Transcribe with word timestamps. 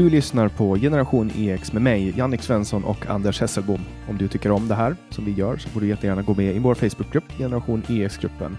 Du 0.00 0.10
lyssnar 0.10 0.48
på 0.48 0.76
Generation 0.76 1.30
EX 1.36 1.72
med 1.72 1.82
mig, 1.82 2.14
Jannik 2.16 2.42
Svensson 2.42 2.84
och 2.84 3.06
Anders 3.06 3.40
Hesselbom. 3.40 3.80
Om 4.08 4.18
du 4.18 4.28
tycker 4.28 4.50
om 4.50 4.68
det 4.68 4.74
här 4.74 4.96
som 5.10 5.24
vi 5.24 5.32
gör 5.32 5.56
så 5.56 5.68
får 5.68 5.80
du 5.80 5.88
jättegärna 5.88 6.22
gå 6.22 6.34
med 6.34 6.56
i 6.56 6.58
vår 6.58 6.74
Facebookgrupp, 6.74 7.24
Generation 7.38 7.82
EX-gruppen. 7.88 8.58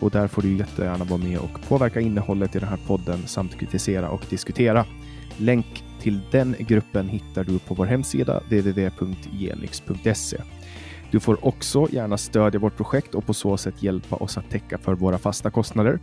Och 0.00 0.10
där 0.10 0.28
får 0.28 0.42
du 0.42 0.56
jättegärna 0.56 1.04
vara 1.04 1.20
med 1.20 1.38
och 1.38 1.68
påverka 1.68 2.00
innehållet 2.00 2.56
i 2.56 2.58
den 2.58 2.68
här 2.68 2.78
podden 2.86 3.26
samt 3.26 3.58
kritisera 3.58 4.10
och 4.10 4.26
diskutera. 4.30 4.84
Länk 5.36 5.84
till 6.00 6.20
den 6.30 6.56
gruppen 6.58 7.08
hittar 7.08 7.44
du 7.44 7.58
på 7.58 7.74
vår 7.74 7.86
hemsida 7.86 8.40
www.genix.se. 8.40 10.36
Du 11.10 11.20
får 11.20 11.46
också 11.46 11.88
gärna 11.90 12.18
stödja 12.18 12.60
vårt 12.60 12.76
projekt 12.76 13.14
och 13.14 13.26
på 13.26 13.34
så 13.34 13.56
sätt 13.56 13.82
hjälpa 13.82 14.16
oss 14.16 14.38
att 14.38 14.50
täcka 14.50 14.78
för 14.78 14.94
våra 14.94 15.18
fasta 15.18 15.50
kostnader. 15.50 16.00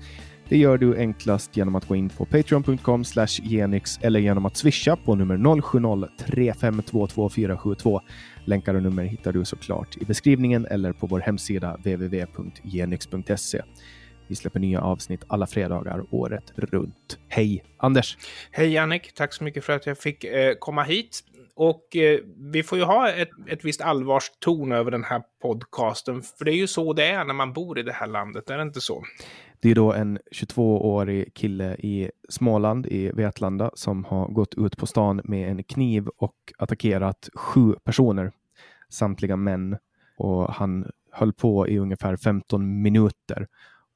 Det 0.49 0.57
gör 0.57 0.77
du 0.77 0.97
enklast 0.97 1.57
genom 1.57 1.75
att 1.75 1.87
gå 1.87 1.95
in 1.95 2.09
på 2.09 2.25
patreon.com 2.25 3.03
genix 3.43 3.99
eller 4.01 4.19
genom 4.19 4.45
att 4.45 4.57
swisha 4.57 4.95
på 4.95 5.15
nummer 5.15 5.37
0703522472. 5.37 8.01
Länkar 8.45 8.73
och 8.73 8.83
nummer 8.83 9.03
hittar 9.03 9.33
du 9.33 9.45
såklart 9.45 9.97
i 9.97 10.05
beskrivningen 10.05 10.65
eller 10.65 10.93
på 10.93 11.07
vår 11.07 11.19
hemsida 11.19 11.75
www.genix.se. 11.75 13.61
Vi 14.27 14.35
släpper 14.35 14.59
nya 14.59 14.81
avsnitt 14.81 15.23
alla 15.27 15.47
fredagar 15.47 16.03
året 16.11 16.53
runt. 16.55 17.17
Hej 17.27 17.63
Anders! 17.77 18.17
Hej 18.51 18.73
Jannik, 18.73 19.13
tack 19.13 19.33
så 19.33 19.43
mycket 19.43 19.65
för 19.65 19.73
att 19.73 19.85
jag 19.85 19.97
fick 19.97 20.23
eh, 20.23 20.53
komma 20.59 20.83
hit. 20.83 21.19
Och 21.55 21.95
eh, 21.95 22.19
vi 22.37 22.63
får 22.63 22.77
ju 22.77 22.83
ha 22.83 23.09
ett, 23.09 23.29
ett 23.47 23.65
visst 23.65 23.81
allvarston 23.81 24.71
över 24.71 24.91
den 24.91 25.03
här 25.03 25.21
podcasten, 25.41 26.21
för 26.21 26.45
det 26.45 26.51
är 26.51 26.57
ju 26.57 26.67
så 26.67 26.93
det 26.93 27.05
är 27.05 27.25
när 27.25 27.33
man 27.33 27.53
bor 27.53 27.79
i 27.79 27.83
det 27.83 27.93
här 27.93 28.07
landet, 28.07 28.49
är 28.49 28.57
det 28.57 28.63
inte 28.63 28.81
så? 28.81 29.03
Det 29.61 29.69
är 29.69 29.75
då 29.75 29.93
en 29.93 30.19
22-årig 30.31 31.33
kille 31.33 31.75
i 31.75 32.11
Småland 32.29 32.85
i 32.85 33.11
Vetlanda 33.11 33.71
som 33.73 34.03
har 34.03 34.27
gått 34.27 34.53
ut 34.55 34.77
på 34.77 34.85
stan 34.85 35.21
med 35.23 35.51
en 35.51 35.63
kniv 35.63 36.07
och 36.07 36.35
attackerat 36.57 37.29
sju 37.33 37.75
personer, 37.83 38.31
samtliga 38.89 39.35
män. 39.35 39.77
Och 40.17 40.53
han 40.53 40.91
höll 41.11 41.33
på 41.33 41.67
i 41.67 41.77
ungefär 41.77 42.15
15 42.17 42.81
minuter. 42.81 43.47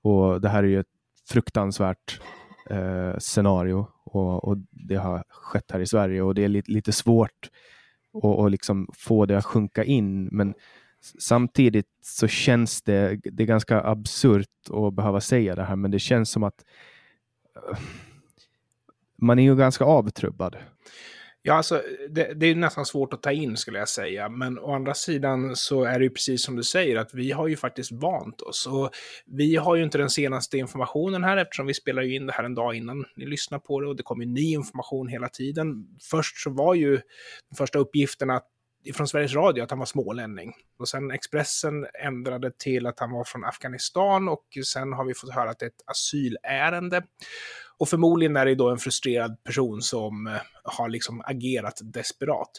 Och 0.01 0.41
det 0.41 0.49
här 0.49 0.63
är 0.63 0.67
ju 0.67 0.79
ett 0.79 0.87
fruktansvärt 1.29 2.21
eh, 2.69 3.17
scenario 3.17 3.87
och, 4.03 4.43
och, 4.43 4.57
det 4.71 4.95
har 4.95 5.23
skett 5.29 5.71
här 5.71 5.79
i 5.79 5.85
Sverige 5.85 6.21
och 6.21 6.35
det 6.35 6.43
är 6.43 6.47
lite, 6.47 6.71
lite 6.71 6.91
svårt 6.91 7.49
att 8.13 8.23
och 8.23 8.51
liksom 8.51 8.87
få 8.93 9.25
det 9.25 9.37
att 9.37 9.45
sjunka 9.45 9.83
in. 9.83 10.29
Men 10.31 10.53
samtidigt 11.19 11.87
så 12.01 12.27
känns 12.27 12.81
det, 12.81 13.19
det 13.23 13.43
är 13.43 13.47
ganska 13.47 13.81
absurt 13.81 14.47
att 14.69 14.93
behöva 14.93 15.21
säga 15.21 15.55
det 15.55 15.63
här, 15.63 15.75
men 15.75 15.91
det 15.91 15.99
känns 15.99 16.29
som 16.29 16.43
att 16.43 16.65
eh, 17.55 17.79
man 19.17 19.39
är 19.39 19.43
ju 19.43 19.55
ganska 19.55 19.85
avtrubbad. 19.85 20.57
Ja, 21.45 21.53
alltså, 21.53 21.81
det, 22.09 22.33
det, 22.33 22.45
är 22.45 22.55
nästan 22.55 22.85
svårt 22.85 23.13
att 23.13 23.21
ta 23.21 23.31
in 23.31 23.57
skulle 23.57 23.79
jag 23.79 23.89
säga, 23.89 24.29
men 24.29 24.59
å 24.59 24.75
andra 24.75 24.93
sidan 24.93 25.55
så 25.55 25.83
är 25.83 25.99
det 25.99 26.05
ju 26.05 26.09
precis 26.09 26.43
som 26.43 26.55
du 26.55 26.63
säger 26.63 26.97
att 26.97 27.13
vi 27.13 27.31
har 27.31 27.47
ju 27.47 27.55
faktiskt 27.55 27.91
vant 27.91 28.41
oss 28.41 28.67
och 28.67 28.89
vi 29.25 29.55
har 29.55 29.75
ju 29.75 29.83
inte 29.83 29.97
den 29.97 30.09
senaste 30.09 30.57
informationen 30.57 31.23
här 31.23 31.37
eftersom 31.37 31.67
vi 31.67 31.73
spelar 31.73 32.01
ju 32.01 32.15
in 32.15 32.25
det 32.25 32.33
här 32.33 32.43
en 32.43 32.55
dag 32.55 32.75
innan 32.75 33.05
ni 33.15 33.25
lyssnar 33.25 33.59
på 33.59 33.81
det 33.81 33.87
och 33.87 33.95
det 33.95 34.03
kommer 34.03 34.25
ny 34.25 34.53
information 34.53 35.07
hela 35.07 35.29
tiden. 35.29 35.87
Först 36.11 36.37
så 36.37 36.49
var 36.49 36.73
ju 36.73 36.99
de 37.49 37.55
första 37.55 37.79
uppgifterna 37.79 38.41
från 38.93 39.07
Sveriges 39.07 39.33
Radio 39.33 39.63
att 39.63 39.69
han 39.69 39.79
var 39.79 39.85
smålänning. 39.85 40.53
Och 40.79 40.89
sen 40.89 41.11
Expressen 41.11 41.87
ändrade 42.03 42.51
till 42.51 42.87
att 42.87 42.99
han 42.99 43.11
var 43.11 43.23
från 43.23 43.43
Afghanistan 43.43 44.29
och 44.29 44.45
sen 44.65 44.93
har 44.93 45.05
vi 45.05 45.13
fått 45.13 45.33
höra 45.33 45.49
att 45.49 45.59
det 45.59 45.65
är 45.65 45.69
ett 45.69 45.83
asylärende. 45.85 47.03
Och 47.83 47.89
förmodligen 47.89 48.37
är 48.37 48.45
det 48.45 48.55
då 48.55 48.69
en 48.69 48.77
frustrerad 48.77 49.43
person 49.43 49.81
som 49.81 50.27
eh, 50.27 50.33
har 50.63 50.89
liksom 50.89 51.21
agerat 51.25 51.79
desperat. 51.83 52.51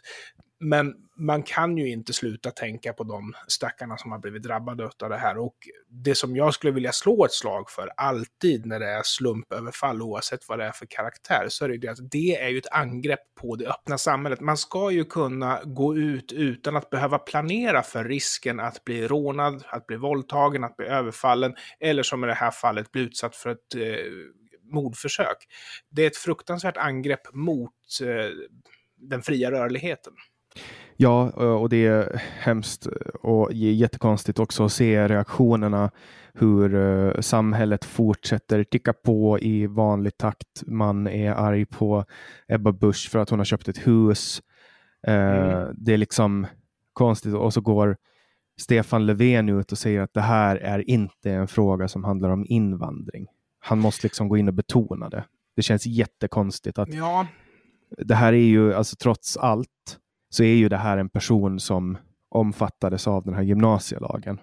Men 0.61 0.95
man 1.19 1.43
kan 1.43 1.79
ju 1.79 1.91
inte 1.91 2.13
sluta 2.13 2.51
tänka 2.51 2.93
på 2.93 3.05
de 3.05 3.33
stackarna 3.49 3.97
som 3.97 4.13
har 4.13 4.19
blivit 4.19 4.43
drabbade 4.43 4.85
av 4.85 5.11
det 5.11 5.17
här. 5.17 5.39
Och 5.39 5.55
det 5.89 6.15
som 6.15 6.37
jag 6.37 6.55
skulle 6.55 6.73
vilja 6.73 6.93
slå 6.93 7.25
ett 7.25 7.33
slag 7.33 7.71
för, 7.71 7.91
alltid 7.97 8.67
när 8.67 8.81
det 8.81 8.91
är 8.91 9.03
slumpöverfall, 9.05 10.03
oavsett 10.03 10.49
vad 10.49 10.59
det 10.59 10.65
är 10.65 10.73
för 10.73 10.87
karaktär, 10.87 11.47
så 11.49 11.65
är 11.65 11.69
det 11.69 11.75
ju 11.75 11.81
det 11.81 11.89
att 11.89 12.11
det 12.11 12.37
är 12.37 12.49
ju 12.49 12.59
ett 12.59 12.73
angrepp 12.73 13.35
på 13.41 13.57
det 13.57 13.69
öppna 13.69 13.99
samhället. 13.99 14.41
Man 14.41 14.57
ska 14.57 14.91
ju 14.91 15.05
kunna 15.05 15.61
gå 15.65 15.97
ut 15.97 16.33
utan 16.33 16.77
att 16.77 16.91
behöva 16.91 17.19
planera 17.19 17.83
för 17.83 18.05
risken 18.05 18.61
att 18.61 18.85
bli 18.85 19.09
rånad, 19.09 19.65
att 19.69 19.87
bli 19.87 19.97
våldtagen, 19.97 20.65
att 20.65 20.77
bli 20.77 20.87
överfallen, 20.87 21.55
eller 21.81 22.03
som 22.03 22.25
i 22.25 22.27
det 22.27 22.35
här 22.35 22.51
fallet 22.51 22.93
bli 22.93 23.03
utsatt 23.03 23.37
för 23.37 23.51
ett 23.51 23.75
eh, 23.77 24.05
mordförsök. 24.73 25.37
Det 25.91 26.03
är 26.03 26.07
ett 26.07 26.17
fruktansvärt 26.17 26.77
angrepp 26.77 27.35
mot 27.35 27.73
eh, 28.03 28.31
den 28.97 29.23
fria 29.23 29.51
rörligheten. 29.51 30.13
Ja, 30.97 31.31
och 31.31 31.69
det 31.69 31.87
är 31.87 32.23
hemskt 32.39 32.87
och 33.23 33.53
jättekonstigt 33.53 34.39
också 34.39 34.65
att 34.65 34.73
se 34.73 35.09
reaktionerna 35.09 35.91
hur 36.35 37.21
samhället 37.21 37.85
fortsätter 37.85 38.65
ticka 38.65 38.93
på 38.93 39.39
i 39.39 39.67
vanlig 39.67 40.17
takt. 40.17 40.63
Man 40.67 41.07
är 41.07 41.33
arg 41.33 41.67
på 41.67 42.05
Ebba 42.49 42.73
Busch 42.73 43.11
för 43.11 43.19
att 43.19 43.31
hon 43.31 43.39
har 43.39 43.45
köpt 43.45 43.69
ett 43.69 43.87
hus. 43.87 44.43
Mm. 45.07 45.75
Det 45.79 45.93
är 45.93 45.97
liksom 45.97 46.47
konstigt 46.93 47.35
och 47.35 47.55
så 47.55 47.61
går 47.61 47.97
Stefan 48.61 49.07
Löfven 49.07 49.49
ut 49.49 49.73
och 49.73 49.79
säger 49.79 50.01
att 50.01 50.15
det 50.15 50.21
här 50.21 50.57
är 50.57 50.91
inte 50.91 51.31
en 51.31 51.49
fråga 51.49 51.89
som 51.89 52.05
handlar 52.05 52.31
om 52.31 52.47
invandring 52.49 53.27
han 53.65 53.79
måste 53.79 54.07
liksom 54.07 54.29
gå 54.29 54.37
in 54.37 54.49
och 54.49 54.55
betona 54.55 55.09
det. 55.09 55.25
Det 55.57 55.63
känns 55.63 55.87
jättekonstigt 55.87 56.79
att 56.79 56.95
ja. 56.95 57.27
det 57.99 58.15
här 58.15 58.33
är 58.33 58.37
ju, 58.37 58.75
alltså 58.75 58.97
trots 58.97 59.37
allt, 59.37 59.99
så 60.31 60.43
är 60.43 60.55
ju 60.55 60.69
det 60.69 60.77
här 60.77 60.99
en 60.99 61.09
person 61.09 61.61
som 61.61 61.99
omfattades 62.31 63.07
av 63.07 63.25
den 63.25 63.35
här 63.35 63.43
gymnasielagen. 63.43 64.41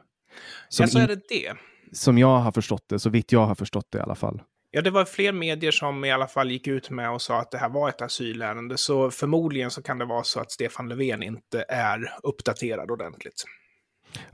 Som 0.69 0.83
ja, 0.83 0.87
så 0.87 0.99
är 0.99 1.07
det 1.07 1.27
det. 1.29 1.53
Som 1.91 2.17
jag 2.17 2.37
har 2.37 2.51
förstått 2.51 2.85
det, 2.89 2.99
så 2.99 3.09
vitt 3.09 3.31
jag 3.31 3.45
har 3.45 3.55
förstått 3.55 3.87
det 3.91 3.97
i 3.97 4.01
alla 4.01 4.15
fall. 4.15 4.41
Ja, 4.71 4.81
det 4.81 4.89
var 4.89 5.05
fler 5.05 5.33
medier 5.33 5.71
som 5.71 6.05
i 6.05 6.11
alla 6.11 6.27
fall 6.27 6.51
gick 6.51 6.67
ut 6.67 6.89
med 6.89 7.11
och 7.11 7.21
sa 7.21 7.39
att 7.39 7.51
det 7.51 7.57
här 7.57 7.69
var 7.69 7.89
ett 7.89 8.01
asylärende, 8.01 8.77
så 8.77 9.11
förmodligen 9.11 9.71
så 9.71 9.81
kan 9.81 9.97
det 9.97 10.05
vara 10.05 10.23
så 10.23 10.39
att 10.39 10.51
Stefan 10.51 10.89
Löfven 10.89 11.23
inte 11.23 11.65
är 11.69 12.13
uppdaterad 12.23 12.91
ordentligt. 12.91 13.43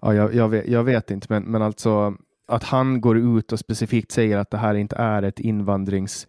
Ja, 0.01 0.13
jag, 0.13 0.35
jag, 0.35 0.49
vet, 0.49 0.67
jag 0.67 0.83
vet, 0.83 1.11
inte, 1.11 1.27
men, 1.29 1.43
men 1.43 1.61
alltså 1.61 2.17
att 2.47 2.63
han 2.63 3.01
går 3.01 3.17
ut 3.17 3.51
och 3.51 3.59
specifikt 3.59 4.11
säger 4.11 4.37
att 4.37 4.51
det 4.51 4.57
här 4.57 4.75
inte 4.75 4.95
är 4.95 5.23
ett 5.23 5.39
invandrings 5.39 6.27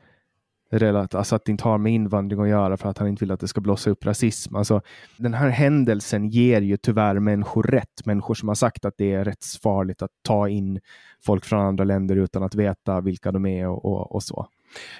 alltså 0.70 1.34
att 1.34 1.44
det 1.44 1.52
inte 1.52 1.64
har 1.64 1.78
med 1.78 1.92
invandring 1.92 2.40
att 2.40 2.48
göra 2.48 2.76
för 2.76 2.88
att 2.88 2.98
han 2.98 3.08
inte 3.08 3.24
vill 3.24 3.32
att 3.32 3.40
det 3.40 3.48
ska 3.48 3.60
blossa 3.60 3.90
upp 3.90 4.06
rasism. 4.06 4.56
Alltså, 4.56 4.80
den 5.16 5.34
här 5.34 5.48
händelsen 5.48 6.28
ger 6.28 6.60
ju 6.60 6.76
tyvärr 6.76 7.18
människor 7.18 7.62
rätt. 7.62 8.06
Människor 8.06 8.34
som 8.34 8.48
har 8.48 8.54
sagt 8.54 8.84
att 8.84 8.94
det 8.96 9.12
är 9.12 9.24
rättsfarligt 9.24 10.02
att 10.02 10.10
ta 10.22 10.48
in 10.48 10.80
folk 11.24 11.44
från 11.44 11.60
andra 11.60 11.84
länder 11.84 12.16
utan 12.16 12.42
att 12.42 12.54
veta 12.54 13.00
vilka 13.00 13.32
de 13.32 13.46
är 13.46 13.68
och, 13.68 13.84
och, 13.84 14.14
och 14.14 14.22
så. 14.22 14.46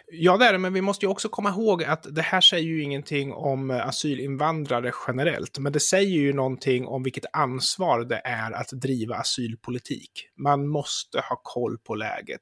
Ja, 0.07 0.37
det 0.37 0.45
är 0.45 0.53
det, 0.53 0.59
men 0.59 0.73
vi 0.73 0.81
måste 0.81 1.07
ju 1.07 1.11
också 1.11 1.29
komma 1.29 1.49
ihåg 1.49 1.85
att 1.85 2.07
det 2.11 2.23
här 2.23 2.41
säger 2.41 2.65
ju 2.65 2.83
ingenting 2.83 3.33
om 3.33 3.71
eh, 3.71 3.89
asylinvandrare 3.89 4.93
generellt, 5.07 5.59
men 5.59 5.73
det 5.73 5.81
säger 5.81 6.19
ju 6.19 6.33
någonting 6.33 6.87
om 6.87 7.03
vilket 7.03 7.25
ansvar 7.33 8.05
det 8.05 8.21
är 8.25 8.53
att 8.53 8.69
driva 8.69 9.17
asylpolitik. 9.17 10.11
Man 10.37 10.69
måste 10.69 11.19
ha 11.19 11.41
koll 11.43 11.79
på 11.79 11.95
läget. 11.95 12.41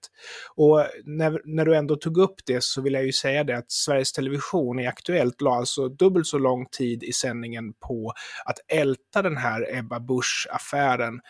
Och 0.54 0.86
när, 1.04 1.40
när 1.44 1.64
du 1.64 1.76
ändå 1.76 1.96
tog 1.96 2.18
upp 2.18 2.36
det 2.46 2.64
så 2.64 2.82
vill 2.82 2.92
jag 2.92 3.04
ju 3.04 3.12
säga 3.12 3.44
det 3.44 3.56
att 3.58 3.72
Sveriges 3.72 4.12
Television 4.12 4.80
i 4.80 4.86
Aktuellt 4.86 5.40
la 5.40 5.56
alltså 5.56 5.88
dubbelt 5.88 6.26
så 6.26 6.38
lång 6.38 6.66
tid 6.66 7.02
i 7.02 7.12
sändningen 7.12 7.72
på 7.72 8.12
att 8.44 8.58
älta 8.68 9.22
den 9.22 9.36
här 9.36 9.78
Ebba 9.78 10.00
Busch-affären 10.00 11.20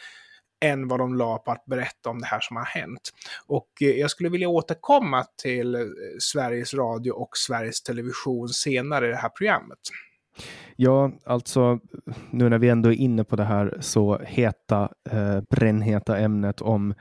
än 0.65 0.89
vad 0.89 1.01
de 1.01 1.15
la 1.15 1.39
på 1.39 1.51
att 1.51 1.65
berätta 1.65 2.11
om 2.11 2.21
det 2.21 2.27
här 2.27 2.41
som 2.41 2.57
har 2.57 2.65
hänt. 2.65 3.01
Och 3.47 3.69
eh, 3.81 3.89
jag 3.89 4.11
skulle 4.11 4.29
vilja 4.29 4.49
återkomma 4.49 5.25
till 5.43 5.75
eh, 5.75 5.81
Sveriges 6.19 6.75
Radio 6.75 7.11
och 7.11 7.37
Sveriges 7.37 7.83
Television 7.83 8.49
senare 8.49 9.07
i 9.07 9.11
det 9.11 9.17
här 9.17 9.29
programmet. 9.29 9.79
Ja, 10.77 11.13
alltså 11.25 11.79
nu 12.31 12.49
när 12.49 12.59
vi 12.59 12.69
ändå 12.69 12.89
är 12.89 12.97
inne 12.97 13.25
på 13.25 13.37
det 13.37 13.45
här 13.45 13.79
så 13.81 14.19
heta, 14.19 14.89
eh, 15.11 15.41
brännheta 15.51 16.19
ämnet 16.19 16.61
om 16.61 16.95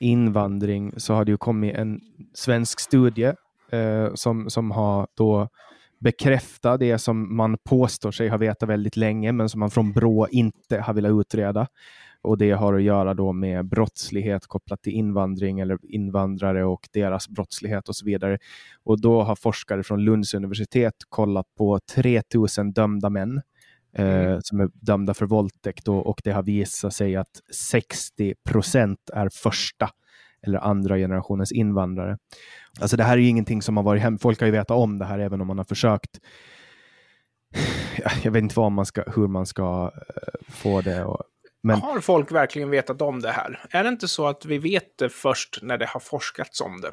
invandring 0.00 0.92
så 0.96 1.14
har 1.14 1.24
det 1.24 1.30
ju 1.30 1.36
kommit 1.36 1.74
en 1.76 2.00
svensk 2.34 2.80
studie 2.80 3.32
eh, 3.72 4.14
som, 4.14 4.50
som 4.50 4.70
har 4.70 5.08
då 5.14 5.48
bekräftat 6.00 6.80
det 6.80 6.98
som 6.98 7.36
man 7.36 7.58
påstår 7.58 8.10
sig 8.10 8.28
ha 8.28 8.36
vetat 8.36 8.68
väldigt 8.68 8.96
länge, 8.96 9.32
men 9.32 9.48
som 9.48 9.60
man 9.60 9.70
från 9.70 9.92
Brå 9.92 10.28
inte 10.30 10.80
har 10.80 10.94
velat 10.94 11.20
utreda. 11.20 11.66
Och 12.22 12.38
det 12.38 12.50
har 12.50 12.74
att 12.74 12.82
göra 12.82 13.14
då 13.14 13.32
med 13.32 13.66
brottslighet 13.66 14.46
kopplat 14.46 14.82
till 14.82 14.92
invandring 14.92 15.60
eller 15.60 15.78
invandrare 15.82 16.64
och 16.64 16.88
deras 16.92 17.28
brottslighet 17.28 17.88
och 17.88 17.96
så 17.96 18.04
vidare. 18.04 18.38
Och 18.84 19.00
då 19.00 19.22
har 19.22 19.36
forskare 19.36 19.82
från 19.82 20.04
Lunds 20.04 20.34
universitet 20.34 20.94
kollat 21.08 21.46
på 21.58 21.78
3000 21.94 22.72
dömda 22.72 23.10
män 23.10 23.42
eh, 23.92 24.24
mm. 24.24 24.40
som 24.42 24.60
är 24.60 24.70
dömda 24.72 25.14
för 25.14 25.26
våldtäkt 25.26 25.88
och, 25.88 26.06
och 26.06 26.20
det 26.24 26.32
har 26.32 26.42
visat 26.42 26.94
sig 26.94 27.16
att 27.16 27.40
60 27.54 28.34
procent 28.44 29.10
är 29.12 29.28
första 29.32 29.90
eller 30.46 30.58
andra 30.58 30.96
generationens 30.96 31.52
invandrare. 31.52 32.18
Alltså 32.80 32.96
det 32.96 33.04
här 33.04 33.12
är 33.12 33.20
ju 33.20 33.28
ingenting 33.28 33.62
som 33.62 33.76
har 33.76 33.84
varit 33.84 34.02
hem. 34.02 34.18
Folk 34.18 34.40
har 34.40 34.46
ju 34.46 34.52
vetat 34.52 34.76
om 34.76 34.98
det 34.98 35.04
här 35.04 35.18
även 35.18 35.40
om 35.40 35.46
man 35.46 35.58
har 35.58 35.64
försökt 35.64 36.20
jag 38.22 38.30
vet 38.30 38.42
inte 38.42 38.60
vad 38.60 38.72
man 38.72 38.86
ska, 38.86 39.02
hur 39.16 39.28
man 39.28 39.46
ska 39.46 39.84
uh, 39.84 39.90
få 40.48 40.80
det. 40.80 41.04
Och, 41.04 41.22
men... 41.62 41.80
Har 41.80 42.00
folk 42.00 42.32
verkligen 42.32 42.70
vetat 42.70 43.02
om 43.02 43.20
det 43.20 43.30
här? 43.30 43.64
Är 43.70 43.82
det 43.82 43.88
inte 43.88 44.08
så 44.08 44.26
att 44.26 44.44
vi 44.44 44.58
vet 44.58 44.98
det 44.98 45.08
först 45.08 45.58
när 45.62 45.78
det 45.78 45.86
har 45.86 46.00
forskats 46.00 46.60
om 46.60 46.80
det? 46.80 46.90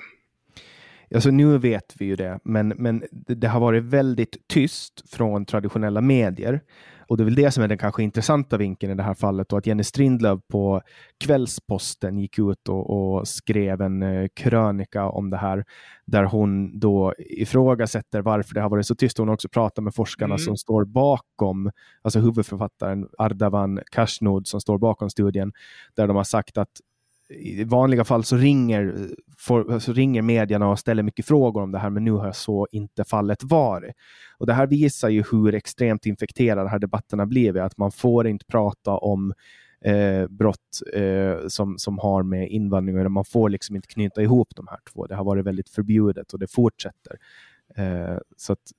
Alltså 1.16 1.32
nu 1.32 1.58
vet 1.58 1.96
vi 1.98 2.06
ju 2.06 2.16
det, 2.16 2.40
men, 2.44 2.68
men 2.68 3.04
det, 3.12 3.36
det 3.36 3.48
har 3.48 3.60
varit 3.60 3.84
väldigt 3.84 4.48
tyst 4.48 5.16
från 5.16 5.46
traditionella 5.46 6.02
medier. 6.02 6.62
Och 7.08 7.18
det 7.18 7.24
är 7.24 7.26
väl 7.26 7.36
det 7.36 7.52
som 7.52 7.64
är 7.64 7.68
den 7.68 7.78
kanske 7.78 8.04
intressanta 8.04 8.58
vinkeln 8.58 8.92
i 8.92 8.96
det 8.96 9.04
här 9.04 9.14
fallet. 9.14 9.52
Och 9.52 9.60
att 9.60 9.68
Jenny 9.68 9.84
Strindlöf 9.84 10.40
på 10.48 10.82
Kvällsposten 11.24 12.18
gick 12.18 12.40
ut 12.40 12.70
och, 12.70 12.90
och 12.90 13.28
skrev 13.28 13.82
en 13.82 14.04
eh, 14.04 14.28
krönika 14.36 15.10
om 15.10 15.30
det 15.30 15.38
här. 15.38 15.66
Där 16.06 16.24
hon 16.24 16.80
då 16.80 17.14
ifrågasätter 17.18 18.22
varför 18.22 18.54
det 18.54 18.62
har 18.62 18.70
varit 18.70 18.88
så 18.88 18.96
tyst. 18.96 19.18
Hon 19.18 19.28
har 19.28 19.34
också 19.34 19.50
pratat 19.50 19.84
med 19.84 19.96
forskarna 19.96 20.34
mm. 20.34 20.40
som 20.40 20.58
står 20.58 20.86
bakom, 20.86 21.72
alltså 22.02 22.20
huvudförfattaren 22.20 23.08
Ardavan 23.18 23.80
Kashnod 23.92 24.48
som 24.48 24.62
står 24.62 24.78
bakom 24.78 25.10
studien. 25.10 25.54
Där 25.96 26.08
de 26.08 26.16
har 26.16 26.24
sagt 26.24 26.58
att 26.58 26.70
i 27.30 27.64
vanliga 27.64 28.04
fall 28.04 28.24
så 28.24 28.36
ringer, 28.36 29.10
for, 29.38 29.80
så 29.80 29.94
ringer 29.94 30.22
medierna 30.22 30.70
och 30.70 30.80
ställer 30.80 31.04
mycket 31.04 31.26
frågor 31.26 31.64
om 31.64 31.72
det 31.72 31.80
här, 31.80 31.90
men 31.90 32.04
nu 32.04 32.12
har 32.12 32.32
så 32.32 32.68
inte 32.72 33.04
fallet 33.04 33.44
varit. 33.44 33.96
Och 34.38 34.46
det 34.46 34.54
här 34.54 34.68
visar 34.68 35.10
ju 35.10 35.24
hur 35.32 35.56
extremt 35.56 36.06
infekterade 36.06 36.62
de 36.62 36.70
här 36.70 36.80
debatterna 36.80 37.26
blivit, 37.26 37.62
att 37.62 37.78
man 37.78 37.92
får 37.92 38.28
inte 38.28 38.46
prata 38.46 38.92
om 38.92 39.34
eh, 39.86 40.28
brott 40.28 40.82
eh, 40.94 41.48
som, 41.48 41.78
som 41.78 42.00
har 42.00 42.24
med 42.24 42.50
invandring 42.50 42.96
att 42.96 43.00
göra. 43.00 43.10
Man 43.10 43.26
får 43.26 43.50
liksom 43.50 43.76
inte 43.76 43.88
knyta 43.88 44.22
ihop 44.22 44.56
de 44.56 44.68
här 44.70 44.80
två. 44.94 45.08
Det 45.08 45.16
har 45.16 45.24
varit 45.24 45.46
väldigt 45.46 45.70
förbjudet 45.70 46.34
och 46.34 46.40
det 46.40 46.52
fortsätter. 46.52 47.18
Eh, 47.76 48.18
så 48.38 48.54
att 48.54 48.72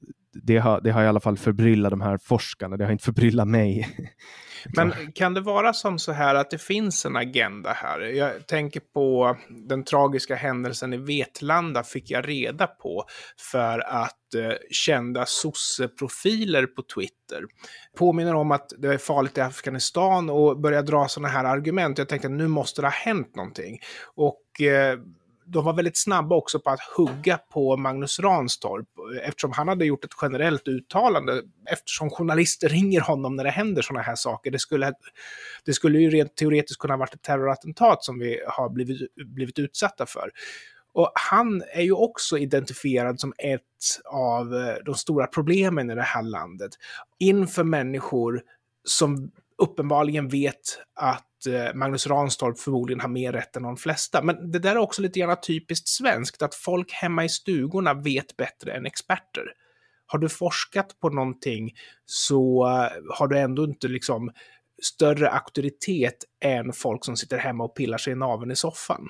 det 0.43 0.59
har, 0.59 0.81
det 0.81 0.91
har 0.91 1.03
i 1.03 1.06
alla 1.06 1.21
fall 1.21 1.37
förbryllat 1.37 1.91
de 1.91 2.00
här 2.00 2.19
forskarna, 2.19 2.77
det 2.77 2.85
har 2.85 2.93
inte 2.93 3.05
förbryllat 3.05 3.49
mig. 3.49 3.88
Men 4.77 5.12
kan 5.15 5.35
det 5.35 5.41
vara 5.41 5.73
som 5.73 5.99
så 5.99 6.12
här 6.12 6.35
att 6.35 6.50
det 6.50 6.59
finns 6.59 7.06
en 7.06 7.17
agenda 7.17 7.73
här? 7.73 8.00
Jag 8.00 8.47
tänker 8.47 8.81
på 8.81 9.37
den 9.69 9.85
tragiska 9.85 10.35
händelsen 10.35 10.93
i 10.93 10.97
Vetlanda 10.97 11.83
fick 11.83 12.11
jag 12.11 12.29
reda 12.29 12.67
på 12.67 13.05
för 13.50 13.79
att 13.79 14.35
eh, 14.35 14.56
kända 14.71 15.27
sosseprofiler 15.27 16.67
på 16.67 16.82
Twitter 16.82 17.44
påminner 17.97 18.35
om 18.35 18.53
att 18.53 18.73
det 18.79 18.89
är 18.89 18.99
farligt 18.99 19.39
i 19.39 19.41
Afghanistan 19.41 20.31
och 20.31 20.61
börjar 20.61 20.82
dra 20.82 21.09
sådana 21.09 21.29
här 21.29 21.44
argument. 21.44 21.99
Jag 21.99 22.09
tänkte 22.09 22.29
att 22.29 22.35
nu 22.35 22.49
måste 22.49 22.81
det 22.81 22.87
ha 22.87 22.93
hänt 22.93 23.37
någonting. 23.37 23.79
Och 24.15 24.61
eh, 24.61 24.99
de 25.46 25.64
var 25.64 25.72
väldigt 25.72 25.96
snabba 25.96 26.34
också 26.34 26.60
på 26.60 26.70
att 26.70 26.81
hugga 26.96 27.38
på 27.38 27.76
Magnus 27.76 28.20
Ranstorp 28.20 28.88
eftersom 29.22 29.52
han 29.52 29.69
hade 29.69 29.84
gjort 29.84 30.04
ett 30.04 30.10
generellt 30.22 30.69
uttalande. 30.69 31.43
Eftersom 31.70 32.10
journalister 32.10 32.69
ringer 32.69 33.00
honom 33.00 33.37
när 33.37 33.44
det 33.44 33.50
händer 33.50 33.82
sådana 33.82 34.02
här 34.02 34.14
saker. 34.14 34.50
Det 34.50 34.58
skulle, 34.58 34.93
det 35.64 35.72
skulle 35.72 35.98
ju 35.98 36.10
rent 36.10 36.37
teoretiskt 36.37 36.81
kunna 36.81 36.94
ha 36.94 36.98
varit 36.98 37.14
ett 37.14 37.22
terrorattentat 37.22 38.04
som 38.04 38.19
vi 38.19 38.40
har 38.48 38.69
blivit, 38.69 39.14
blivit 39.14 39.58
utsatta 39.58 40.06
för. 40.06 40.31
Och 40.93 41.12
han 41.14 41.62
är 41.75 41.82
ju 41.82 41.93
också 41.93 42.38
identifierad 42.38 43.20
som 43.20 43.32
ett 43.38 43.62
av 44.12 44.54
eh, 44.54 44.75
de 44.84 44.94
stora 44.94 45.26
problemen 45.26 45.90
i 45.90 45.94
det 45.94 46.02
här 46.02 46.22
landet. 46.22 46.70
Inför 47.19 47.64
människor 47.64 48.43
som 48.84 49.31
uppenbarligen 49.58 50.28
vet 50.28 50.78
att 50.94 51.25
Eh, 51.47 51.75
Magnus 51.75 52.06
Ranstorp 52.06 52.59
förmodligen 52.59 53.00
har 53.00 53.09
mer 53.09 53.33
rätt 53.33 53.56
än 53.56 53.62
de 53.62 53.77
flesta. 53.77 54.23
Men 54.23 54.50
det 54.50 54.59
där 54.59 54.71
är 54.71 54.79
också 54.79 55.03
lite 55.03 55.21
grann 55.21 55.37
typiskt 55.47 55.88
svenskt, 55.88 56.43
att 56.43 56.55
folk 56.55 56.93
hemma 56.93 57.25
i 57.25 57.29
stugorna 57.29 57.94
vet 57.94 58.37
bättre 58.37 58.73
än 58.73 58.87
experter. 58.87 59.44
Har 60.06 60.19
du 60.19 60.29
forskat 60.29 61.00
på 61.00 61.09
någonting 61.09 61.73
så 62.05 62.67
eh, 62.67 63.17
har 63.19 63.29
du 63.29 63.38
ändå 63.38 63.65
inte 63.65 63.88
liksom 63.88 64.31
större 64.83 65.31
auktoritet 65.31 66.25
än 66.44 66.73
folk 66.73 67.05
som 67.05 67.17
sitter 67.17 67.39
hemma 67.39 67.65
och 67.65 67.77
pillar 67.77 67.99
sig 67.99 68.12
i 68.12 68.17
naveln 68.17 68.50
i 68.50 68.56
soffan. 68.56 69.09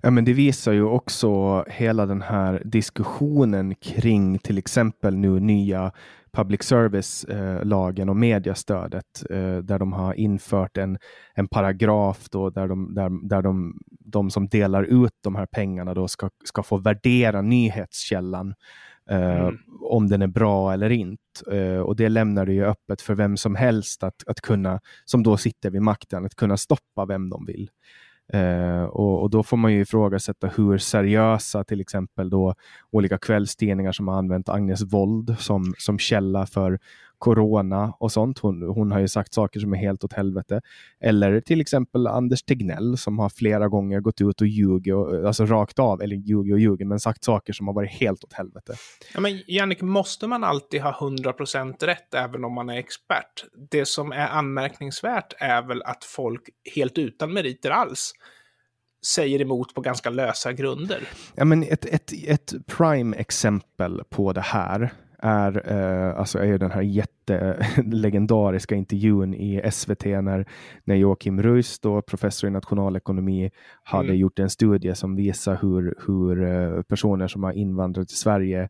Ja, 0.00 0.10
men 0.10 0.24
det 0.24 0.32
visar 0.32 0.72
ju 0.72 0.84
också 0.84 1.64
hela 1.68 2.06
den 2.06 2.22
här 2.22 2.62
diskussionen 2.64 3.74
kring 3.74 4.38
till 4.38 4.58
exempel 4.58 5.16
nu 5.16 5.40
nya 5.40 5.92
public 6.34 6.62
service-lagen 6.62 8.08
och 8.08 8.16
mediestödet 8.16 9.24
eh, 9.30 9.56
där 9.56 9.78
de 9.78 9.92
har 9.92 10.14
infört 10.14 10.76
en, 10.76 10.98
en 11.34 11.48
paragraf 11.48 12.28
då 12.30 12.50
där, 12.50 12.68
de, 12.68 12.94
där, 12.94 13.28
där 13.28 13.42
de, 13.42 13.78
de 13.90 14.30
som 14.30 14.48
delar 14.48 14.82
ut 14.82 15.12
de 15.20 15.34
här 15.34 15.46
pengarna 15.46 15.94
då 15.94 16.08
ska, 16.08 16.30
ska 16.44 16.62
få 16.62 16.76
värdera 16.76 17.42
nyhetskällan 17.42 18.54
eh, 19.10 19.40
mm. 19.40 19.58
om 19.82 20.08
den 20.08 20.22
är 20.22 20.26
bra 20.26 20.72
eller 20.72 20.90
inte. 20.90 21.20
Eh, 21.52 21.80
och 21.80 21.96
det 21.96 22.08
lämnar 22.08 22.46
det 22.46 22.52
ju 22.52 22.64
öppet 22.64 23.00
för 23.00 23.14
vem 23.14 23.36
som 23.36 23.54
helst 23.54 24.02
att, 24.02 24.28
att 24.28 24.40
kunna, 24.40 24.80
som 25.04 25.22
då 25.22 25.36
sitter 25.36 25.70
vid 25.70 25.82
makten, 25.82 26.24
att 26.24 26.34
kunna 26.34 26.56
stoppa 26.56 27.06
vem 27.08 27.30
de 27.30 27.46
vill. 27.46 27.70
Eh, 28.32 28.82
och, 28.82 29.22
och, 29.22 29.30
då 29.30 29.42
får 29.42 29.56
man 29.56 29.72
ju 29.72 29.80
ifrågasätta 29.80 30.46
hur 30.46 30.78
seriösa 30.78 31.64
till 31.64 31.80
exempel 31.80 32.30
då 32.30 32.54
olika 32.90 33.18
kvällstidningar 33.18 33.92
som 33.92 34.08
har 34.08 34.18
använt 34.18 34.48
Agnes 34.48 34.82
Wold 34.82 35.36
som, 35.38 35.74
som 35.78 35.98
källa 35.98 36.46
för 36.46 36.78
corona 37.24 37.94
och 38.00 38.12
sånt. 38.12 38.38
Hon, 38.38 38.62
hon 38.62 38.92
har 38.92 39.00
ju 39.00 39.08
sagt 39.08 39.34
saker 39.34 39.60
som 39.60 39.72
är 39.72 39.76
helt 39.76 40.04
åt 40.04 40.12
helvete. 40.12 40.60
Eller 41.00 41.40
till 41.40 41.60
exempel 41.60 42.06
Anders 42.06 42.42
Tegnell 42.42 42.98
som 42.98 43.18
har 43.18 43.28
flera 43.28 43.68
gånger 43.68 44.00
gått 44.00 44.20
ut 44.20 44.40
och 44.40 44.46
ljugit, 44.46 44.94
alltså 45.26 45.46
rakt 45.46 45.78
av, 45.78 46.02
eller 46.02 46.16
ljugit 46.16 46.52
och 46.52 46.60
ljugit, 46.60 46.86
men 46.86 47.00
sagt 47.00 47.24
saker 47.24 47.52
som 47.52 47.66
har 47.66 47.74
varit 47.74 47.90
helt 47.90 48.24
åt 48.24 48.32
helvete. 48.32 48.74
Ja, 49.14 49.20
men 49.20 49.42
Jannik, 49.46 49.82
måste 49.82 50.26
man 50.26 50.44
alltid 50.44 50.82
ha 50.82 50.92
100% 50.92 51.86
rätt 51.86 52.14
även 52.14 52.44
om 52.44 52.54
man 52.54 52.70
är 52.70 52.76
expert? 52.76 53.44
Det 53.70 53.88
som 53.88 54.12
är 54.12 54.28
anmärkningsvärt 54.28 55.34
är 55.38 55.62
väl 55.62 55.82
att 55.82 56.04
folk 56.04 56.42
helt 56.74 56.98
utan 56.98 57.32
meriter 57.32 57.70
alls 57.70 58.12
säger 59.06 59.40
emot 59.40 59.74
på 59.74 59.80
ganska 59.80 60.10
lösa 60.10 60.52
grunder. 60.52 61.08
Ja, 61.34 61.44
men 61.44 61.62
ett, 61.62 61.84
ett, 61.84 62.12
ett 62.26 62.54
prime 62.66 63.16
exempel 63.16 64.02
på 64.10 64.32
det 64.32 64.40
här 64.40 64.92
är, 65.24 65.72
eh, 65.72 66.18
alltså 66.18 66.38
är 66.38 66.58
den 66.58 66.70
här 66.70 66.82
jättelegendariska 66.82 68.74
intervjun 68.74 69.34
i 69.34 69.70
SVT 69.72 70.04
när, 70.04 70.46
när 70.84 70.94
Joakim 70.94 71.42
Ruist, 71.42 71.82
då, 71.82 72.02
professor 72.02 72.48
i 72.48 72.52
nationalekonomi, 72.52 73.50
hade 73.82 74.08
mm. 74.08 74.16
gjort 74.16 74.38
en 74.38 74.50
studie 74.50 74.94
som 74.94 75.16
visar 75.16 75.58
hur, 75.62 75.94
hur 76.06 76.44
eh, 76.44 76.82
personer 76.82 77.28
som 77.28 77.42
har 77.44 77.52
invandrat 77.52 78.08
till 78.08 78.16
Sverige, 78.16 78.68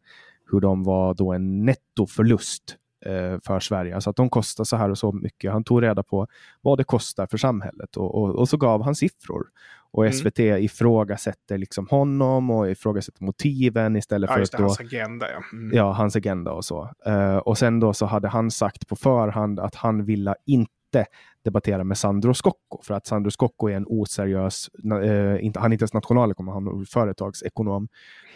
hur 0.50 0.60
de 0.60 0.82
var 0.82 1.14
då 1.14 1.32
en 1.32 1.64
nettoförlust 1.64 2.76
för 3.46 3.60
Sverige. 3.60 3.94
Alltså 3.94 4.10
att 4.10 4.16
de 4.16 4.30
kostar 4.30 4.64
så 4.64 4.76
här 4.76 4.90
och 4.90 4.98
så 4.98 5.12
mycket. 5.12 5.52
Han 5.52 5.64
tog 5.64 5.82
reda 5.82 6.02
på 6.02 6.26
vad 6.60 6.78
det 6.78 6.84
kostar 6.84 7.26
för 7.26 7.38
samhället 7.38 7.96
och, 7.96 8.14
och, 8.14 8.30
och 8.30 8.48
så 8.48 8.56
gav 8.56 8.82
han 8.82 8.94
siffror. 8.94 9.46
Och 9.94 10.14
SVT 10.14 10.38
mm. 10.38 10.62
ifrågasätter 10.62 11.58
liksom 11.58 11.86
honom 11.90 12.50
och 12.50 12.70
ifrågasätter 12.70 13.24
motiven 13.24 13.96
istället 13.96 14.30
ja, 14.30 14.34
för 14.34 14.42
att 14.42 14.50
det, 14.50 14.58
då... 14.58 14.62
Hans 14.62 14.80
agenda, 14.80 15.26
ja. 15.30 15.42
Mm. 15.52 15.76
Ja, 15.76 15.92
hans 15.92 16.16
agenda 16.16 16.52
och 16.52 16.64
så. 16.64 16.90
Uh, 17.08 17.36
och 17.36 17.58
sen 17.58 17.80
då 17.80 17.92
så 17.92 18.06
hade 18.06 18.28
han 18.28 18.50
sagt 18.50 18.88
på 18.88 18.96
förhand 18.96 19.60
att 19.60 19.74
han 19.74 20.04
ville 20.04 20.34
inte 20.46 21.06
debattera 21.44 21.84
med 21.84 21.98
Sandro 21.98 22.34
Scocco 22.34 22.82
för 22.82 22.94
att 22.94 23.06
Sandro 23.06 23.30
Scocco 23.30 23.68
är 23.68 23.76
en 23.76 23.86
oseriös, 23.88 24.70
uh, 24.84 25.44
inte, 25.44 25.60
han 25.60 25.72
är 25.72 25.74
inte 25.74 25.82
ens 25.82 25.94
nationalekonom, 25.94 26.54
han 26.54 26.80
är 26.80 26.84
företagsekonom. 26.84 27.88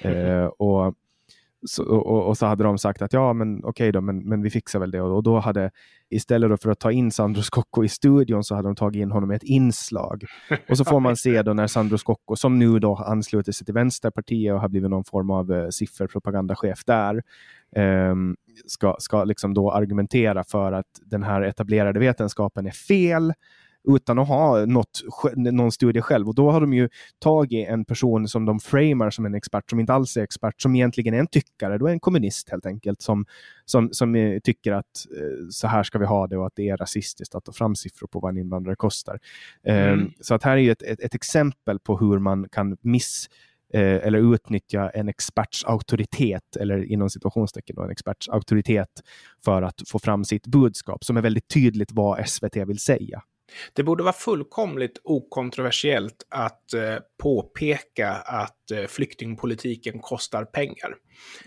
Uh, 0.04 0.44
och 0.58 0.94
så, 1.68 1.84
och, 1.84 2.28
och, 2.28 2.38
så 2.38 2.46
hade 2.46 2.64
de 2.64 2.78
sagt 2.78 3.02
att 3.02 3.12
ja, 3.12 3.32
men 3.32 3.58
okej 3.58 3.68
okay 3.68 3.90
då, 3.90 4.00
men, 4.00 4.28
men 4.28 4.42
vi 4.42 4.50
fixar 4.50 4.78
väl 4.78 4.90
det. 4.90 5.00
Och, 5.00 5.16
och 5.16 5.22
då 5.22 5.38
hade, 5.38 5.70
istället 6.10 6.62
för 6.62 6.70
att 6.70 6.78
ta 6.78 6.92
in 6.92 7.10
Sandro 7.10 7.42
Scocco 7.42 7.84
i 7.84 7.88
studion, 7.88 8.44
så 8.44 8.54
hade 8.54 8.68
de 8.68 8.76
tagit 8.76 9.00
in 9.00 9.10
honom 9.10 9.32
i 9.32 9.34
ett 9.34 9.42
inslag. 9.42 10.24
Och 10.68 10.76
så 10.78 10.84
får 10.84 11.00
man 11.00 11.16
se 11.16 11.42
då 11.42 11.52
när 11.52 11.66
Sandro 11.66 11.98
Scocco, 11.98 12.36
som 12.36 12.58
nu 12.58 12.78
då 12.78 12.96
ansluter 12.96 13.52
sig 13.52 13.64
till 13.64 13.74
Vänsterpartiet 13.74 14.54
och 14.54 14.60
har 14.60 14.68
blivit 14.68 14.90
någon 14.90 15.04
form 15.04 15.30
av 15.30 15.52
eh, 15.52 15.68
sifferpropagandachef 15.68 16.84
där, 16.84 17.22
eh, 17.76 18.14
ska, 18.66 18.96
ska 18.98 19.24
liksom 19.24 19.54
då 19.54 19.72
argumentera 19.72 20.44
för 20.44 20.72
att 20.72 21.00
den 21.00 21.22
här 21.22 21.42
etablerade 21.42 22.00
vetenskapen 22.00 22.66
är 22.66 22.70
fel 22.70 23.32
utan 23.88 24.18
att 24.18 24.28
ha 24.28 24.66
något, 24.66 25.02
någon 25.36 25.72
studie 25.72 26.00
själv. 26.00 26.28
Och 26.28 26.34
då 26.34 26.50
har 26.50 26.60
de 26.60 26.72
ju 26.72 26.88
tagit 27.18 27.68
en 27.68 27.84
person 27.84 28.28
som 28.28 28.44
de 28.44 28.60
framar 28.60 29.10
som 29.10 29.26
en 29.26 29.34
expert, 29.34 29.70
som 29.70 29.80
inte 29.80 29.92
alls 29.92 30.16
är 30.16 30.22
expert, 30.22 30.60
som 30.62 30.74
egentligen 30.76 31.14
är 31.14 31.18
en 31.18 31.26
tyckare, 31.26 31.78
då 31.78 31.86
är 31.86 31.92
en 31.92 32.00
kommunist 32.00 32.50
helt 32.50 32.66
enkelt, 32.66 33.02
som, 33.02 33.26
som, 33.64 33.88
som 33.92 34.14
eh, 34.14 34.40
tycker 34.40 34.72
att 34.72 35.06
eh, 35.16 35.48
så 35.50 35.66
här 35.66 35.82
ska 35.82 35.98
vi 35.98 36.06
ha 36.06 36.26
det 36.26 36.38
och 36.38 36.46
att 36.46 36.56
det 36.56 36.68
är 36.68 36.76
rasistiskt 36.76 37.34
att 37.34 37.44
ta 37.44 37.52
fram 37.52 37.74
siffror 37.74 38.06
på 38.06 38.20
vad 38.20 38.30
en 38.30 38.38
invandrare 38.38 38.76
kostar. 38.76 39.18
Ehm, 39.64 39.92
mm. 39.92 40.12
så 40.20 40.34
att 40.34 40.42
här 40.42 40.56
är 40.56 40.72
ett, 40.72 40.82
ett, 40.82 41.00
ett 41.00 41.14
exempel 41.14 41.78
på 41.78 41.98
hur 41.98 42.18
man 42.18 42.48
kan 42.52 42.76
miss 42.80 43.28
eh, 43.74 43.80
eller 43.80 44.34
utnyttja 44.34 44.90
en 44.90 45.08
experts 45.08 45.64
auktoritet, 45.64 46.56
eller 46.60 46.92
inom 46.92 47.10
situationstecken 47.10 47.76
då, 47.76 47.82
en 47.82 47.90
experts 47.90 48.28
auktoritet 48.28 49.02
för 49.44 49.62
att 49.62 49.82
få 49.86 49.98
fram 49.98 50.24
sitt 50.24 50.46
budskap 50.46 51.04
som 51.04 51.16
är 51.16 51.22
väldigt 51.22 51.48
tydligt 51.48 51.92
vad 51.92 52.28
SVT 52.28 52.56
vill 52.56 52.78
säga. 52.78 53.22
Det 53.72 53.82
borde 53.82 54.02
vara 54.02 54.12
fullkomligt 54.12 55.00
okontroversiellt 55.04 56.26
att 56.28 56.74
eh, 56.74 56.96
påpeka 57.22 58.12
att 58.12 58.70
eh, 58.70 58.86
flyktingpolitiken 58.86 59.98
kostar 59.98 60.44
pengar. 60.44 60.94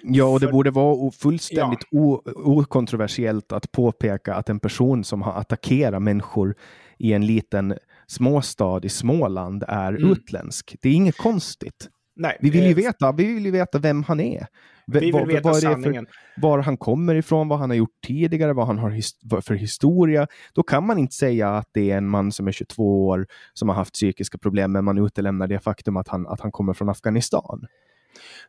Ja, 0.03 0.25
och 0.25 0.39
det 0.39 0.45
För... 0.45 0.51
borde 0.51 0.71
vara 0.71 1.11
fullständigt 1.11 1.87
ja. 1.89 2.21
okontroversiellt 2.35 3.51
att 3.51 3.71
påpeka 3.71 4.33
att 4.35 4.49
en 4.49 4.59
person 4.59 5.03
som 5.03 5.21
har 5.21 5.33
attackerat 5.33 6.01
människor 6.01 6.55
i 6.97 7.13
en 7.13 7.25
liten 7.25 7.77
småstad 8.07 8.79
i 8.83 8.89
Småland 8.89 9.63
är 9.67 9.93
mm. 9.93 10.11
utländsk. 10.11 10.75
Det 10.81 10.89
är 10.89 10.93
inget 10.93 11.17
konstigt. 11.17 11.89
Nej, 12.21 12.37
vi, 12.39 12.49
vill 12.49 12.67
ju 12.67 12.73
veta, 12.73 13.11
vi 13.11 13.33
vill 13.33 13.51
veta 13.51 13.79
vem 13.79 14.03
han 14.03 14.19
är. 14.19 14.47
Vi 14.87 14.99
vill 14.99 15.13
var, 15.13 15.25
veta 15.25 15.49
var 15.49 15.53
sanningen. 15.53 16.05
För, 16.05 16.41
var 16.41 16.59
han 16.59 16.77
kommer 16.77 17.15
ifrån, 17.15 17.47
vad 17.47 17.59
han 17.59 17.69
har 17.69 17.77
gjort 17.77 18.01
tidigare, 18.07 18.53
vad 18.53 18.67
han 18.67 18.77
har 18.77 18.89
his 18.89 19.11
för 19.41 19.53
historia. 19.53 20.27
Då 20.53 20.63
kan 20.63 20.85
man 20.85 20.97
inte 20.97 21.15
säga 21.15 21.49
att 21.49 21.69
det 21.71 21.91
är 21.91 21.97
en 21.97 22.07
man 22.07 22.31
som 22.31 22.47
är 22.47 22.51
22 22.51 23.07
år 23.07 23.27
som 23.53 23.69
har 23.69 23.75
haft 23.75 23.93
psykiska 23.93 24.37
problem, 24.37 24.71
men 24.71 24.85
man 24.85 24.97
utelämnar 24.97 25.47
det 25.47 25.59
faktum 25.59 25.97
att 25.97 26.07
han, 26.07 26.27
att 26.27 26.41
han 26.41 26.51
kommer 26.51 26.73
från 26.73 26.89
Afghanistan. 26.89 27.67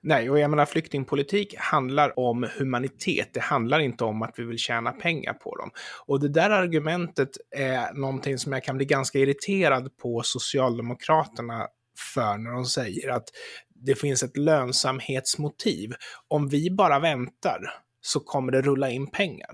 Nej, 0.00 0.30
och 0.30 0.38
jag 0.38 0.50
menar 0.50 0.64
flyktingpolitik 0.64 1.54
handlar 1.58 2.18
om 2.18 2.46
humanitet. 2.58 3.28
Det 3.32 3.40
handlar 3.40 3.78
inte 3.78 4.04
om 4.04 4.22
att 4.22 4.34
vi 4.36 4.44
vill 4.44 4.58
tjäna 4.58 4.92
pengar 4.92 5.32
på 5.32 5.56
dem. 5.56 5.70
Och 6.06 6.20
det 6.20 6.28
där 6.28 6.50
argumentet 6.50 7.30
är 7.56 7.94
någonting 7.94 8.38
som 8.38 8.52
jag 8.52 8.64
kan 8.64 8.76
bli 8.76 8.86
ganska 8.86 9.18
irriterad 9.18 9.96
på 9.96 10.22
Socialdemokraterna 10.24 11.66
för 12.14 12.38
när 12.38 12.50
de 12.50 12.64
säger 12.64 13.08
att 13.08 13.28
det 13.74 13.94
finns 13.94 14.22
ett 14.22 14.36
lönsamhetsmotiv. 14.36 15.92
Om 16.28 16.48
vi 16.48 16.70
bara 16.70 16.98
väntar 16.98 17.60
så 18.00 18.20
kommer 18.20 18.52
det 18.52 18.62
rulla 18.62 18.90
in 18.90 19.10
pengar. 19.10 19.50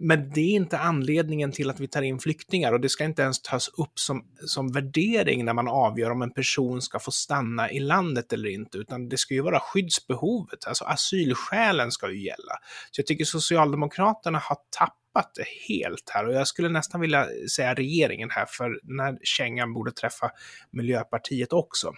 Men 0.00 0.30
det 0.30 0.40
är 0.40 0.54
inte 0.54 0.78
anledningen 0.78 1.52
till 1.52 1.70
att 1.70 1.80
vi 1.80 1.88
tar 1.88 2.02
in 2.02 2.18
flyktingar 2.18 2.72
och 2.72 2.80
det 2.80 2.88
ska 2.88 3.04
inte 3.04 3.22
ens 3.22 3.42
tas 3.42 3.68
upp 3.68 3.98
som, 3.98 4.24
som 4.46 4.72
värdering 4.72 5.44
när 5.44 5.54
man 5.54 5.68
avgör 5.68 6.10
om 6.10 6.22
en 6.22 6.30
person 6.30 6.82
ska 6.82 6.98
få 6.98 7.10
stanna 7.10 7.70
i 7.70 7.80
landet 7.80 8.32
eller 8.32 8.48
inte, 8.48 8.78
utan 8.78 9.08
det 9.08 9.16
ska 9.16 9.34
ju 9.34 9.40
vara 9.40 9.60
skyddsbehovet, 9.60 10.66
alltså 10.66 10.84
asylskälen 10.84 11.90
ska 11.90 12.10
ju 12.10 12.24
gälla. 12.24 12.52
Så 12.90 13.00
jag 13.00 13.06
tycker 13.06 13.24
Socialdemokraterna 13.24 14.38
har 14.38 14.56
tappat 14.78 15.34
det 15.34 15.74
helt 15.74 16.10
här 16.10 16.26
och 16.26 16.34
jag 16.34 16.46
skulle 16.46 16.68
nästan 16.68 17.00
vilja 17.00 17.26
säga 17.54 17.74
regeringen 17.74 18.30
här, 18.30 18.46
för 18.46 18.80
den 18.82 19.00
här 19.00 19.18
kängan 19.22 19.72
borde 19.72 19.92
träffa 19.92 20.30
Miljöpartiet 20.70 21.52
också. 21.52 21.92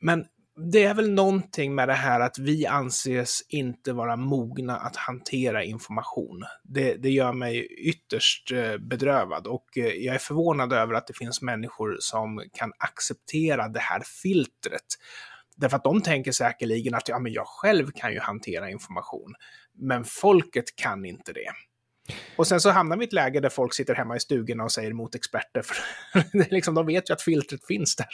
Men 0.00 0.24
det 0.58 0.84
är 0.84 0.94
väl 0.94 1.10
någonting 1.10 1.74
med 1.74 1.88
det 1.88 1.94
här 1.94 2.20
att 2.20 2.38
vi 2.38 2.66
anses 2.66 3.42
inte 3.48 3.92
vara 3.92 4.16
mogna 4.16 4.76
att 4.76 4.96
hantera 4.96 5.64
information. 5.64 6.44
Det, 6.62 6.94
det 6.94 7.10
gör 7.10 7.32
mig 7.32 7.66
ytterst 7.66 8.52
eh, 8.52 8.76
bedrövad 8.78 9.46
och 9.46 9.78
eh, 9.78 9.84
jag 9.86 10.14
är 10.14 10.18
förvånad 10.18 10.72
över 10.72 10.94
att 10.94 11.06
det 11.06 11.14
finns 11.14 11.42
människor 11.42 11.96
som 12.00 12.42
kan 12.52 12.72
acceptera 12.78 13.68
det 13.68 13.80
här 13.80 14.02
filtret. 14.22 14.86
Därför 15.56 15.76
att 15.76 15.84
de 15.84 16.02
tänker 16.02 16.32
säkerligen 16.32 16.94
att 16.94 17.08
ja, 17.08 17.18
men 17.18 17.32
jag 17.32 17.46
själv 17.46 17.90
kan 17.94 18.12
ju 18.12 18.20
hantera 18.20 18.70
information, 18.70 19.34
men 19.74 20.04
folket 20.04 20.76
kan 20.76 21.04
inte 21.04 21.32
det. 21.32 21.50
Och 22.36 22.46
sen 22.46 22.60
så 22.60 22.70
hamnar 22.70 22.96
vi 22.96 23.04
i 23.04 23.06
ett 23.06 23.12
läge 23.12 23.40
där 23.40 23.48
folk 23.48 23.74
sitter 23.74 23.94
hemma 23.94 24.16
i 24.16 24.20
stugorna 24.20 24.64
och 24.64 24.72
säger 24.72 24.90
emot 24.90 25.14
experter. 25.14 25.62
För 25.62 25.76
liksom, 26.54 26.74
de 26.74 26.86
vet 26.86 27.10
ju 27.10 27.14
att 27.14 27.22
filtret 27.22 27.66
finns 27.66 27.96
där. 27.96 28.06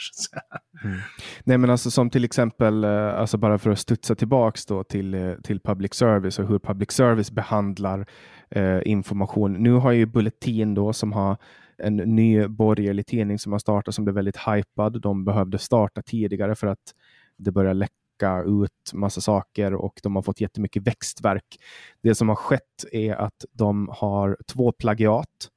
Mm. 0.83 0.99
Nej 1.43 1.57
men 1.57 1.69
alltså 1.69 1.91
som 1.91 2.09
till 2.09 2.25
exempel, 2.25 2.83
eh, 2.83 3.19
alltså 3.19 3.37
bara 3.37 3.57
för 3.57 3.69
att 3.69 3.79
studsa 3.79 4.15
tillbaks 4.15 4.65
då 4.65 4.83
till, 4.83 5.13
eh, 5.13 5.33
till 5.43 5.59
public 5.59 5.93
service 5.93 6.39
och 6.39 6.47
hur 6.47 6.59
public 6.59 6.91
service 6.91 7.31
behandlar 7.31 8.05
eh, 8.49 8.79
information. 8.85 9.53
Nu 9.53 9.71
har 9.71 9.91
ju 9.91 10.05
Bulletin 10.05 10.73
då 10.73 10.93
som 10.93 11.11
har 11.11 11.37
en 11.77 11.95
ny 11.95 12.47
borgerlig 12.47 13.07
tidning 13.07 13.39
som 13.39 13.51
har 13.51 13.59
startat 13.59 13.95
som 13.95 14.05
blev 14.05 14.15
väldigt 14.15 14.37
hypad. 14.37 15.01
De 15.01 15.25
behövde 15.25 15.57
starta 15.59 16.01
tidigare 16.01 16.55
för 16.55 16.67
att 16.67 16.93
det 17.37 17.51
börjar 17.51 17.73
läcka 17.73 17.93
plocka 18.19 18.43
ut 18.43 18.93
massa 18.93 19.21
saker 19.21 19.73
och 19.73 19.99
de 20.03 20.15
har 20.15 20.23
fått 20.23 20.41
jättemycket 20.41 20.87
växtverk. 20.87 21.59
Det 22.01 22.15
som 22.15 22.29
har 22.29 22.35
skett 22.35 22.85
är 22.91 23.15
att 23.15 23.45
de 23.51 23.89
har 23.91 24.37
två 24.47 24.71
plagiat, 24.71 25.49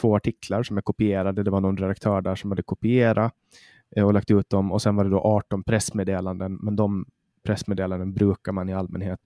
två 0.00 0.16
artiklar 0.16 0.62
som 0.62 0.76
är 0.76 0.82
kopierade. 0.82 1.42
Det 1.42 1.50
var 1.50 1.60
någon 1.60 1.76
redaktör 1.76 2.20
där 2.20 2.34
som 2.34 2.50
hade 2.50 2.62
kopierat 2.62 3.32
eh, 3.96 4.04
och 4.04 4.14
lagt 4.14 4.30
ut 4.30 4.50
dem 4.50 4.72
och 4.72 4.82
sen 4.82 4.96
var 4.96 5.04
det 5.04 5.10
då 5.10 5.20
18 5.20 5.64
pressmeddelanden, 5.64 6.54
men 6.54 6.76
de 6.76 7.06
pressmeddelanden 7.44 8.14
brukar 8.14 8.52
man 8.52 8.68
i 8.68 8.74
allmänhet. 8.74 9.20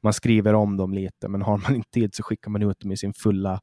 Man 0.00 0.12
skriver 0.12 0.54
om 0.54 0.76
dem 0.76 0.94
lite, 0.94 1.28
men 1.28 1.42
har 1.42 1.58
man 1.58 1.74
inte 1.76 1.90
tid 1.90 2.14
så 2.14 2.22
skickar 2.22 2.50
man 2.50 2.62
ut 2.62 2.80
dem 2.80 2.92
i 2.92 2.96
sin 2.96 3.14
fulla 3.14 3.60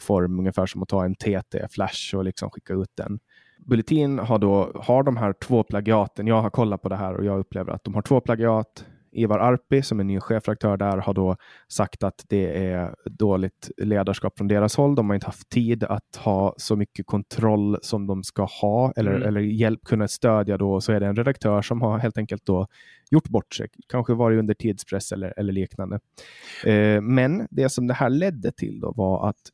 form, 0.00 0.38
ungefär 0.38 0.66
som 0.66 0.82
att 0.82 0.88
ta 0.88 1.04
en 1.04 1.14
TT-flash 1.14 2.14
och 2.16 2.24
liksom 2.24 2.50
skicka 2.50 2.74
ut 2.74 2.90
den. 2.94 3.18
Bulletin 3.58 4.18
har 4.18 4.38
då 4.38 4.72
har 4.74 5.02
de 5.02 5.16
här 5.16 5.32
två 5.32 5.62
plagiaten. 5.62 6.26
Jag 6.26 6.42
har 6.42 6.50
kollat 6.50 6.82
på 6.82 6.88
det 6.88 6.96
här 6.96 7.14
och 7.14 7.24
jag 7.24 7.38
upplever 7.38 7.72
att 7.72 7.84
de 7.84 7.94
har 7.94 8.02
två 8.02 8.20
plagiat. 8.20 8.84
Ivar 9.12 9.38
Arpi 9.38 9.82
som 9.82 10.00
är 10.00 10.04
ny 10.04 10.20
chefredaktör 10.20 10.76
där 10.76 10.96
har 10.96 11.14
då 11.14 11.36
sagt 11.68 12.02
att 12.02 12.24
det 12.28 12.66
är 12.66 12.94
dåligt 13.04 13.70
ledarskap 13.76 14.38
från 14.38 14.48
deras 14.48 14.76
håll. 14.76 14.94
De 14.94 15.08
har 15.08 15.14
inte 15.14 15.26
haft 15.26 15.48
tid 15.48 15.84
att 15.84 16.16
ha 16.16 16.54
så 16.56 16.76
mycket 16.76 17.06
kontroll 17.06 17.78
som 17.82 18.06
de 18.06 18.24
ska 18.24 18.44
ha 18.44 18.92
eller, 18.96 19.14
mm. 19.14 19.28
eller 19.28 19.40
hjälp 19.40 19.84
kunna 19.84 20.08
stödja 20.08 20.58
då. 20.58 20.80
Så 20.80 20.92
är 20.92 21.00
det 21.00 21.06
en 21.06 21.16
redaktör 21.16 21.62
som 21.62 21.82
har 21.82 21.98
helt 21.98 22.18
enkelt 22.18 22.46
då 22.46 22.66
gjort 23.10 23.28
bort 23.28 23.54
sig, 23.54 23.68
kanske 23.88 24.14
varit 24.14 24.38
under 24.38 24.54
tidspress 24.54 25.12
eller, 25.12 25.34
eller 25.36 25.52
liknande. 25.52 26.00
Eh, 26.64 27.00
men 27.00 27.46
det 27.50 27.68
som 27.68 27.86
det 27.86 27.94
här 27.94 28.10
ledde 28.10 28.52
till 28.52 28.80
då 28.80 28.92
var 28.96 29.28
att 29.28 29.52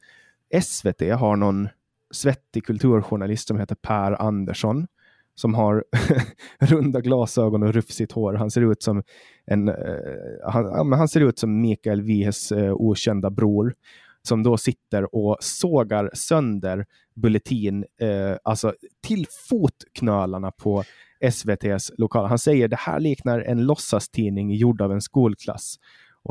SVT 0.62 1.00
har 1.00 1.36
någon 1.36 1.68
svettig 2.12 2.64
kulturjournalist 2.64 3.48
som 3.48 3.58
heter 3.58 3.74
Per 3.74 4.22
Andersson 4.22 4.86
som 5.34 5.54
har 5.54 5.84
runda 6.60 7.00
glasögon 7.00 7.62
och 7.62 7.74
rufsigt 7.74 8.12
hår. 8.12 8.34
Han 8.34 8.50
ser 8.50 8.72
ut 8.72 8.82
som 8.82 9.02
en, 9.46 9.68
uh, 9.68 9.74
han, 10.46 10.92
han, 10.92 11.08
ser 11.08 11.20
ut 11.20 11.38
som 11.38 11.60
Mikael 11.60 12.02
Wiehes 12.02 12.52
uh, 12.52 12.72
okända 12.72 13.30
bror 13.30 13.74
som 14.22 14.42
då 14.42 14.56
sitter 14.56 15.14
och 15.14 15.36
sågar 15.40 16.10
sönder 16.14 16.86
Bulletin, 17.14 17.84
uh, 18.02 18.36
alltså 18.42 18.74
till 19.06 19.26
fotknölarna 19.48 20.50
på 20.50 20.84
SVTs 21.20 21.92
lokal. 21.98 22.26
Han 22.26 22.38
säger 22.38 22.68
det 22.68 22.78
här 22.78 23.00
liknar 23.00 23.40
en 23.40 23.66
låtsastidning 23.66 24.50
gjord 24.50 24.80
av 24.80 24.92
en 24.92 25.00
skolklass. 25.00 25.76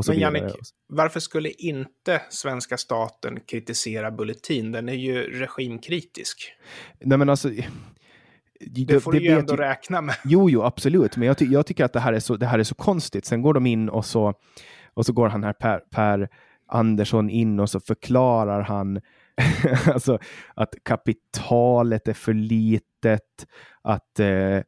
Men 0.07 0.19
Jannik, 0.19 0.43
varför 0.87 1.19
skulle 1.19 1.49
inte 1.49 2.21
svenska 2.29 2.77
staten 2.77 3.39
kritisera 3.39 4.11
Bulletin? 4.11 4.71
Den 4.71 4.89
är 4.89 4.93
ju 4.93 5.39
regimkritisk. 5.39 6.53
Nej 6.99 7.17
men 7.17 7.29
alltså... 7.29 7.49
Det 8.65 8.99
får 8.99 9.11
det, 9.11 9.19
du 9.19 9.25
ju 9.25 9.31
ändå 9.31 9.53
ju, 9.53 9.57
räkna 9.57 10.01
med. 10.01 10.15
Jo, 10.23 10.49
jo, 10.49 10.61
absolut. 10.61 11.17
Men 11.17 11.27
jag, 11.27 11.37
ty 11.37 11.45
jag, 11.45 11.65
tycker 11.65 11.85
att 11.85 11.93
det 11.93 11.99
här, 11.99 12.13
är 12.13 12.19
så, 12.19 12.35
det 12.35 12.45
här 12.45 12.59
är 12.59 12.63
så 12.63 12.75
konstigt. 12.75 13.25
Sen 13.25 13.41
går 13.41 13.53
de 13.53 13.65
in 13.65 13.89
och 13.89 14.05
så, 14.05 14.33
och 14.93 15.05
så 15.05 15.13
går 15.13 15.29
han 15.29 15.43
här 15.43 15.53
Per, 15.53 15.79
per 15.79 16.29
Andersson 16.67 17.29
in 17.29 17.59
och 17.59 17.69
så 17.69 17.79
förklarar 17.79 18.61
han 18.61 19.01
alltså, 19.93 20.19
att 20.53 20.75
kapitalet 20.83 22.07
är 22.07 22.13
för 22.13 22.33
litet, 22.33 23.47
att 23.81 24.19
eh, 24.19 24.59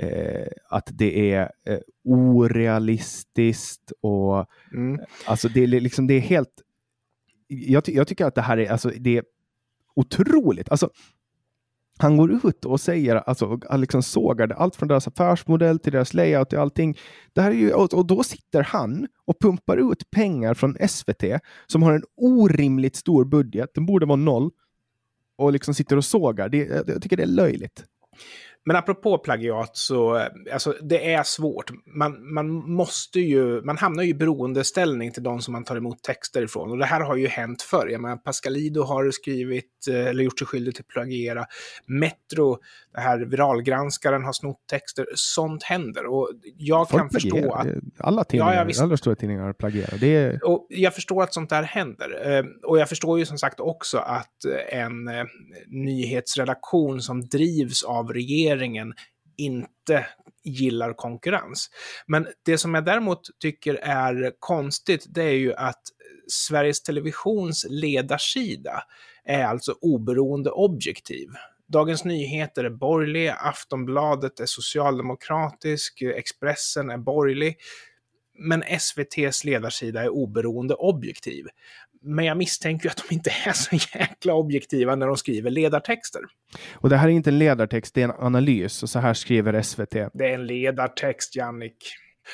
eh, 0.00 0.46
att 0.68 0.88
det 0.92 1.32
är 1.32 1.52
eh, 1.66 1.78
orealistiskt 2.04 3.92
och 4.00 4.46
mm. 4.72 5.00
alltså 5.26 5.48
det 5.48 5.62
är 5.62 5.66
liksom 5.66 6.06
det 6.06 6.14
är 6.14 6.20
helt. 6.20 6.62
Jag, 7.48 7.84
ty 7.84 7.92
jag, 7.92 8.08
tycker 8.08 8.24
att 8.24 8.34
det 8.34 8.42
här 8.42 8.58
är 8.58 8.70
alltså 8.70 8.90
det 8.98 9.16
är 9.16 9.24
otroligt. 9.96 10.70
Alltså, 10.70 10.90
han 11.98 12.16
går 12.16 12.46
ut 12.46 12.64
och 12.64 12.80
säger, 12.80 13.16
alltså 13.16 13.60
liksom 13.76 14.02
sågar 14.02 14.46
det, 14.46 14.54
allt 14.54 14.76
från 14.76 14.88
deras 14.88 15.08
affärsmodell 15.08 15.78
till 15.78 15.92
deras 15.92 16.14
layout 16.14 16.52
och 16.52 16.58
allting. 16.58 16.96
Det 17.32 17.40
här 17.40 17.50
är 17.50 17.54
ju, 17.54 17.72
och 17.72 18.06
då 18.06 18.22
sitter 18.22 18.62
han 18.62 19.06
och 19.24 19.40
pumpar 19.40 19.92
ut 19.92 20.10
pengar 20.10 20.54
från 20.54 20.76
SVT 20.88 21.24
som 21.66 21.82
har 21.82 21.92
en 21.92 22.02
orimligt 22.16 22.96
stor 22.96 23.24
budget, 23.24 23.70
den 23.74 23.86
borde 23.86 24.06
vara 24.06 24.16
noll, 24.16 24.50
och 25.36 25.52
liksom 25.52 25.74
sitter 25.74 25.96
och 25.96 26.04
sågar. 26.04 26.48
Det, 26.48 26.88
jag 26.88 27.02
tycker 27.02 27.16
det 27.16 27.22
är 27.22 27.26
löjligt. 27.26 27.84
Men 28.68 28.76
apropå 28.76 29.18
plagiat 29.18 29.76
så, 29.76 30.28
alltså 30.52 30.74
det 30.82 31.12
är 31.12 31.22
svårt. 31.22 31.70
Man, 31.86 32.34
man 32.34 32.48
måste 32.50 33.20
ju, 33.20 33.62
man 33.62 33.78
hamnar 33.78 34.02
ju 34.02 34.10
i 34.10 34.14
beroendeställning 34.14 35.12
till 35.12 35.22
de 35.22 35.40
som 35.40 35.52
man 35.52 35.64
tar 35.64 35.76
emot 35.76 36.02
texter 36.02 36.42
ifrån. 36.42 36.70
Och 36.70 36.78
det 36.78 36.84
här 36.84 37.00
har 37.00 37.16
ju 37.16 37.26
hänt 37.26 37.62
förr. 37.62 37.88
Jag 37.88 38.00
menar, 38.00 38.16
Pascalido 38.16 38.82
har 38.82 39.10
skrivit, 39.10 39.88
eh, 39.90 40.06
eller 40.06 40.24
gjort 40.24 40.38
sig 40.38 40.46
skyldig 40.46 40.74
till 40.74 40.84
plagiera. 40.84 41.46
Metro, 41.86 42.58
det 42.94 43.00
här 43.00 43.18
viralgranskaren 43.18 44.24
har 44.24 44.32
snott 44.32 44.60
texter. 44.70 45.06
Sånt 45.14 45.62
händer. 45.62 46.06
Och 46.06 46.30
jag 46.56 46.90
Folk 46.90 47.02
kan 47.02 47.10
förstå 47.10 47.52
att... 47.52 47.66
Alla 47.98 48.24
tidningar, 48.24 48.54
ja, 48.54 48.64
visst, 48.64 48.80
alla 48.80 48.96
stora 48.96 49.14
tidningar 49.14 49.52
plagierar. 49.52 49.98
Det 50.00 50.16
är... 50.16 50.44
och 50.44 50.66
jag 50.68 50.94
förstår 50.94 51.22
att 51.22 51.34
sånt 51.34 51.50
där 51.50 51.62
händer. 51.62 52.36
Eh, 52.38 52.44
och 52.62 52.78
jag 52.78 52.88
förstår 52.88 53.18
ju 53.18 53.26
som 53.26 53.38
sagt 53.38 53.60
också 53.60 53.98
att 53.98 54.44
en 54.68 55.08
eh, 55.08 55.24
nyhetsredaktion 55.66 57.02
som 57.02 57.26
drivs 57.26 57.82
av 57.82 58.12
regeringen 58.12 58.55
regeringen 58.56 58.94
inte 59.36 60.06
gillar 60.44 60.92
konkurrens. 60.92 61.70
Men 62.06 62.26
det 62.44 62.58
som 62.58 62.74
jag 62.74 62.84
däremot 62.84 63.20
tycker 63.38 63.74
är 63.74 64.32
konstigt, 64.38 65.06
det 65.08 65.22
är 65.22 65.36
ju 65.36 65.54
att 65.54 65.82
Sveriges 66.28 66.82
Televisions 66.82 67.66
ledarsida 67.68 68.82
är 69.24 69.44
alltså 69.44 69.74
oberoende 69.80 70.50
objektiv. 70.50 71.28
Dagens 71.68 72.04
Nyheter 72.04 72.64
är 72.64 72.70
borgerlig, 72.70 73.28
Aftonbladet 73.28 74.40
är 74.40 74.46
socialdemokratisk, 74.46 76.02
Expressen 76.02 76.90
är 76.90 76.98
borgerlig. 76.98 77.56
Men 78.38 78.62
SVTs 78.62 79.44
ledarsida 79.44 80.02
är 80.02 80.08
oberoende 80.08 80.74
objektiv. 80.74 81.46
Men 82.06 82.24
jag 82.24 82.36
misstänker 82.36 82.88
att 82.88 83.02
de 83.08 83.14
inte 83.14 83.30
är 83.46 83.52
så 83.52 83.76
jäkla 83.98 84.34
objektiva 84.34 84.96
när 84.96 85.06
de 85.06 85.16
skriver 85.16 85.50
ledartexter. 85.50 86.20
Och 86.72 86.88
det 86.88 86.96
här 86.96 87.08
är 87.08 87.12
inte 87.12 87.30
en 87.30 87.38
ledartext, 87.38 87.94
det 87.94 88.00
är 88.00 88.04
en 88.04 88.14
analys. 88.18 88.82
Och 88.82 88.90
så 88.90 88.98
här 88.98 89.14
skriver 89.14 89.62
SVT. 89.62 89.90
Det 89.90 90.24
är 90.24 90.34
en 90.34 90.46
ledartext, 90.46 91.36
Jannik. 91.36 91.76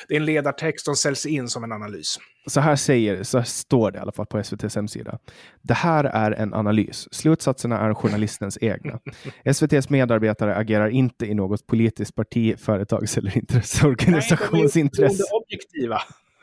Det 0.07 0.15
är 0.15 0.19
en 0.19 0.25
ledartext 0.25 0.85
som 0.85 0.95
säljs 0.95 1.25
in 1.25 1.47
som 1.47 1.63
en 1.63 1.71
analys. 1.71 2.19
Så 2.47 2.59
här 2.59 2.75
säger, 2.75 3.23
så 3.23 3.37
här 3.37 3.45
står 3.45 3.91
det 3.91 3.97
i 3.97 4.01
alla 4.01 4.11
fall 4.11 4.25
på 4.25 4.39
SVTs 4.39 4.75
hemsida. 4.75 5.19
Det 5.61 5.73
här 5.73 6.03
är 6.03 6.31
en 6.31 6.53
analys. 6.53 7.07
Slutsatserna 7.11 7.79
är 7.79 7.93
journalistens 7.93 8.57
egna. 8.61 8.99
SVTs 9.45 9.89
medarbetare 9.89 10.55
agerar 10.55 10.89
inte 10.89 11.25
i 11.25 11.33
något 11.33 11.67
politiskt 11.67 12.15
parti, 12.15 12.59
företags 12.59 13.17
eller 13.17 13.37
intresseorganisationsintresse. 13.37 15.03
Nej, 15.07 15.17
de 15.17 15.35
är 15.35 15.41
objektiva. 15.43 16.01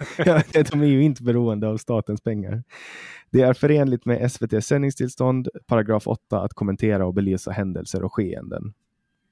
de 0.70 0.82
är 0.82 0.86
ju 0.86 1.02
inte 1.02 1.22
beroende 1.22 1.68
av 1.68 1.76
statens 1.76 2.20
pengar. 2.20 2.62
Det 3.30 3.40
är 3.40 3.54
förenligt 3.54 4.04
med 4.04 4.22
SVTs 4.22 4.66
sändningstillstånd, 4.66 5.48
paragraf 5.66 6.06
8, 6.06 6.40
att 6.40 6.54
kommentera 6.54 7.06
och 7.06 7.14
belysa 7.14 7.50
händelser 7.50 8.02
och 8.02 8.14
skeenden. 8.14 8.72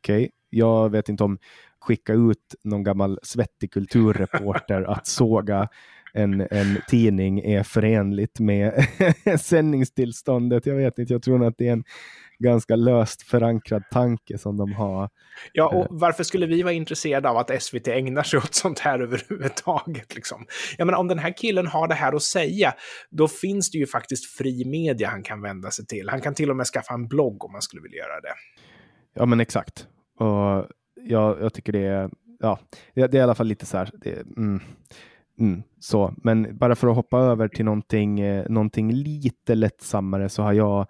Okej, 0.00 0.16
okay. 0.16 0.30
jag 0.50 0.90
vet 0.90 1.08
inte 1.08 1.24
om 1.24 1.38
skicka 1.80 2.12
ut 2.12 2.54
någon 2.64 2.82
gammal 2.82 3.18
svettig 3.22 3.72
kulturreporter 3.72 4.82
att 4.82 5.06
såga 5.06 5.68
en, 6.14 6.40
en 6.40 6.80
tidning 6.88 7.40
är 7.40 7.62
förenligt 7.62 8.40
med 8.40 8.86
sändningstillståndet. 9.40 10.66
Jag 10.66 10.74
vet 10.74 10.98
inte, 10.98 11.12
jag 11.12 11.22
tror 11.22 11.46
att 11.46 11.58
det 11.58 11.68
är 11.68 11.72
en 11.72 11.84
ganska 12.38 12.76
löst 12.76 13.22
förankrad 13.22 13.82
tanke 13.90 14.38
som 14.38 14.56
de 14.56 14.72
har. 14.72 15.08
Ja, 15.52 15.68
och 15.68 15.84
eh. 15.84 15.86
varför 15.90 16.24
skulle 16.24 16.46
vi 16.46 16.62
vara 16.62 16.72
intresserade 16.72 17.28
av 17.28 17.36
att 17.36 17.62
SVT 17.62 17.88
ägnar 17.88 18.22
sig 18.22 18.38
åt 18.38 18.54
sånt 18.54 18.78
här 18.78 19.00
överhuvudtaget? 19.02 20.14
Liksom? 20.14 20.46
Jag 20.78 20.86
menar, 20.86 20.98
om 20.98 21.08
den 21.08 21.18
här 21.18 21.36
killen 21.36 21.66
har 21.66 21.88
det 21.88 21.94
här 21.94 22.12
att 22.12 22.22
säga, 22.22 22.74
då 23.10 23.28
finns 23.28 23.70
det 23.70 23.78
ju 23.78 23.86
faktiskt 23.86 24.26
fri 24.26 24.64
media 24.64 25.08
han 25.08 25.22
kan 25.22 25.42
vända 25.42 25.70
sig 25.70 25.86
till. 25.86 26.08
Han 26.08 26.20
kan 26.20 26.34
till 26.34 26.50
och 26.50 26.56
med 26.56 26.66
skaffa 26.66 26.94
en 26.94 27.08
blogg 27.08 27.44
om 27.44 27.52
han 27.52 27.62
skulle 27.62 27.82
vilja 27.82 27.98
göra 27.98 28.20
det. 28.20 28.34
Ja, 29.14 29.26
men 29.26 29.40
exakt. 29.40 29.86
Och 30.18 30.66
jag, 30.94 31.40
jag 31.40 31.54
tycker 31.54 31.72
det 31.72 31.86
är, 31.86 32.10
ja, 32.40 32.58
det, 32.94 33.02
är 33.02 33.14
i 33.14 33.20
alla 33.20 33.34
fall 33.34 33.46
lite 33.46 33.66
så 33.66 33.78
här. 33.78 33.90
Det, 33.94 34.36
mm, 34.36 34.60
mm, 35.40 35.62
så, 35.80 36.14
men 36.16 36.58
bara 36.58 36.74
för 36.74 36.88
att 36.88 36.96
hoppa 36.96 37.18
över 37.18 37.48
till 37.48 37.64
någonting, 37.64 38.20
eh, 38.20 38.48
någonting 38.48 38.92
lite 38.92 39.54
lättsammare 39.54 40.28
så 40.28 40.42
har 40.42 40.52
jag 40.52 40.86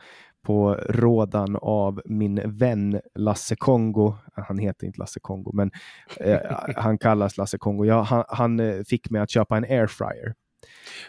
på 0.48 0.74
rådan 0.88 1.56
av 1.62 2.02
min 2.04 2.42
vän 2.44 3.00
Lasse 3.14 3.56
Kongo. 3.56 4.14
Han 4.34 4.58
heter 4.58 4.86
inte 4.86 4.98
Lasse 4.98 5.20
Kongo, 5.20 5.52
men 5.52 5.70
eh, 6.16 6.38
han 6.76 6.98
kallas 6.98 7.36
Lasse 7.36 7.58
Kongo. 7.58 7.84
Ja, 7.84 8.02
han, 8.02 8.24
han, 8.28 8.60
eh, 8.60 8.82
fick 8.86 9.10
mig 9.10 9.20
att 9.22 9.30
köpa 9.30 9.56
en 9.56 9.64
airfryer. 9.64 10.34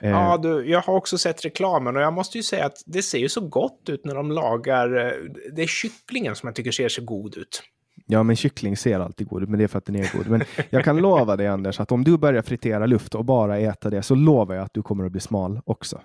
Eh, 0.02 0.10
ja, 0.10 0.38
du, 0.38 0.70
jag 0.70 0.82
har 0.82 0.94
också 0.94 1.18
sett 1.18 1.46
reklamen 1.46 1.96
och 1.96 2.02
jag 2.02 2.14
måste 2.14 2.38
ju 2.38 2.44
säga 2.44 2.66
att 2.66 2.84
det 2.86 3.02
ser 3.02 3.18
ju 3.18 3.30
så 3.30 3.42
gott 3.42 3.90
ut 3.90 4.06
när 4.06 4.16
de 4.16 4.32
lagar. 4.32 5.06
Eh, 5.06 5.12
det 5.56 5.62
är 5.62 5.68
kycklingen 5.68 6.36
som 6.36 6.48
jag 6.48 6.56
tycker 6.56 6.72
ser 6.72 6.90
så 6.90 7.04
god 7.04 7.38
ut. 7.38 7.62
Ja, 8.06 8.24
men 8.24 8.36
kyckling 8.36 8.78
ser 8.78 9.00
alltid 9.00 9.28
god 9.28 9.44
ut, 9.44 9.50
men 9.50 9.58
det 9.58 9.64
är 9.64 9.68
för 9.68 9.78
att 9.78 9.86
den 9.86 9.96
är 9.96 10.18
god. 10.18 10.28
Men 10.28 10.44
jag 10.70 10.84
kan 10.84 10.98
lova 10.98 11.36
dig 11.36 11.48
Anders, 11.48 11.80
att 11.80 11.92
om 11.92 12.04
du 12.04 12.18
börjar 12.18 12.42
fritera 12.42 12.86
luft 12.86 13.16
och 13.16 13.26
bara 13.26 13.58
äta 13.58 13.90
det, 13.90 14.02
så 14.02 14.16
lovar 14.16 14.56
jag 14.56 14.66
att 14.66 14.74
du 14.74 14.82
kommer 14.82 15.06
att 15.06 15.12
bli 15.12 15.22
smal 15.22 15.62
också. 15.66 16.02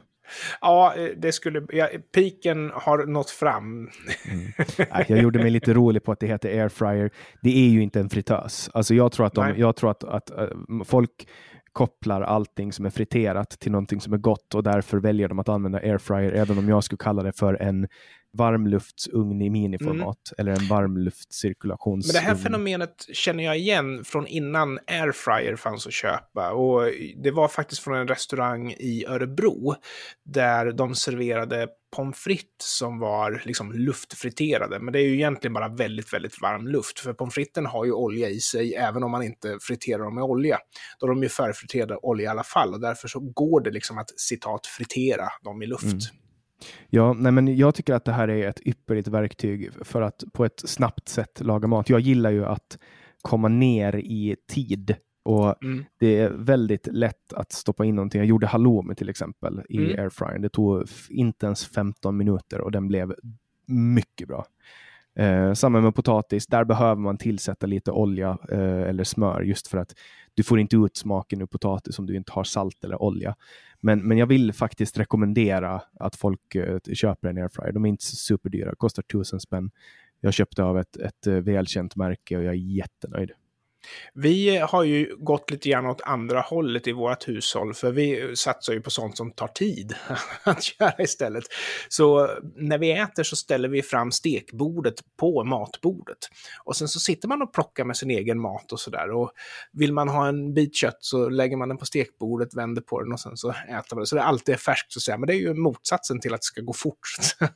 Ja, 0.61 0.95
det 1.17 1.33
skulle... 1.33 1.67
Ja, 1.69 1.89
piken 2.15 2.71
har 2.75 3.07
nått 3.07 3.31
fram. 3.31 3.91
Mm. 4.31 4.53
Jag 5.09 5.19
gjorde 5.19 5.39
mig 5.39 5.51
lite 5.51 5.75
rolig 5.75 6.05
på 6.05 6.13
att 6.13 6.21
det 6.21 6.27
heter 6.27 6.49
airfryer. 6.49 7.11
Det 7.43 7.59
är 7.67 7.69
ju 7.69 7.83
inte 7.83 8.01
en 8.01 8.11
fritös. 8.11 8.71
Alltså 8.75 8.95
jag 8.95 9.13
tror 9.13 9.27
att, 9.27 9.35
de, 9.35 9.55
jag 9.57 9.77
tror 9.77 9.91
att, 9.91 10.05
att, 10.05 10.31
att 10.31 10.51
folk 10.85 11.29
kopplar 11.73 12.23
allting 12.23 12.73
som 12.73 12.87
är 12.87 12.91
friterat 12.91 13.51
till 13.51 13.73
någonting 13.73 14.01
som 14.01 14.13
är 14.13 14.19
gott 14.19 14.55
och 14.55 14.63
därför 14.63 14.99
väljer 14.99 15.29
de 15.29 15.39
att 15.39 15.49
använda 15.49 15.79
airfryer, 15.79 16.33
även 16.33 16.59
om 16.59 16.69
jag 16.69 16.85
skulle 16.85 16.99
kalla 16.99 17.23
det 17.23 17.33
för 17.33 17.63
en 17.63 17.89
varmluftsugn 18.35 19.43
i 19.43 19.51
miniformat 19.51 20.33
mm. 20.39 20.39
eller 20.39 20.61
en 20.61 20.69
varmluftscirkulationsugn. 20.69 22.15
Men 22.15 22.23
det 22.23 22.29
här 22.29 22.37
fenomenet 22.37 23.07
känner 23.13 23.45
jag 23.45 23.59
igen 23.59 24.05
från 24.05 24.27
innan 24.27 24.79
airfryer 24.87 25.57
fanns 25.57 25.87
att 25.87 25.93
köpa. 25.93 26.53
Och 26.53 26.91
det 27.23 27.31
var 27.31 27.49
faktiskt 27.49 27.83
från 27.83 27.97
en 27.97 28.09
restaurang 28.09 28.73
i 28.73 29.05
Örebro 29.09 29.75
där 30.25 30.73
de 30.73 30.95
serverade 30.95 31.69
pommes 31.97 32.19
frites 32.19 32.79
som 32.79 32.99
var 32.99 33.43
liksom 33.45 33.73
luftfriterade. 33.73 34.79
Men 34.79 34.93
det 34.93 34.99
är 34.99 35.03
ju 35.03 35.15
egentligen 35.15 35.55
bara 35.55 35.69
väldigt, 35.69 36.13
väldigt 36.13 36.43
varm 36.43 36.67
luft. 36.67 37.01
För 37.01 37.13
pommes 37.13 37.35
fritesen 37.35 37.67
har 37.67 37.85
ju 37.85 37.93
olja 37.93 38.29
i 38.29 38.41
sig 38.41 38.75
även 38.75 39.03
om 39.03 39.11
man 39.11 39.23
inte 39.23 39.59
friterar 39.61 40.05
dem 40.05 40.15
med 40.15 40.25
olja. 40.25 40.59
Då 41.01 41.07
är 41.07 41.11
de 41.11 41.23
ju 41.23 41.29
förfriterade 41.29 41.97
olja 41.97 42.25
i 42.25 42.29
alla 42.29 42.45
fall 42.45 42.75
och 42.75 42.81
därför 42.81 43.09
så 43.09 43.21
går 43.21 43.61
det 43.61 43.71
liksom 43.71 43.99
att 43.99 44.21
citat 44.21 44.67
fritera 44.67 45.29
dem 45.45 45.63
i 45.63 45.67
luft. 45.67 45.85
Mm. 45.85 46.24
Ja, 46.89 47.13
nej, 47.13 47.33
men 47.33 47.57
jag 47.57 47.75
tycker 47.75 47.95
att 47.95 48.05
det 48.05 48.13
här 48.13 48.29
är 48.29 48.49
ett 48.49 48.67
ypperligt 48.67 49.09
verktyg 49.09 49.71
för 49.83 50.03
att 50.03 50.25
på 50.33 50.45
ett 50.45 50.63
snabbt 50.65 51.09
sätt 51.09 51.41
laga 51.41 51.69
mat. 51.69 51.89
Jag 51.89 52.01
gillar 52.01 52.31
ju 52.31 52.45
att 52.45 52.79
komma 53.23 53.49
ner 53.49 53.97
i 53.97 54.37
tid 54.49 54.97
och 55.23 55.65
mm. 55.65 55.85
det 55.99 56.19
är 56.19 56.31
väldigt 56.31 56.87
lätt 56.87 57.33
att 57.33 57.53
stoppa 57.53 57.85
in 57.85 57.95
någonting. 57.95 58.19
Jag 58.19 58.29
gjorde 58.29 58.47
halloumi 58.47 58.95
till 58.95 59.09
exempel 59.09 59.63
i 59.69 59.77
mm. 59.77 60.01
airfryern. 60.01 60.43
Det 60.43 60.49
tog 60.49 60.85
inte 61.09 61.47
ens 61.47 61.67
15 61.67 62.17
minuter 62.17 62.61
och 62.61 62.73
den 62.73 62.89
blev 62.89 63.15
mycket 63.67 64.29
bra. 64.29 64.47
Eh, 65.17 65.53
samma 65.53 65.81
med 65.81 65.95
potatis, 65.95 66.47
där 66.47 66.65
behöver 66.65 67.01
man 67.01 67.19
tillsätta 67.19 67.67
lite 67.67 67.91
olja 67.91 68.39
eh, 68.51 68.83
eller 68.83 69.05
smör 69.05 69.43
just 69.43 69.69
för 69.69 69.79
att 69.79 69.95
du 70.35 70.43
får 70.43 70.61
inte 70.61 70.77
ut 70.77 70.97
smaken 70.97 71.43
ur 71.43 71.47
potatis 71.47 71.99
om 71.99 72.07
du 72.07 72.17
inte 72.17 72.33
har 72.33 72.45
salt 72.45 72.85
eller 72.85 73.03
olja. 73.03 73.35
Men, 73.85 74.09
men 74.09 74.19
jag 74.19 74.27
vill 74.27 74.53
faktiskt 74.53 74.99
rekommendera 74.99 75.83
att 76.01 76.17
folk 76.17 76.57
uh, 76.57 76.79
köper 76.93 77.29
en 77.29 77.39
airfryer. 77.39 77.73
De 77.73 77.85
är 77.85 77.89
inte 77.89 78.05
superdyra, 78.05 78.75
kostar 78.75 79.03
tusen 79.03 79.41
spänn. 79.41 79.71
Jag 80.21 80.35
köpte 80.35 80.63
av 80.63 80.79
ett, 80.79 80.97
ett 80.97 81.27
uh, 81.27 81.41
välkänt 81.41 81.97
märke 81.97 82.37
och 82.37 82.43
jag 82.43 82.55
är 82.55 82.59
jättenöjd. 82.59 83.31
Vi 84.15 84.57
har 84.57 84.85
ju 84.85 85.17
gått 85.19 85.51
lite 85.51 85.69
grann 85.69 85.87
åt 85.87 86.01
andra 86.01 86.41
hållet 86.41 86.87
i 86.87 86.93
vårt 86.93 87.29
hushåll, 87.29 87.75
för 87.75 87.93
vi 87.93 88.37
satsar 88.37 88.73
ju 88.73 88.81
på 88.81 88.91
sånt 88.91 89.17
som 89.17 89.33
tar 89.33 89.49
tid 89.49 89.95
att 90.45 90.81
göra 90.81 90.95
istället. 90.99 91.45
Så 91.89 92.31
när 92.57 92.79
vi 92.79 92.93
äter 92.93 93.23
så 93.23 93.37
ställer 93.37 93.69
vi 93.69 93.83
fram 93.83 94.13
stekbordet 94.13 94.95
på 95.17 95.45
matbordet. 95.45 96.19
Och 96.65 96.77
sen 96.77 96.89
så 96.89 97.01
sitter 97.01 97.29
man 97.29 97.43
och 97.43 97.53
plockar 97.53 97.85
med 97.85 97.97
sin 97.97 98.11
egen 98.11 98.41
mat 98.41 98.73
och 98.73 98.81
sådär. 98.81 99.11
Och 99.11 99.33
vill 99.73 99.93
man 99.93 100.09
ha 100.09 100.29
en 100.29 100.55
bit 100.55 100.77
kött 100.77 100.99
så 101.01 101.29
lägger 101.29 101.57
man 101.57 101.69
den 101.69 101.79
på 101.79 101.87
stekbordet, 101.87 102.55
vänder 102.55 102.83
på 102.83 103.03
den 103.03 103.13
och 103.13 103.21
sen 103.21 103.37
så 103.37 103.51
äter 103.51 103.95
man 103.95 104.01
det. 104.01 104.07
Så 104.07 104.17
det 104.17 104.23
alltid 104.23 104.55
är 104.55 104.59
färskt 104.59 104.93
så 104.93 104.99
att 104.99 105.03
säga. 105.03 105.19
Men 105.19 105.27
det 105.27 105.35
är 105.35 105.41
ju 105.41 105.55
motsatsen 105.55 106.21
till 106.21 106.35
att 106.35 106.41
det 106.41 106.45
ska 106.45 106.61
gå 106.61 106.73
fort. 106.73 106.99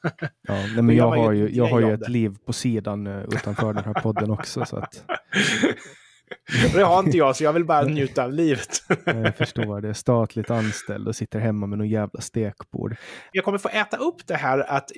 Ja, 0.48 0.54
nej, 0.54 0.82
men 0.82 0.96
jag, 0.96 1.08
har 1.08 1.32
ju, 1.32 1.54
jag 1.54 1.66
har 1.66 1.80
ju 1.80 1.94
ett 1.94 2.08
liv 2.08 2.36
på 2.46 2.52
sidan 2.52 3.06
uh, 3.06 3.24
utanför 3.24 3.72
den 3.72 3.84
här 3.84 3.94
podden 3.94 4.30
också. 4.30 4.64
Så 4.64 4.76
att... 4.76 5.04
Det 6.78 6.84
har 6.84 6.98
inte 6.98 7.18
jag, 7.18 7.36
så 7.36 7.44
jag 7.44 7.52
vill 7.52 7.64
bara 7.64 7.82
njuta 7.82 8.24
av 8.24 8.32
livet. 8.32 8.82
jag 9.04 9.36
förstår 9.36 9.80
det. 9.80 9.94
Statligt 9.94 10.50
anställd 10.50 11.08
och 11.08 11.16
sitter 11.16 11.38
hemma 11.38 11.66
med 11.66 11.78
någon 11.78 11.88
jävla 11.88 12.20
stekbord. 12.20 12.96
Jag 13.32 13.44
kommer 13.44 13.58
få 13.58 13.68
äta 13.68 13.96
upp 13.96 14.26
det 14.26 14.34
här 14.34 14.58
att 14.58 14.90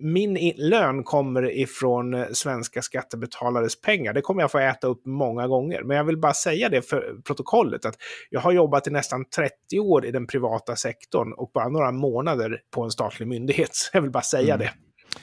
min 0.00 0.52
lön 0.56 1.04
kommer 1.04 1.58
ifrån 1.58 2.26
svenska 2.32 2.82
skattebetalares 2.82 3.80
pengar. 3.80 4.12
Det 4.12 4.20
kommer 4.20 4.40
jag 4.40 4.50
få 4.50 4.58
äta 4.58 4.86
upp 4.86 5.06
många 5.06 5.46
gånger. 5.46 5.82
Men 5.82 5.96
jag 5.96 6.04
vill 6.04 6.18
bara 6.18 6.34
säga 6.34 6.68
det 6.68 6.82
för 6.82 7.16
protokollet, 7.24 7.84
att 7.84 7.96
jag 8.30 8.40
har 8.40 8.52
jobbat 8.52 8.86
i 8.86 8.90
nästan 8.90 9.24
30 9.36 9.80
år 9.80 10.06
i 10.06 10.10
den 10.10 10.26
privata 10.26 10.76
sektorn 10.76 11.32
och 11.32 11.50
bara 11.54 11.68
några 11.68 11.92
månader 11.92 12.60
på 12.74 12.82
en 12.82 12.90
statlig 12.90 13.28
myndighet. 13.28 13.70
Så 13.72 13.90
jag 13.96 14.02
vill 14.02 14.10
bara 14.10 14.22
säga 14.22 14.54
mm. 14.54 14.66
det. 14.66 14.72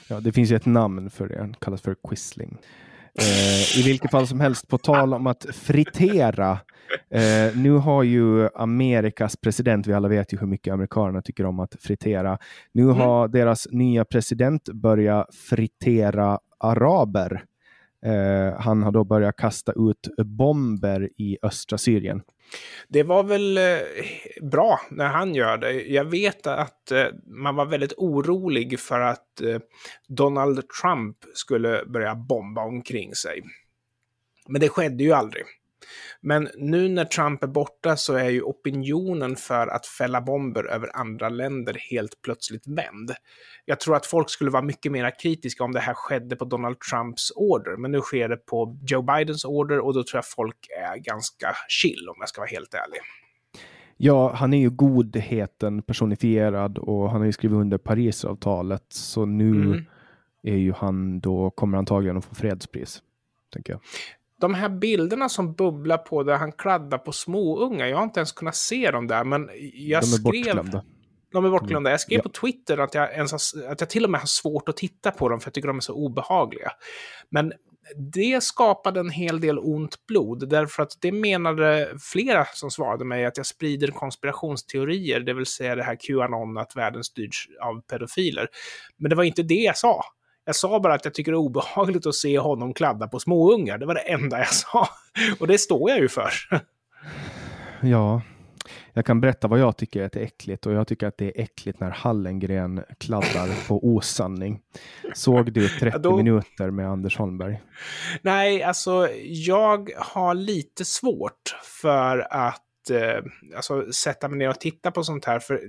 Ja, 0.08 0.20
det 0.20 0.32
finns 0.32 0.52
ju 0.52 0.56
ett 0.56 0.66
namn 0.66 1.10
för 1.10 1.28
det, 1.28 1.34
det 1.34 1.54
kallas 1.60 1.82
för 1.82 1.96
quisling. 2.08 2.58
Eh, 3.20 3.78
I 3.78 3.82
vilket 3.84 4.10
fall 4.10 4.26
som 4.26 4.40
helst, 4.40 4.68
på 4.68 4.78
tal 4.78 5.14
om 5.14 5.26
att 5.26 5.46
fritera. 5.52 6.58
Eh, 7.10 7.56
nu 7.56 7.70
har 7.70 8.02
ju 8.02 8.48
Amerikas 8.54 9.36
president, 9.36 9.86
vi 9.86 9.92
alla 9.92 10.08
vet 10.08 10.32
ju 10.32 10.38
hur 10.38 10.46
mycket 10.46 10.72
amerikanerna 10.72 11.22
tycker 11.22 11.46
om 11.46 11.60
att 11.60 11.74
fritera. 11.80 12.38
Nu 12.72 12.82
mm. 12.82 12.96
har 12.96 13.28
deras 13.28 13.68
nya 13.70 14.04
president 14.04 14.68
börjat 14.68 15.34
fritera 15.34 16.38
araber. 16.58 17.44
Eh, 18.06 18.60
han 18.60 18.82
har 18.82 18.92
då 18.92 19.04
börjat 19.04 19.36
kasta 19.36 19.72
ut 19.72 20.08
bomber 20.26 21.08
i 21.16 21.38
östra 21.42 21.78
Syrien. 21.78 22.22
Det 22.88 23.02
var 23.02 23.22
väl 23.22 23.58
eh, 23.58 23.80
bra 24.42 24.80
när 24.90 25.08
han 25.08 25.34
gör 25.34 25.56
det. 25.56 25.72
Jag 25.72 26.04
vet 26.04 26.46
att 26.46 26.90
eh, 26.90 27.06
man 27.26 27.56
var 27.56 27.66
väldigt 27.66 27.92
orolig 27.96 28.80
för 28.80 29.00
att 29.00 29.40
eh, 29.40 29.58
Donald 30.08 30.68
Trump 30.68 31.16
skulle 31.34 31.84
börja 31.86 32.14
bomba 32.14 32.64
omkring 32.64 33.14
sig. 33.14 33.42
Men 34.48 34.60
det 34.60 34.68
skedde 34.68 35.04
ju 35.04 35.12
aldrig. 35.12 35.44
Men 36.20 36.48
nu 36.56 36.88
när 36.88 37.04
Trump 37.04 37.42
är 37.42 37.46
borta 37.46 37.96
så 37.96 38.14
är 38.14 38.30
ju 38.30 38.42
opinionen 38.42 39.36
för 39.36 39.66
att 39.66 39.86
fälla 39.86 40.20
bomber 40.20 40.64
över 40.64 40.96
andra 40.96 41.28
länder 41.28 41.76
helt 41.90 42.22
plötsligt 42.22 42.66
vänd. 42.66 43.12
Jag 43.64 43.80
tror 43.80 43.96
att 43.96 44.06
folk 44.06 44.30
skulle 44.30 44.50
vara 44.50 44.62
mycket 44.62 44.92
mer 44.92 45.20
kritiska 45.20 45.64
om 45.64 45.72
det 45.72 45.80
här 45.80 45.94
skedde 45.94 46.36
på 46.36 46.44
Donald 46.44 46.80
Trumps 46.80 47.32
order, 47.36 47.76
men 47.76 47.92
nu 47.92 48.00
sker 48.00 48.28
det 48.28 48.36
på 48.36 48.78
Joe 48.86 49.02
Bidens 49.02 49.44
order 49.44 49.78
och 49.78 49.94
då 49.94 50.02
tror 50.04 50.18
jag 50.18 50.26
folk 50.26 50.56
är 50.80 50.96
ganska 50.96 51.46
chill 51.68 52.08
om 52.08 52.16
jag 52.20 52.28
ska 52.28 52.40
vara 52.40 52.50
helt 52.50 52.74
ärlig. 52.74 53.00
Ja, 53.96 54.32
han 54.34 54.54
är 54.54 54.58
ju 54.58 54.70
godheten 54.70 55.82
personifierad 55.82 56.78
och 56.78 57.10
han 57.10 57.20
har 57.20 57.26
ju 57.26 57.32
skrivit 57.32 57.56
under 57.56 57.78
Parisavtalet, 57.78 58.86
så 58.88 59.24
nu 59.24 59.50
mm. 59.50 59.84
är 60.42 60.56
ju 60.56 60.72
han 60.72 61.20
då, 61.20 61.50
kommer 61.50 61.78
antagligen 61.78 62.16
att 62.16 62.24
få 62.24 62.34
fredspris, 62.34 63.02
tänker 63.52 63.72
jag 63.72 63.80
de 64.40 64.54
här 64.54 64.68
bilderna 64.68 65.28
som 65.28 65.54
bubblar 65.54 65.98
på 65.98 66.22
där 66.22 66.36
han 66.36 66.52
kladdar 66.52 66.98
på 66.98 67.12
småungar, 67.12 67.86
jag 67.86 67.96
har 67.96 68.04
inte 68.04 68.20
ens 68.20 68.32
kunnat 68.32 68.56
se 68.56 68.90
dem 68.90 69.06
där, 69.06 69.24
men 69.24 69.50
jag 69.74 70.02
de 70.02 70.06
är 70.06 70.10
skrev... 70.10 70.22
Bortglömda. 70.22 70.84
De 71.32 71.44
är 71.44 71.50
bortglömda. 71.50 71.90
Jag 71.90 72.00
skrev 72.00 72.18
ja. 72.18 72.22
på 72.22 72.28
Twitter 72.28 72.78
att 72.78 72.94
jag, 72.94 73.12
ens 73.12 73.32
har, 73.32 73.70
att 73.72 73.80
jag 73.80 73.90
till 73.90 74.04
och 74.04 74.10
med 74.10 74.20
har 74.20 74.26
svårt 74.26 74.68
att 74.68 74.76
titta 74.76 75.10
på 75.10 75.28
dem 75.28 75.40
för 75.40 75.48
jag 75.48 75.54
tycker 75.54 75.68
de 75.68 75.76
är 75.76 75.80
så 75.80 75.94
obehagliga. 75.94 76.72
Men 77.30 77.52
det 77.96 78.42
skapade 78.42 79.00
en 79.00 79.10
hel 79.10 79.40
del 79.40 79.58
ont 79.58 80.06
blod, 80.06 80.48
därför 80.48 80.82
att 80.82 80.96
det 81.00 81.12
menade 81.12 81.94
flera 82.00 82.44
som 82.44 82.70
svarade 82.70 83.04
mig 83.04 83.24
att 83.24 83.36
jag 83.36 83.46
sprider 83.46 83.88
konspirationsteorier, 83.88 85.20
det 85.20 85.34
vill 85.34 85.46
säga 85.46 85.74
det 85.74 85.82
här 85.82 85.96
Qanon, 86.00 86.58
att 86.58 86.76
världen 86.76 87.04
styrs 87.04 87.48
av 87.60 87.80
pedofiler. 87.80 88.48
Men 88.96 89.10
det 89.10 89.16
var 89.16 89.24
inte 89.24 89.42
det 89.42 89.54
jag 89.54 89.76
sa. 89.76 90.04
Jag 90.44 90.56
sa 90.56 90.80
bara 90.80 90.94
att 90.94 91.04
jag 91.04 91.14
tycker 91.14 91.32
det 91.32 91.36
är 91.36 91.40
obehagligt 91.40 92.06
att 92.06 92.14
se 92.14 92.38
honom 92.38 92.74
kladda 92.74 93.08
på 93.08 93.20
småungar. 93.20 93.78
Det 93.78 93.86
var 93.86 93.94
det 93.94 94.00
enda 94.00 94.38
jag 94.38 94.54
sa. 94.54 94.88
Och 95.40 95.46
det 95.46 95.58
står 95.58 95.90
jag 95.90 95.98
ju 95.98 96.08
för. 96.08 96.30
Ja, 97.82 98.22
jag 98.92 99.06
kan 99.06 99.20
berätta 99.20 99.48
vad 99.48 99.58
jag 99.58 99.76
tycker 99.76 100.02
är 100.02 100.18
äckligt 100.18 100.66
och 100.66 100.72
jag 100.72 100.88
tycker 100.88 101.06
att 101.06 101.18
det 101.18 101.26
är 101.26 101.42
äckligt 101.42 101.80
när 101.80 101.90
Hallengren 101.90 102.84
kladdar 102.98 103.68
på 103.68 103.86
osanning. 103.86 104.60
Såg 105.14 105.52
du 105.52 105.68
30 105.80 105.98
Då... 105.98 106.16
minuter 106.16 106.70
med 106.70 106.88
Anders 106.88 107.16
Holmberg? 107.16 107.60
Nej, 108.22 108.62
alltså 108.62 109.08
jag 109.24 109.90
har 109.96 110.34
lite 110.34 110.84
svårt 110.84 111.56
för 111.80 112.26
att 112.30 112.90
eh, 112.90 113.24
alltså, 113.56 113.92
sätta 113.92 114.28
mig 114.28 114.38
ner 114.38 114.48
och 114.48 114.60
titta 114.60 114.90
på 114.90 115.04
sånt 115.04 115.24
här. 115.24 115.38
För 115.38 115.60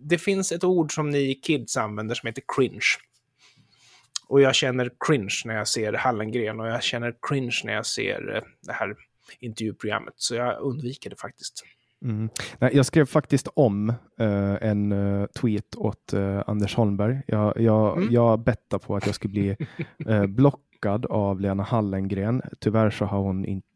det 0.00 0.18
finns 0.18 0.52
ett 0.52 0.64
ord 0.64 0.94
som 0.94 1.10
ni 1.10 1.34
kids 1.34 1.76
använder 1.76 2.14
som 2.14 2.26
heter 2.26 2.42
cringe. 2.56 2.80
Och 4.26 4.40
jag 4.40 4.54
känner 4.54 4.90
cringe 5.06 5.42
när 5.44 5.54
jag 5.54 5.68
ser 5.68 5.92
Hallengren 5.92 6.60
och 6.60 6.66
jag 6.66 6.82
känner 6.82 7.14
cringe 7.28 7.60
när 7.64 7.72
jag 7.72 7.86
ser 7.86 8.36
eh, 8.36 8.42
det 8.62 8.72
här 8.72 8.94
intervjuprogrammet. 9.40 10.14
Så 10.16 10.34
jag 10.34 10.60
undviker 10.60 11.10
det 11.10 11.16
faktiskt. 11.16 11.64
Mm. 12.04 12.28
Nej, 12.58 12.70
jag 12.76 12.86
skrev 12.86 13.06
faktiskt 13.06 13.48
om 13.54 13.90
uh, 14.20 14.56
en 14.60 14.92
uh, 14.92 15.26
tweet 15.26 15.76
åt 15.76 16.14
uh, 16.14 16.42
Anders 16.46 16.74
Holmberg. 16.74 17.22
Jag, 17.26 17.60
jag, 17.60 17.96
mm. 17.96 18.12
jag 18.12 18.40
bettade 18.40 18.84
på 18.84 18.96
att 18.96 19.06
jag 19.06 19.14
skulle 19.14 19.32
bli 19.32 19.56
blockad 20.28 21.06
av 21.06 21.40
Lena 21.40 21.62
Hallengren. 21.62 22.42
Tyvärr 22.60 22.90
så 22.90 23.04
har 23.04 23.18
hon 23.18 23.44
inte 23.44 23.66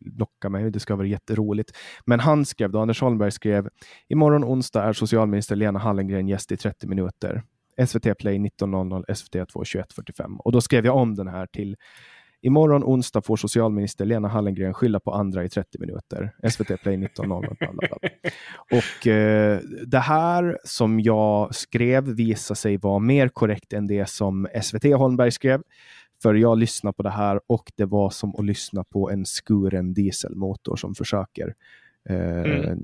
blockat 0.00 0.52
mig. 0.52 0.70
Det 0.70 0.80
ska 0.80 0.96
vara 0.96 1.06
jätteroligt. 1.06 1.76
Men 2.06 2.20
han 2.20 2.44
skrev 2.44 2.70
då, 2.70 2.80
Anders 2.80 3.00
Holmberg 3.00 3.30
skrev, 3.30 3.68
imorgon 4.08 4.44
onsdag 4.44 4.82
är 4.82 4.92
socialminister 4.92 5.56
Lena 5.56 5.78
Hallengren 5.78 6.28
gäst 6.28 6.52
i 6.52 6.56
30 6.56 6.86
minuter. 6.86 7.42
SVT 7.86 8.18
Play 8.18 8.38
19.00, 8.38 9.14
SVT 9.14 9.48
2 9.52 9.62
21.45. 9.62 10.36
Och 10.38 10.52
då 10.52 10.60
skrev 10.60 10.86
jag 10.86 10.96
om 10.96 11.14
den 11.14 11.28
här 11.28 11.46
till 11.46 11.76
Imorgon 12.44 12.84
onsdag 12.84 13.22
får 13.22 13.36
socialminister 13.36 14.04
Lena 14.04 14.28
Hallengren 14.28 14.74
skylla 14.74 15.00
på 15.00 15.12
andra 15.12 15.44
i 15.44 15.48
30 15.48 15.78
minuter. 15.78 16.32
SVT 16.50 16.82
Play 16.82 16.96
19.00. 16.96 17.96
Och 18.70 19.06
eh, 19.06 19.60
det 19.86 19.98
här 19.98 20.58
som 20.64 21.00
jag 21.00 21.54
skrev 21.54 22.04
visade 22.04 22.58
sig 22.58 22.76
vara 22.76 22.98
mer 22.98 23.28
korrekt 23.28 23.72
än 23.72 23.86
det 23.86 24.08
som 24.08 24.48
SVT 24.62 24.84
Holmberg 24.84 25.30
skrev. 25.30 25.62
För 26.22 26.34
jag 26.34 26.58
lyssnade 26.58 26.94
på 26.94 27.02
det 27.02 27.10
här 27.10 27.40
och 27.46 27.72
det 27.76 27.84
var 27.84 28.10
som 28.10 28.34
att 28.38 28.44
lyssna 28.44 28.84
på 28.84 29.10
en 29.10 29.24
skuren 29.24 29.94
dieselmotor 29.94 30.76
som 30.76 30.94
försöker 30.94 31.54
mm. 32.08 32.78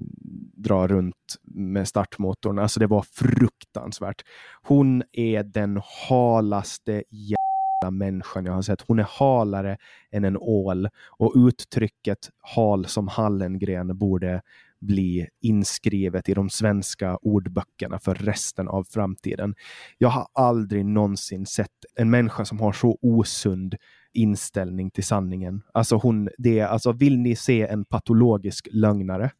dra 0.57 0.87
runt 0.87 1.37
med 1.45 1.89
startmotorn. 1.89 2.59
Alltså 2.59 2.81
det 2.81 2.87
var 2.87 3.03
fruktansvärt. 3.03 4.23
Hon 4.63 5.03
är 5.13 5.43
den 5.43 5.81
halaste 6.09 7.05
jävla 7.11 7.91
människan 7.91 8.45
jag 8.45 8.53
har 8.53 8.63
sett. 8.63 8.85
Hon 8.89 8.99
är 8.99 9.07
halare 9.19 9.77
än 10.11 10.25
en 10.25 10.37
ål 10.37 10.89
och 11.19 11.33
uttrycket 11.37 12.19
hal 12.41 12.87
som 12.87 13.09
Hallengren 13.09 13.99
borde 13.99 14.43
bli 14.81 15.29
inskrivet 15.41 16.29
i 16.29 16.35
de 16.35 16.51
svenska 16.51 17.17
ordböckerna 17.17 17.99
för 17.99 18.15
resten 18.15 18.69
av 18.69 18.85
framtiden. 18.85 19.55
Jag 19.99 20.09
har 20.09 20.27
aldrig 20.33 20.85
någonsin 20.85 21.47
sett 21.47 21.85
en 21.95 22.11
människa 22.11 22.45
som 22.45 22.61
har 22.61 22.73
så 22.73 22.99
osund 23.03 23.77
inställning 24.15 24.91
till 24.91 25.05
sanningen. 25.05 25.63
Alltså 25.75 25.97
hon, 25.97 26.29
det, 26.39 26.61
alltså 26.61 26.93
vill 26.93 27.19
ni 27.19 27.37
se 27.37 27.67
en 27.67 27.85
patologisk 27.85 28.69
lögnare? 28.71 29.31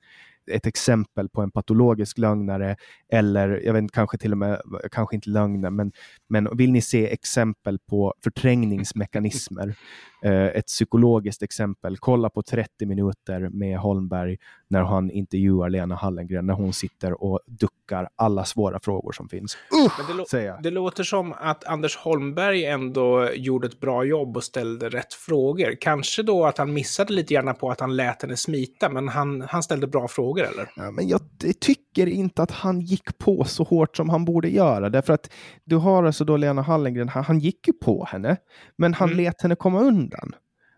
Ett 0.51 0.67
exempel 0.67 1.29
på 1.29 1.43
en 1.43 1.51
patologisk 1.51 2.19
lögnare 2.19 2.77
eller 3.13 3.49
jag 3.49 3.73
vet 3.73 3.83
inte, 3.83 3.95
kanske 3.95 4.19
till 4.19 4.33
och 4.33 4.39
med, 4.39 4.61
kanske 4.91 5.17
inte 5.17 5.31
lögner, 5.31 5.71
men, 5.71 5.93
men 6.29 6.57
vill 6.57 6.73
ni 6.73 6.83
se 6.83 7.13
exempel 7.13 7.79
på 7.79 8.15
förträngningsmekanismer 8.25 9.75
ett 10.29 10.67
psykologiskt 10.67 11.43
exempel. 11.43 11.97
Kolla 11.97 12.31
på 12.31 12.43
30 12.43 12.87
minuter 12.87 13.49
med 13.49 13.79
Holmberg 13.79 14.37
när 14.69 14.83
han 14.83 15.11
intervjuar 15.11 15.69
Lena 15.71 15.95
Hallengren, 15.95 16.47
när 16.47 16.55
hon 16.55 16.73
sitter 16.73 17.23
och 17.23 17.41
duckar 17.47 18.09
alla 18.17 18.45
svåra 18.45 18.81
frågor 18.81 19.13
som 19.13 19.29
finns. 19.29 19.57
Uh, 19.75 20.07
det, 20.09 20.15
lå 20.15 20.57
det, 20.63 20.71
låter 20.71 21.05
som 21.05 21.33
att 21.33 21.65
Anders 21.65 21.97
Holmberg 21.97 22.65
ändå 22.65 23.31
gjorde 23.35 23.67
ett 23.67 23.81
bra 23.81 24.05
jobb 24.05 24.37
och 24.37 24.45
ställde 24.45 24.89
rätt 24.89 25.15
frågor. 25.15 25.77
Kanske 25.81 26.23
då 26.23 26.47
att 26.47 26.59
han 26.59 26.73
missade 26.73 27.13
lite 27.13 27.35
grann 27.35 27.55
på 27.55 27.71
att 27.71 27.81
han 27.81 27.97
lät 27.97 28.23
henne 28.23 28.37
smita, 28.37 28.89
men 28.89 29.09
han, 29.09 29.41
han 29.41 29.63
ställde 29.63 29.87
bra 29.87 30.09
frågor, 30.09 30.45
eller? 30.45 30.71
Ja, 30.77 30.91
men 30.91 31.09
jag 31.09 31.21
tycker 31.61 32.07
inte 32.07 32.43
att 32.43 32.51
han 32.51 32.81
gick 32.81 33.19
på 33.19 33.45
så 33.45 33.65
hårt 33.65 33.97
som 33.97 34.09
han 34.09 34.25
borde 34.25 34.49
göra, 34.49 34.89
därför 34.89 35.13
att 35.13 35.31
du 35.65 35.77
har 35.77 36.05
alltså 36.05 36.25
då 36.25 36.37
Lena 36.37 36.63
Hallengren, 36.63 37.09
han, 37.09 37.25
han 37.25 37.39
gick 37.39 37.69
ju 37.69 37.73
på 37.73 38.05
henne, 38.05 38.37
men 38.77 38.95
han 38.95 39.09
mm. 39.09 39.25
lät 39.25 39.43
henne 39.43 39.55
komma 39.55 39.81
undan 39.81 40.10
undan. 40.11 40.35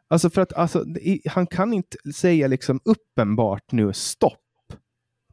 Alltså 0.08 0.30
för 0.30 0.42
att 0.42 0.52
alltså, 0.52 0.84
han 1.26 1.46
kan 1.46 1.72
inte 1.72 1.96
säga 2.14 2.46
liksom 2.46 2.80
uppenbart 2.84 3.72
nu 3.72 3.92
stopp. 3.92 4.38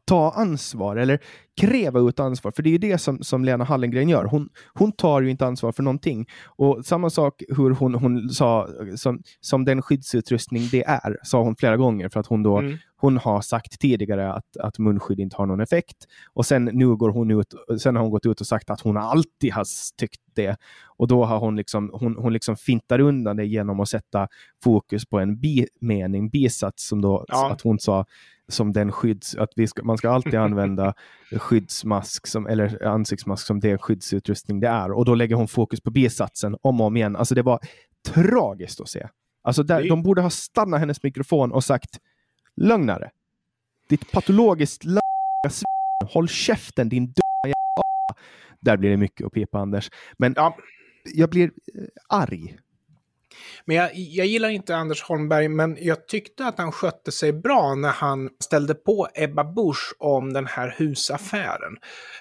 Ta 0.04 0.30
ansvar 0.30 0.96
eller 0.96 1.20
kräva 1.60 2.00
ut 2.00 2.20
ansvar. 2.20 2.50
För 2.50 2.62
det 2.62 2.68
är 2.68 2.72
ju 2.72 2.78
det 2.78 2.98
som, 2.98 3.22
som 3.22 3.44
Lena 3.44 3.64
Hallengren 3.64 4.08
gör. 4.08 4.24
Hon, 4.24 4.48
hon 4.74 4.92
tar 4.92 5.20
ju 5.20 5.30
inte 5.30 5.46
ansvar 5.46 5.72
för 5.72 5.82
någonting. 5.82 6.26
Och 6.46 6.84
samma 6.84 7.10
sak 7.10 7.42
hur 7.48 7.70
hon, 7.70 7.94
hon 7.94 8.28
sa, 8.30 8.68
som, 8.96 9.22
som 9.40 9.64
den 9.64 9.82
skyddsutrustning 9.82 10.68
det 10.72 10.84
är, 10.86 11.16
sa 11.22 11.42
hon 11.42 11.56
flera 11.56 11.76
gånger 11.76 12.08
för 12.08 12.20
att 12.20 12.26
hon 12.26 12.42
då 12.42 12.58
mm. 12.58 12.78
Hon 13.00 13.18
har 13.18 13.40
sagt 13.40 13.80
tidigare 13.80 14.32
att, 14.32 14.56
att 14.56 14.78
munskydd 14.78 15.20
inte 15.20 15.36
har 15.36 15.46
någon 15.46 15.60
effekt 15.60 15.96
och 16.32 16.46
sen 16.46 16.64
nu 16.64 16.96
går 16.96 17.10
hon 17.10 17.30
ut. 17.30 17.54
Sen 17.80 17.96
har 17.96 18.02
hon 18.02 18.10
gått 18.10 18.26
ut 18.26 18.40
och 18.40 18.46
sagt 18.46 18.70
att 18.70 18.80
hon 18.80 18.96
alltid 18.96 19.52
har 19.52 19.64
tyckt 19.96 20.20
det 20.34 20.56
och 20.96 21.08
då 21.08 21.24
har 21.24 21.38
hon 21.38 21.56
liksom. 21.56 21.90
Hon, 21.92 22.16
hon 22.16 22.32
liksom 22.32 22.56
fintar 22.56 23.00
undan 23.00 23.36
det 23.36 23.46
genom 23.46 23.80
att 23.80 23.88
sätta 23.88 24.28
fokus 24.64 25.06
på 25.06 25.18
en 25.18 25.40
bimening, 25.40 26.28
bisats 26.28 26.88
som 26.88 27.00
då 27.00 27.24
ja. 27.28 27.50
att 27.52 27.60
hon 27.60 27.78
sa 27.78 28.06
som 28.48 28.72
den 28.72 28.92
skydds, 28.92 29.34
att 29.34 29.52
vi 29.56 29.66
ska, 29.66 29.82
man 29.82 29.98
ska 29.98 30.10
alltid 30.10 30.34
använda 30.34 30.94
skyddsmask 31.50 32.26
som, 32.26 32.46
eller 32.46 32.86
ansiktsmask 32.86 33.46
som 33.46 33.60
den 33.60 33.78
skyddsutrustning 33.78 34.60
det 34.60 34.68
är. 34.68 34.92
Och 34.92 35.04
då 35.04 35.14
lägger 35.14 35.36
hon 35.36 35.48
fokus 35.48 35.80
på 35.80 35.90
bisatsen 35.90 36.56
om 36.62 36.80
och 36.80 36.86
om 36.86 36.96
igen. 36.96 37.16
Alltså 37.16 37.34
det 37.34 37.42
var 37.42 37.60
tragiskt 38.08 38.80
att 38.80 38.88
se. 38.88 39.08
Alltså 39.42 39.62
där, 39.62 39.88
de 39.88 40.02
borde 40.02 40.22
ha 40.22 40.30
stannat 40.30 40.80
hennes 40.80 41.02
mikrofon 41.02 41.52
och 41.52 41.64
sagt 41.64 41.98
lögnare. 42.56 43.10
Ditt 43.88 44.12
patologiskt 44.12 44.84
lögnare 44.84 45.00
Håll 46.12 46.28
käften 46.28 46.88
din 46.88 47.04
dumma 47.04 47.44
jävla 47.44 48.22
Där 48.60 48.76
blir 48.76 48.90
det 48.90 48.96
mycket 48.96 49.26
att 49.26 49.32
pipa 49.32 49.58
Anders. 49.58 49.90
Men 50.18 50.32
ja. 50.36 50.56
jag 51.14 51.30
blir 51.30 51.44
eh, 51.44 51.84
arg. 52.08 52.58
Men 53.64 53.76
jag, 53.76 53.90
jag 53.94 54.26
gillar 54.26 54.48
inte 54.48 54.76
Anders 54.76 55.02
Holmberg, 55.02 55.48
men 55.48 55.76
jag 55.80 56.08
tyckte 56.08 56.46
att 56.46 56.58
han 56.58 56.72
skötte 56.72 57.12
sig 57.12 57.32
bra 57.32 57.74
när 57.74 57.88
han 57.88 58.30
ställde 58.44 58.74
på 58.74 59.08
Ebba 59.14 59.44
Busch 59.44 59.94
om 59.98 60.32
den 60.32 60.46
här 60.46 60.74
husaffären. 60.78 61.76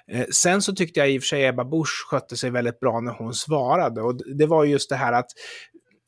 Eh, 0.08 0.26
sen 0.32 0.62
så 0.62 0.76
tyckte 0.76 1.00
jag 1.00 1.12
i 1.12 1.18
och 1.18 1.22
för 1.22 1.28
sig 1.28 1.46
Ebba 1.46 1.64
Busch 1.64 2.08
skötte 2.10 2.38
sig 2.38 2.50
väldigt 2.50 2.80
bra 2.80 3.00
när 3.00 3.14
hon 3.14 3.34
svarade. 3.34 4.02
Och 4.02 4.36
det 4.36 4.46
var 4.46 4.66
just 4.66 4.90
det 4.90 4.96
här 4.96 5.14
att 5.14 5.32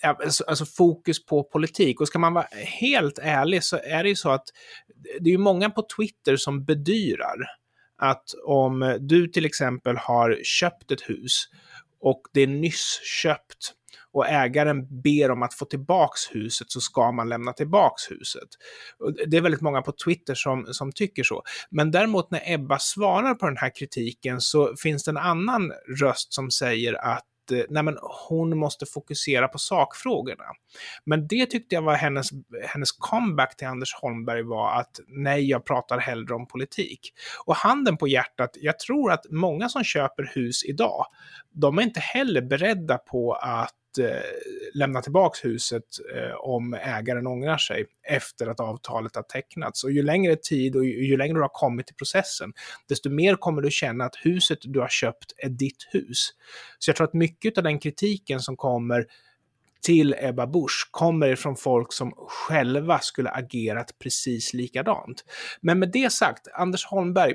alltså, 0.04 0.44
alltså 0.44 0.66
fokus 0.66 1.26
på 1.26 1.44
politik. 1.44 2.02
Och 2.02 2.08
ska 2.08 2.20
man 2.20 2.34
vara 2.34 2.48
helt 2.80 3.20
ärlig 3.22 3.64
så 3.64 3.80
är 3.84 4.04
det 4.04 4.10
ju 4.10 4.16
så 4.16 4.30
att 4.30 4.46
det 5.20 5.30
är 5.30 5.32
ju 5.32 5.38
många 5.38 5.70
på 5.70 5.86
Twitter 5.98 6.36
som 6.36 6.66
bedyrar 6.66 7.38
att 7.98 8.24
om 8.46 8.98
du 9.00 9.28
till 9.28 9.46
exempel 9.46 9.98
har 9.98 10.40
köpt 10.44 10.92
ett 10.92 11.10
hus 11.10 11.44
och 12.02 12.22
det 12.34 12.42
är 12.42 12.48
nyss 12.48 13.00
köpt 13.04 13.74
och 14.14 14.28
ägaren 14.28 15.02
ber 15.02 15.32
om 15.32 15.44
att 15.44 15.54
få 15.54 15.66
tillbaks 15.66 16.36
huset 16.36 16.72
så 16.72 16.82
ska 16.82 17.12
man 17.12 17.30
lämna 17.30 17.54
tillbaks 17.54 18.12
huset. 18.12 18.50
Det 19.28 19.38
är 19.38 19.42
väldigt 19.42 19.62
många 19.62 19.82
på 19.82 19.92
Twitter 20.06 20.36
som, 20.36 20.66
som 20.72 20.92
tycker 20.92 21.24
så. 21.24 21.44
Men 21.70 21.92
däremot 21.92 22.32
när 22.32 22.54
Ebba 22.54 22.80
svarar 22.80 23.36
på 23.36 23.46
den 23.46 23.58
här 23.58 23.72
kritiken 23.76 24.42
så 24.42 24.76
finns 24.84 25.04
det 25.04 25.12
en 25.12 25.18
annan 25.18 25.72
röst 26.02 26.34
som 26.34 26.52
säger 26.52 26.94
att 26.94 27.52
eh, 27.52 27.64
nej 27.70 27.84
men 27.84 27.98
hon 28.30 28.58
måste 28.58 28.86
fokusera 28.86 29.48
på 29.48 29.58
sakfrågorna. 29.58 30.44
Men 31.06 31.28
det 31.28 31.46
tyckte 31.46 31.76
jag 31.76 31.82
var 31.82 31.96
hennes, 31.96 32.30
hennes 32.68 32.92
comeback 32.92 33.58
till 33.58 33.68
Anders 33.68 33.94
Holmberg 33.94 34.44
var 34.44 34.80
att 34.80 35.00
nej, 35.08 35.50
jag 35.50 35.66
pratar 35.66 35.98
hellre 35.98 36.36
om 36.36 36.48
politik. 36.48 37.14
Och 37.46 37.56
handen 37.56 37.98
på 37.98 38.08
hjärtat, 38.08 38.50
jag 38.54 38.80
tror 38.80 39.12
att 39.12 39.26
många 39.30 39.70
som 39.70 39.84
köper 39.84 40.32
hus 40.36 40.64
idag, 40.66 41.06
de 41.54 41.78
är 41.78 41.82
inte 41.82 42.00
heller 42.00 42.42
beredda 42.42 42.98
på 42.98 43.34
att 43.34 43.76
lämna 44.74 45.02
tillbaka 45.02 45.40
huset 45.44 45.84
eh, 46.16 46.36
om 46.36 46.74
ägaren 46.74 47.28
ångrar 47.28 47.58
sig 47.58 47.86
efter 48.08 48.48
att 48.48 48.60
avtalet 48.60 49.16
har 49.16 49.24
tecknats. 49.24 49.84
Och 49.84 49.92
ju 49.92 50.04
längre 50.04 50.36
tid 50.36 50.76
och 50.76 50.86
ju, 50.86 51.06
ju 51.06 51.18
längre 51.18 51.34
du 51.34 51.42
har 51.42 51.50
kommit 51.54 51.92
i 51.92 51.94
processen, 51.94 52.54
desto 52.90 53.10
mer 53.10 53.36
kommer 53.36 53.62
du 53.62 53.72
känna 53.72 54.06
att 54.06 54.16
huset 54.16 54.60
du 54.62 54.80
har 54.80 54.88
köpt 54.88 55.34
är 55.38 55.50
ditt 55.50 55.88
hus. 55.90 56.30
Så 56.80 56.90
jag 56.90 56.96
tror 56.96 57.08
att 57.08 57.14
mycket 57.14 57.58
av 57.58 57.64
den 57.64 57.80
kritiken 57.80 58.40
som 58.40 58.58
kommer 58.58 59.06
till 59.82 60.16
Ebba 60.18 60.48
Busch 60.48 60.88
kommer 60.92 61.36
från 61.36 61.56
folk 61.56 61.94
som 61.94 62.14
själva 62.28 63.00
skulle 63.00 63.30
agerat 63.30 64.00
precis 64.00 64.54
likadant. 64.54 65.26
Men 65.62 65.80
med 65.80 65.92
det 65.92 66.12
sagt, 66.12 66.48
Anders 66.54 66.86
Holmberg. 66.86 67.34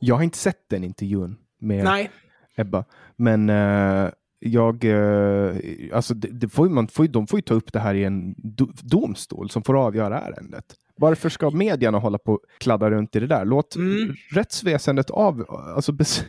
Jag 0.00 0.14
har 0.14 0.22
inte 0.22 0.38
sett 0.38 0.68
den 0.68 0.84
intervjun 0.84 1.36
med 1.58 1.84
Nej. 1.84 2.10
Ebba, 2.56 2.84
men 3.16 3.50
uh, 3.50 4.10
jag, 4.38 4.84
uh, 4.84 5.56
alltså 5.92 6.14
det, 6.14 6.28
det 6.28 6.48
får 6.48 6.68
man 6.68 6.88
får, 6.88 7.06
de 7.06 7.26
får 7.26 7.38
ju 7.38 7.42
ta 7.42 7.54
upp 7.54 7.72
det 7.72 7.78
här 7.78 7.94
i 7.94 8.04
en 8.04 8.34
do, 8.36 8.66
domstol 8.82 9.50
som 9.50 9.62
får 9.62 9.76
avgöra 9.86 10.20
ärendet. 10.20 10.64
Varför 10.96 11.28
ska 11.28 11.50
medierna 11.50 11.98
hålla 11.98 12.18
på 12.18 12.32
och 12.32 12.40
kladda 12.58 12.90
runt 12.90 13.16
i 13.16 13.20
det 13.20 13.26
där? 13.26 13.44
Låt 13.44 13.76
mm. 13.76 14.14
rättsväsendet 14.30 15.10
av, 15.10 15.44
alltså, 15.48 15.92
bes, 15.92 16.24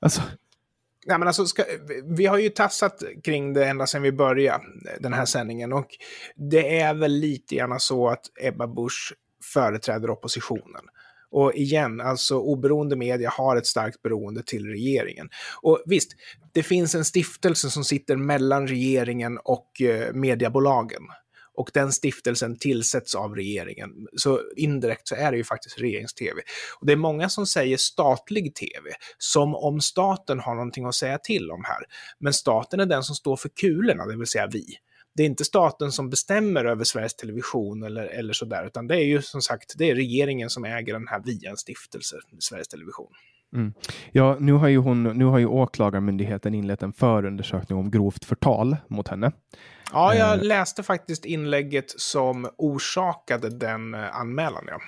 alltså 0.00 0.22
Ja, 1.06 1.18
men 1.18 1.28
alltså, 1.28 1.46
ska, 1.46 1.64
vi 2.04 2.26
har 2.26 2.38
ju 2.38 2.48
tassat 2.48 3.02
kring 3.24 3.52
det 3.52 3.66
ända 3.66 3.86
sedan 3.86 4.02
vi 4.02 4.12
började 4.12 4.64
den 5.00 5.12
här 5.12 5.24
sändningen 5.24 5.72
och 5.72 5.86
det 6.36 6.80
är 6.80 6.94
väl 6.94 7.12
lite 7.12 7.54
grann 7.54 7.80
så 7.80 8.08
att 8.08 8.30
Ebba 8.40 8.66
Busch 8.66 9.14
företräder 9.52 10.10
oppositionen. 10.10 10.82
Och 11.34 11.54
igen, 11.54 12.00
alltså 12.00 12.38
oberoende 12.38 12.96
media 12.96 13.30
har 13.30 13.56
ett 13.56 13.66
starkt 13.66 14.02
beroende 14.02 14.42
till 14.42 14.66
regeringen. 14.66 15.28
Och 15.62 15.82
visst, 15.86 16.12
det 16.52 16.62
finns 16.62 16.94
en 16.94 17.04
stiftelse 17.04 17.70
som 17.70 17.84
sitter 17.84 18.16
mellan 18.16 18.68
regeringen 18.68 19.38
och 19.44 19.80
eh, 19.80 20.12
mediebolagen 20.12 21.02
och 21.56 21.70
den 21.74 21.92
stiftelsen 21.92 22.58
tillsätts 22.58 23.14
av 23.14 23.34
regeringen. 23.34 23.90
Så 24.16 24.40
indirekt 24.56 25.08
så 25.08 25.14
är 25.14 25.30
det 25.30 25.36
ju 25.36 25.44
faktiskt 25.44 25.80
regerings-tv. 25.80 26.40
Och 26.80 26.86
det 26.86 26.92
är 26.92 26.96
många 26.96 27.28
som 27.28 27.46
säger 27.46 27.76
statlig 27.76 28.54
tv, 28.54 28.90
som 29.18 29.54
om 29.54 29.80
staten 29.80 30.40
har 30.40 30.54
någonting 30.54 30.84
att 30.84 30.94
säga 30.94 31.18
till 31.18 31.50
om 31.50 31.64
här. 31.64 31.84
Men 32.18 32.32
staten 32.32 32.80
är 32.80 32.86
den 32.86 33.02
som 33.02 33.16
står 33.16 33.36
för 33.36 33.48
kulorna, 33.48 34.06
det 34.06 34.16
vill 34.16 34.26
säga 34.26 34.48
vi. 34.52 34.64
Det 35.16 35.22
är 35.22 35.26
inte 35.26 35.44
staten 35.44 35.92
som 35.92 36.10
bestämmer 36.10 36.64
över 36.64 36.84
Sveriges 36.84 37.14
Television 37.14 37.82
eller, 37.82 38.04
eller 38.04 38.32
sådär, 38.32 38.66
utan 38.66 38.86
det 38.86 38.96
är 38.96 39.04
ju 39.04 39.22
som 39.22 39.42
sagt, 39.42 39.74
det 39.78 39.90
är 39.90 39.94
regeringen 39.94 40.50
som 40.50 40.64
äger 40.64 40.92
den 40.92 41.08
här 41.08 41.22
via 41.24 41.50
en 41.50 41.56
stiftelse, 41.56 42.16
Sveriges 42.38 42.68
Television. 42.68 43.12
Mm. 43.54 43.72
Ja, 44.12 44.36
nu 44.40 44.52
har, 44.52 44.68
ju 44.68 44.78
hon, 44.78 45.02
nu 45.02 45.24
har 45.24 45.38
ju 45.38 45.46
Åklagarmyndigheten 45.46 46.54
inlett 46.54 46.82
en 46.82 46.92
förundersökning 46.92 47.78
om 47.78 47.90
grovt 47.90 48.24
förtal 48.24 48.76
mot 48.88 49.08
henne. 49.08 49.32
Ja, 49.92 50.14
jag 50.14 50.38
eh. 50.38 50.44
läste 50.44 50.82
faktiskt 50.82 51.24
inlägget 51.24 52.00
som 52.00 52.48
orsakade 52.58 53.50
den 53.50 53.94
eh, 53.94 54.16
anmälan. 54.16 54.64
Ja, 54.68 54.78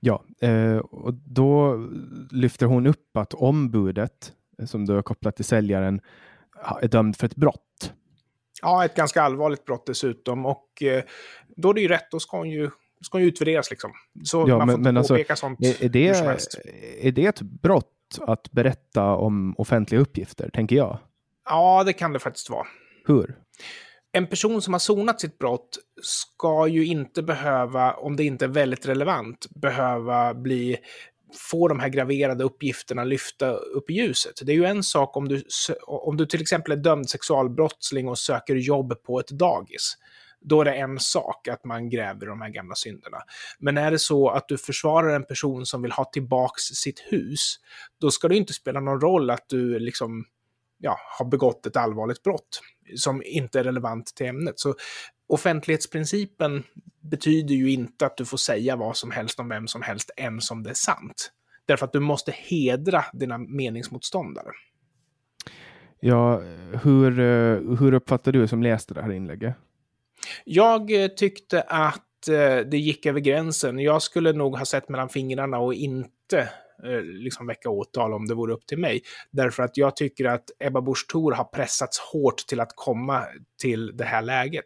ja 0.00 0.48
eh, 0.48 0.76
och 0.76 1.14
då 1.14 1.86
lyfter 2.30 2.66
hon 2.66 2.86
upp 2.86 3.16
att 3.16 3.34
ombudet, 3.34 4.32
som 4.66 4.86
då 4.86 4.98
är 4.98 5.02
kopplat 5.02 5.36
till 5.36 5.44
säljaren, 5.44 6.00
är 6.80 6.88
dömd 6.88 7.16
för 7.16 7.26
ett 7.26 7.36
brott. 7.36 7.71
Ja, 8.62 8.84
ett 8.84 8.94
ganska 8.94 9.22
allvarligt 9.22 9.64
brott 9.64 9.86
dessutom. 9.86 10.46
Och 10.46 10.68
då 11.56 11.70
är 11.70 11.74
det 11.74 11.80
ju 11.80 11.88
rätt, 11.88 12.10
då 12.10 12.20
ska 12.20 12.36
hon 12.36 12.50
ju 12.50 12.70
ska 13.04 13.20
ju 13.20 13.26
utvärderas 13.26 13.70
liksom. 13.70 13.92
Så 14.24 14.44
ja, 14.48 14.58
man 14.58 14.60
får 14.60 14.66
men, 14.66 14.74
inte 14.74 14.82
men 14.82 14.96
alltså, 14.96 15.14
påpeka 15.14 15.32
alltså, 15.32 15.46
sånt 15.46 15.60
är, 15.60 15.84
är, 15.84 15.88
det, 15.88 16.08
är 17.00 17.12
det 17.12 17.26
ett 17.26 17.40
brott 17.40 17.88
att 18.20 18.50
berätta 18.52 19.04
om 19.04 19.54
offentliga 19.58 20.00
uppgifter, 20.00 20.50
tänker 20.50 20.76
jag. 20.76 20.98
Ja, 21.44 21.84
det 21.84 21.92
kan 21.92 22.12
det 22.12 22.18
faktiskt 22.18 22.50
vara. 22.50 22.66
Hur? 23.06 23.36
En 24.12 24.26
person 24.26 24.62
som 24.62 24.74
har 24.74 24.78
sonat 24.78 25.20
sitt 25.20 25.38
brott 25.38 25.78
ska 26.02 26.66
ju 26.66 26.86
inte 26.86 27.22
behöva, 27.22 27.92
om 27.92 28.16
det 28.16 28.24
inte 28.24 28.44
är 28.44 28.48
väldigt 28.48 28.86
relevant, 28.86 29.46
behöva 29.50 30.34
bli 30.34 30.76
få 31.34 31.68
de 31.68 31.80
här 31.80 31.88
graverade 31.88 32.44
uppgifterna 32.44 33.04
lyfta 33.04 33.52
upp 33.52 33.90
i 33.90 33.94
ljuset. 33.94 34.32
Det 34.42 34.52
är 34.52 34.56
ju 34.56 34.64
en 34.64 34.82
sak 34.82 35.16
om 35.16 35.28
du, 35.28 35.42
om 35.86 36.16
du 36.16 36.26
till 36.26 36.42
exempel 36.42 36.72
är 36.72 36.76
dömd 36.76 37.10
sexualbrottsling 37.10 38.08
och 38.08 38.18
söker 38.18 38.54
jobb 38.54 39.02
på 39.02 39.20
ett 39.20 39.28
dagis 39.28 39.96
då 40.44 40.60
är 40.60 40.64
det 40.64 40.74
en 40.74 40.98
sak 40.98 41.48
att 41.48 41.64
man 41.64 41.90
gräver 41.90 42.26
de 42.26 42.40
här 42.40 42.48
gamla 42.48 42.74
synderna. 42.74 43.18
Men 43.58 43.78
är 43.78 43.90
det 43.90 43.98
så 43.98 44.28
att 44.28 44.48
du 44.48 44.58
försvarar 44.58 45.14
en 45.14 45.24
person 45.24 45.66
som 45.66 45.82
vill 45.82 45.92
ha 45.92 46.04
tillbaks 46.04 46.62
sitt 46.62 47.00
hus, 47.00 47.56
då 48.00 48.10
ska 48.10 48.28
det 48.28 48.36
inte 48.36 48.52
spela 48.52 48.80
någon 48.80 49.00
roll 49.00 49.30
att 49.30 49.44
du 49.48 49.78
liksom 49.78 50.24
ja, 50.78 50.96
har 51.18 51.26
begått 51.26 51.66
ett 51.66 51.76
allvarligt 51.76 52.22
brott 52.22 52.60
som 52.96 53.22
inte 53.24 53.60
är 53.60 53.64
relevant 53.64 54.06
till 54.06 54.26
ämnet. 54.26 54.58
Så 54.58 54.74
offentlighetsprincipen 55.26 56.64
betyder 57.02 57.54
ju 57.54 57.70
inte 57.70 58.06
att 58.06 58.16
du 58.16 58.24
får 58.24 58.36
säga 58.36 58.76
vad 58.76 58.96
som 58.96 59.10
helst 59.10 59.40
om 59.40 59.48
vem 59.48 59.68
som 59.68 59.82
helst 59.82 60.10
ens 60.16 60.50
om 60.50 60.62
det 60.62 60.70
är 60.70 60.74
sant. 60.74 61.32
Därför 61.66 61.86
att 61.86 61.92
du 61.92 62.00
måste 62.00 62.32
hedra 62.32 63.04
dina 63.12 63.38
meningsmotståndare. 63.38 64.50
Ja, 66.00 66.42
hur, 66.82 67.20
eh, 67.20 67.76
hur 67.78 67.94
uppfattar 67.94 68.32
du 68.32 68.48
som 68.48 68.62
läste 68.62 68.94
det 68.94 69.02
här 69.02 69.12
inlägget? 69.12 69.54
Jag 70.44 71.02
eh, 71.02 71.08
tyckte 71.08 71.62
att 71.62 72.28
eh, 72.28 72.56
det 72.56 72.78
gick 72.78 73.06
över 73.06 73.20
gränsen. 73.20 73.78
Jag 73.78 74.02
skulle 74.02 74.32
nog 74.32 74.56
ha 74.56 74.64
sett 74.64 74.88
mellan 74.88 75.08
fingrarna 75.08 75.58
och 75.58 75.74
inte 75.74 76.48
Eh, 76.86 77.02
liksom 77.02 77.46
väcka 77.46 77.70
åtal 77.70 78.14
om 78.14 78.26
det 78.26 78.34
vore 78.34 78.52
upp 78.52 78.66
till 78.66 78.78
mig. 78.78 79.00
Därför 79.30 79.62
att 79.62 79.76
jag 79.76 79.96
tycker 79.96 80.24
att 80.24 80.44
Ebba 80.58 80.80
Busch 80.80 81.06
Thor 81.08 81.32
har 81.32 81.44
pressats 81.44 81.98
hårt 81.98 82.46
till 82.48 82.60
att 82.60 82.72
komma 82.74 83.24
till 83.60 83.96
det 83.96 84.04
här 84.04 84.22
läget. 84.22 84.64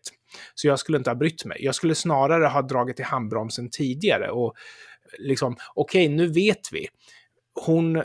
Så 0.55 0.67
jag 0.67 0.79
skulle 0.79 0.99
inte 0.99 1.11
ha 1.11 1.15
brytt 1.15 1.45
mig. 1.45 1.59
Jag 1.61 1.75
skulle 1.75 1.95
snarare 1.95 2.47
ha 2.47 2.63
dragit 2.63 3.01
i 3.01 3.03
handbromsen 3.03 3.71
tidigare 3.71 4.31
och 4.31 4.55
liksom, 5.19 5.57
okej, 5.75 6.07
okay, 6.07 6.17
nu 6.17 6.27
vet 6.27 6.73
vi. 6.73 6.89
Hon 7.65 8.03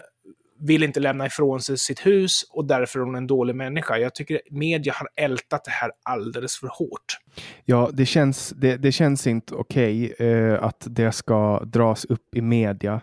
vill 0.62 0.84
inte 0.84 1.00
lämna 1.00 1.26
ifrån 1.26 1.62
sig 1.62 1.78
sitt 1.78 2.06
hus 2.06 2.44
och 2.50 2.66
därför 2.66 3.00
är 3.00 3.04
hon 3.04 3.16
en 3.16 3.28
dålig 3.28 3.56
människa. 3.56 3.98
Jag 3.98 4.16
tycker 4.16 4.42
media 4.52 4.94
har 4.94 5.10
ältat 5.16 5.66
det 5.66 5.72
här 5.72 5.92
alldeles 6.04 6.58
för 6.58 6.68
hårt. 6.68 7.18
Ja, 7.66 7.90
det 7.94 8.06
känns, 8.06 8.50
det, 8.50 8.78
det 8.78 8.92
känns 8.92 9.28
inte 9.28 9.56
okej 9.56 10.14
okay, 10.14 10.28
eh, 10.28 10.64
att 10.64 10.88
det 10.90 11.12
ska 11.12 11.64
dras 11.64 12.06
upp 12.06 12.36
i 12.36 12.42
media, 12.42 13.02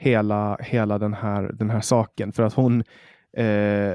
hela, 0.00 0.56
hela 0.60 0.98
den, 0.98 1.14
här, 1.14 1.42
den 1.42 1.70
här 1.70 1.80
saken. 1.80 2.32
För 2.32 2.42
att 2.42 2.54
hon, 2.54 2.84
eh, 3.36 3.94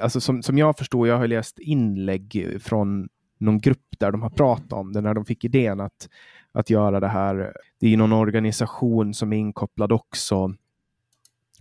alltså 0.00 0.20
som, 0.20 0.42
som 0.42 0.58
jag 0.58 0.78
förstår, 0.78 1.08
jag 1.08 1.18
har 1.18 1.26
läst 1.26 1.58
inlägg 1.58 2.56
från 2.60 3.08
någon 3.38 3.58
grupp 3.58 3.98
där 3.98 4.12
de 4.12 4.22
har 4.22 4.30
pratat 4.30 4.72
om 4.72 4.92
det, 4.92 5.00
när 5.00 5.14
de 5.14 5.24
fick 5.24 5.44
idén 5.44 5.80
att, 5.80 6.08
att 6.52 6.70
göra 6.70 7.00
det 7.00 7.08
här. 7.08 7.56
Det 7.80 7.92
är 7.92 7.96
någon 7.96 8.12
organisation 8.12 9.14
som 9.14 9.32
är 9.32 9.36
inkopplad 9.36 9.92
också 9.92 10.54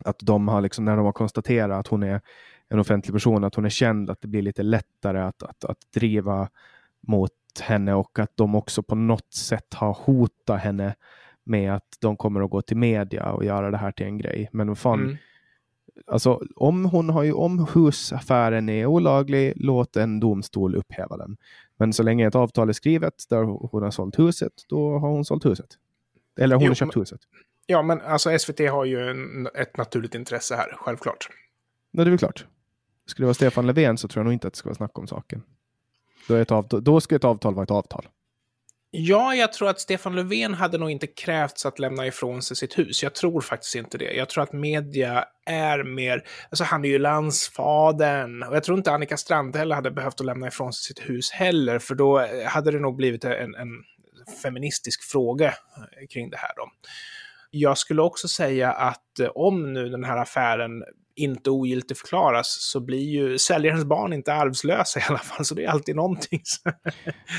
att 0.03 0.19
de 0.19 0.47
har 0.47 0.61
liksom, 0.61 0.85
när 0.85 0.95
de 0.95 1.05
har 1.05 1.13
konstaterat 1.13 1.79
att 1.79 1.87
hon 1.87 2.03
är 2.03 2.21
en 2.69 2.79
offentlig 2.79 3.13
person, 3.13 3.43
att 3.43 3.55
hon 3.55 3.65
är 3.65 3.69
känd, 3.69 4.09
att 4.09 4.21
det 4.21 4.27
blir 4.27 4.41
lite 4.41 4.63
lättare 4.63 5.19
att, 5.19 5.43
att, 5.43 5.65
att 5.65 5.77
driva 5.93 6.49
mot 7.01 7.31
henne 7.61 7.93
och 7.93 8.19
att 8.19 8.31
de 8.35 8.55
också 8.55 8.83
på 8.83 8.95
något 8.95 9.33
sätt 9.33 9.73
har 9.73 9.93
hotat 9.93 10.61
henne 10.61 10.95
med 11.51 11.75
att 11.75 11.97
de 11.99 12.17
kommer 12.17 12.41
att 12.41 12.49
gå 12.49 12.61
till 12.61 12.77
media 12.77 13.31
och 13.31 13.45
göra 13.45 13.71
det 13.71 13.77
här 13.77 13.91
till 13.91 14.05
en 14.05 14.17
grej. 14.17 14.49
Men 14.51 14.75
fan, 14.75 14.99
mm. 14.99 15.17
alltså 16.07 16.41
om 16.55 16.85
hon 16.85 17.09
har 17.09 17.23
ju, 17.23 17.33
om 17.33 17.67
husaffären 17.73 18.69
är 18.69 18.85
olaglig, 18.85 19.53
låt 19.55 19.97
en 19.97 20.19
domstol 20.19 20.75
upphäva 20.75 21.17
den. 21.17 21.37
Men 21.77 21.93
så 21.93 22.03
länge 22.03 22.27
ett 22.27 22.35
avtal 22.35 22.69
är 22.69 22.73
skrivet 22.73 23.13
där 23.29 23.43
hon 23.43 23.83
har 23.83 23.91
sålt 23.91 24.19
huset, 24.19 24.53
då 24.67 24.99
har 24.99 25.09
hon 25.09 25.25
sålt 25.25 25.45
huset. 25.45 25.69
Eller 26.39 26.55
hon 26.55 26.63
jo, 26.63 26.69
har 26.69 26.75
köpt 26.75 26.95
men, 26.95 27.01
huset. 27.01 27.21
Ja, 27.65 27.81
men 27.81 28.01
alltså 28.01 28.39
SVT 28.39 28.59
har 28.59 28.85
ju 28.85 29.09
en, 29.09 29.47
ett 29.47 29.77
naturligt 29.77 30.15
intresse 30.15 30.55
här, 30.55 30.75
självklart. 30.77 31.29
Ja, 31.91 32.03
det 32.03 32.07
är 32.07 32.11
väl 32.11 32.19
klart. 32.19 32.45
Skulle 33.05 33.23
det 33.23 33.27
vara 33.27 33.33
Stefan 33.33 33.67
Löfven 33.67 33.97
så 33.97 34.07
tror 34.07 34.19
jag 34.19 34.25
nog 34.25 34.33
inte 34.33 34.47
att 34.47 34.53
det 34.53 34.57
ska 34.57 34.69
vara 34.69 34.75
snack 34.75 34.99
om 34.99 35.07
saken. 35.07 35.43
Då, 36.27 36.33
är 36.33 36.41
ett 36.41 36.51
avtal, 36.51 36.83
då 36.83 37.01
ska 37.01 37.15
ett 37.15 37.23
avtal 37.23 37.53
vara 37.53 37.63
ett 37.63 37.71
avtal. 37.71 38.07
Ja, 38.93 39.35
jag 39.35 39.53
tror 39.53 39.69
att 39.69 39.79
Stefan 39.79 40.15
Löfven 40.15 40.53
hade 40.53 40.77
nog 40.77 40.91
inte 40.91 41.07
krävts 41.07 41.65
att 41.65 41.79
lämna 41.79 42.07
ifrån 42.07 42.41
sig 42.41 42.57
sitt 42.57 42.79
hus. 42.79 43.03
Jag 43.03 43.15
tror 43.15 43.41
faktiskt 43.41 43.75
inte 43.75 43.97
det. 43.97 44.13
Jag 44.13 44.29
tror 44.29 44.43
att 44.43 44.53
media 44.53 45.25
är 45.45 45.83
mer... 45.83 46.23
Alltså 46.49 46.63
han 46.63 46.85
är 46.85 46.89
ju 46.89 46.99
landsfadern. 46.99 48.43
Och 48.43 48.55
jag 48.55 48.63
tror 48.63 48.77
inte 48.77 48.91
Annika 48.91 49.17
Strandhäll 49.17 49.71
hade 49.71 49.91
behövt 49.91 50.19
att 50.19 50.25
lämna 50.25 50.47
ifrån 50.47 50.73
sig 50.73 50.83
sitt 50.83 51.09
hus 51.09 51.31
heller, 51.31 51.79
för 51.79 51.95
då 51.95 52.19
eh, 52.19 52.47
hade 52.47 52.71
det 52.71 52.79
nog 52.79 52.95
blivit 52.95 53.23
en, 53.23 53.55
en 53.55 53.83
feministisk 54.43 55.03
fråga 55.03 55.47
eh, 55.47 56.07
kring 56.09 56.29
det 56.29 56.37
här. 56.37 56.51
Då. 56.55 56.71
Jag 57.51 57.77
skulle 57.77 58.01
också 58.01 58.27
säga 58.27 58.71
att 58.71 59.19
eh, 59.19 59.27
om 59.35 59.73
nu 59.73 59.89
den 59.89 60.03
här 60.03 60.17
affären 60.17 60.83
inte 61.15 61.49
ogiltigt 61.49 61.99
förklaras 61.99 62.57
så 62.59 62.79
blir 62.79 63.09
ju 63.09 63.37
säljarens 63.37 63.85
barn 63.85 64.13
inte 64.13 64.33
arvslösa 64.33 64.99
i 64.99 65.03
alla 65.09 65.19
fall, 65.19 65.45
så 65.45 65.55
det 65.55 65.63
är 65.63 65.69
alltid 65.69 65.95
någonting. 65.95 66.41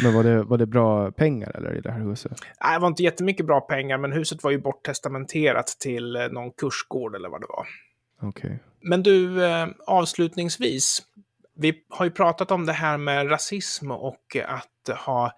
men 0.02 0.14
var 0.14 0.24
det, 0.24 0.42
var 0.42 0.58
det 0.58 0.66
bra 0.66 1.12
pengar 1.12 1.56
eller 1.56 1.78
i 1.78 1.80
det 1.80 1.92
här 1.92 2.00
huset? 2.00 2.32
Nej, 2.64 2.74
det 2.74 2.80
var 2.80 2.88
inte 2.88 3.02
jättemycket 3.02 3.46
bra 3.46 3.60
pengar, 3.60 3.98
men 3.98 4.12
huset 4.12 4.42
var 4.42 4.50
ju 4.50 4.58
borttestamenterat 4.58 5.66
till 5.66 6.16
eh, 6.16 6.28
någon 6.28 6.50
kursgård 6.50 7.14
eller 7.14 7.28
vad 7.28 7.40
det 7.40 7.46
var. 7.48 7.66
Okej. 8.22 8.46
Okay. 8.46 8.58
Men 8.80 9.02
du, 9.02 9.44
eh, 9.44 9.68
avslutningsvis, 9.86 11.02
vi 11.56 11.74
har 11.88 12.04
ju 12.04 12.10
pratat 12.10 12.50
om 12.50 12.66
det 12.66 12.72
här 12.72 12.98
med 12.98 13.30
rasism 13.30 13.90
och 13.90 14.36
att 14.46 14.98
ha 14.98 15.32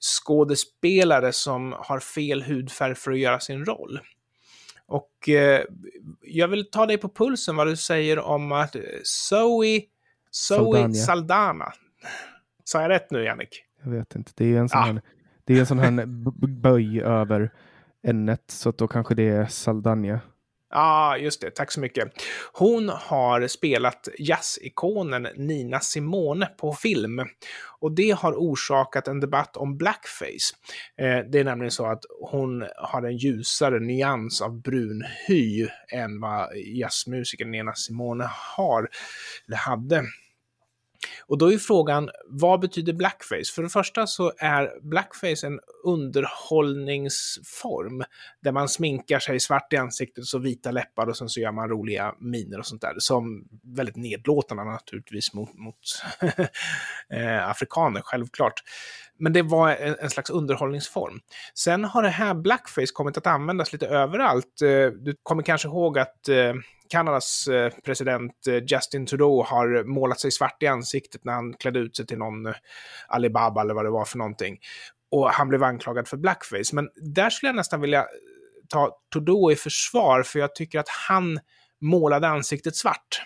skådespelare 0.00 1.32
som 1.32 1.74
har 1.78 2.00
fel 2.00 2.42
hudfärg 2.42 2.94
för 2.94 3.12
att 3.12 3.18
göra 3.18 3.40
sin 3.40 3.64
roll. 3.64 4.00
Och 4.88 5.28
eh, 5.28 5.64
jag 6.22 6.48
vill 6.48 6.70
ta 6.70 6.86
dig 6.86 6.98
på 6.98 7.08
pulsen 7.08 7.56
vad 7.56 7.66
du 7.66 7.76
säger 7.76 8.18
om 8.18 8.52
att 8.52 8.76
Zoe, 9.02 9.80
Zoe 10.30 10.94
Saldana. 10.94 11.72
Sa 12.64 12.82
jag 12.82 12.88
rätt 12.88 13.10
nu, 13.10 13.24
Jannik? 13.24 13.64
Jag 13.82 13.90
vet 13.90 14.14
inte. 14.14 14.32
Det 14.34 14.54
är 14.54 14.58
en 14.58 14.68
sån, 14.68 14.80
ah. 14.80 14.84
här, 14.84 15.02
det 15.44 15.54
är 15.54 15.60
en 15.60 15.66
sån 15.66 15.78
här 15.78 16.06
böj 16.46 17.02
över 17.02 17.52
n 18.02 18.36
så 18.46 18.68
att 18.68 18.78
då 18.78 18.88
kanske 18.88 19.14
det 19.14 19.28
är 19.28 19.46
Saldania. 19.46 20.20
Ja, 20.70 20.78
ah, 20.80 21.16
just 21.16 21.40
det. 21.40 21.50
Tack 21.50 21.72
så 21.72 21.80
mycket. 21.80 22.12
Hon 22.52 22.88
har 22.88 23.46
spelat 23.46 24.08
jazzikonen 24.18 25.28
Nina 25.36 25.80
Simone 25.80 26.46
på 26.46 26.72
film. 26.72 27.20
Och 27.80 27.92
det 27.92 28.10
har 28.10 28.32
orsakat 28.32 29.08
en 29.08 29.20
debatt 29.20 29.56
om 29.56 29.76
blackface. 29.76 30.54
Eh, 30.98 31.18
det 31.30 31.38
är 31.38 31.44
nämligen 31.44 31.70
så 31.70 31.86
att 31.86 32.04
hon 32.20 32.66
har 32.76 33.02
en 33.02 33.16
ljusare 33.16 33.80
nyans 33.80 34.40
av 34.40 34.62
brun 34.62 35.04
hy 35.26 35.68
än 35.92 36.20
vad 36.20 36.56
jazzmusikern 36.56 37.50
Nina 37.50 37.74
Simone 37.74 38.30
har, 38.56 38.88
eller 39.46 39.56
hade. 39.56 40.04
Och 41.26 41.38
då 41.38 41.52
är 41.52 41.58
frågan, 41.58 42.10
vad 42.26 42.60
betyder 42.60 42.92
blackface? 42.92 43.52
För 43.54 43.62
det 43.62 43.68
första 43.68 44.06
så 44.06 44.32
är 44.38 44.80
blackface 44.82 45.46
en 45.46 45.60
underhållningsform 45.84 48.04
där 48.42 48.52
man 48.52 48.68
sminkar 48.68 49.18
sig 49.18 49.40
svart 49.40 49.72
i 49.72 49.76
ansiktet 49.76 50.34
och 50.34 50.46
vita 50.46 50.70
läppar 50.70 51.06
och 51.06 51.16
sen 51.16 51.28
så 51.28 51.40
gör 51.40 51.52
man 51.52 51.68
roliga 51.68 52.14
miner 52.20 52.58
och 52.58 52.66
sånt 52.66 52.82
där. 52.82 52.94
Som 52.98 53.44
väldigt 53.76 53.96
nedlåtande 53.96 54.64
naturligtvis 54.64 55.34
mot, 55.34 55.54
mot 55.54 55.78
eh, 57.12 57.48
afrikaner, 57.48 58.00
självklart. 58.04 58.62
Men 59.18 59.32
det 59.32 59.42
var 59.42 59.70
en, 59.70 59.96
en, 60.00 60.10
slags 60.10 60.30
underhållningsform. 60.30 61.20
Sen 61.54 61.84
har 61.84 62.02
det 62.02 62.08
här 62.08 62.34
blackface 62.34 62.92
kommit 62.92 63.16
att 63.16 63.26
användas 63.26 63.72
lite 63.72 63.86
överallt. 63.86 64.62
Eh, 64.62 64.86
du 64.86 65.16
kommer 65.22 65.42
kanske 65.42 65.68
ihåg 65.68 65.98
att 65.98 66.28
eh, 66.28 66.54
Kanadas 66.90 67.48
eh, 67.48 67.72
president 67.84 68.46
eh, 68.46 68.62
Justin 68.66 69.06
Trudeau 69.06 69.42
har 69.42 69.84
målat 69.84 70.20
sig 70.20 70.30
svart 70.30 70.62
i 70.62 70.66
ansiktet 70.66 71.24
när 71.24 71.32
han 71.32 71.54
klädde 71.54 71.78
ut 71.78 71.96
sig 71.96 72.06
till 72.06 72.18
någon 72.18 72.46
eh, 72.46 72.54
Alibaba 73.08 73.60
eller 73.60 73.74
vad 73.74 73.84
det 73.84 73.90
var 73.90 74.04
för 74.04 74.18
någonting. 74.18 74.58
Och 75.10 75.30
han 75.30 75.48
blev 75.48 75.62
anklagad 75.62 76.08
för 76.08 76.16
blackface. 76.16 76.74
Men 76.74 76.88
där 76.96 77.30
skulle 77.30 77.48
jag 77.48 77.56
nästan 77.56 77.80
vilja 77.80 78.06
ta 78.68 78.98
Trudeau 79.12 79.52
i 79.52 79.56
försvar, 79.56 80.22
för 80.22 80.38
jag 80.38 80.54
tycker 80.54 80.78
att 80.78 80.88
han 81.08 81.40
målade 81.80 82.28
ansiktet 82.28 82.76
svart. 82.76 83.22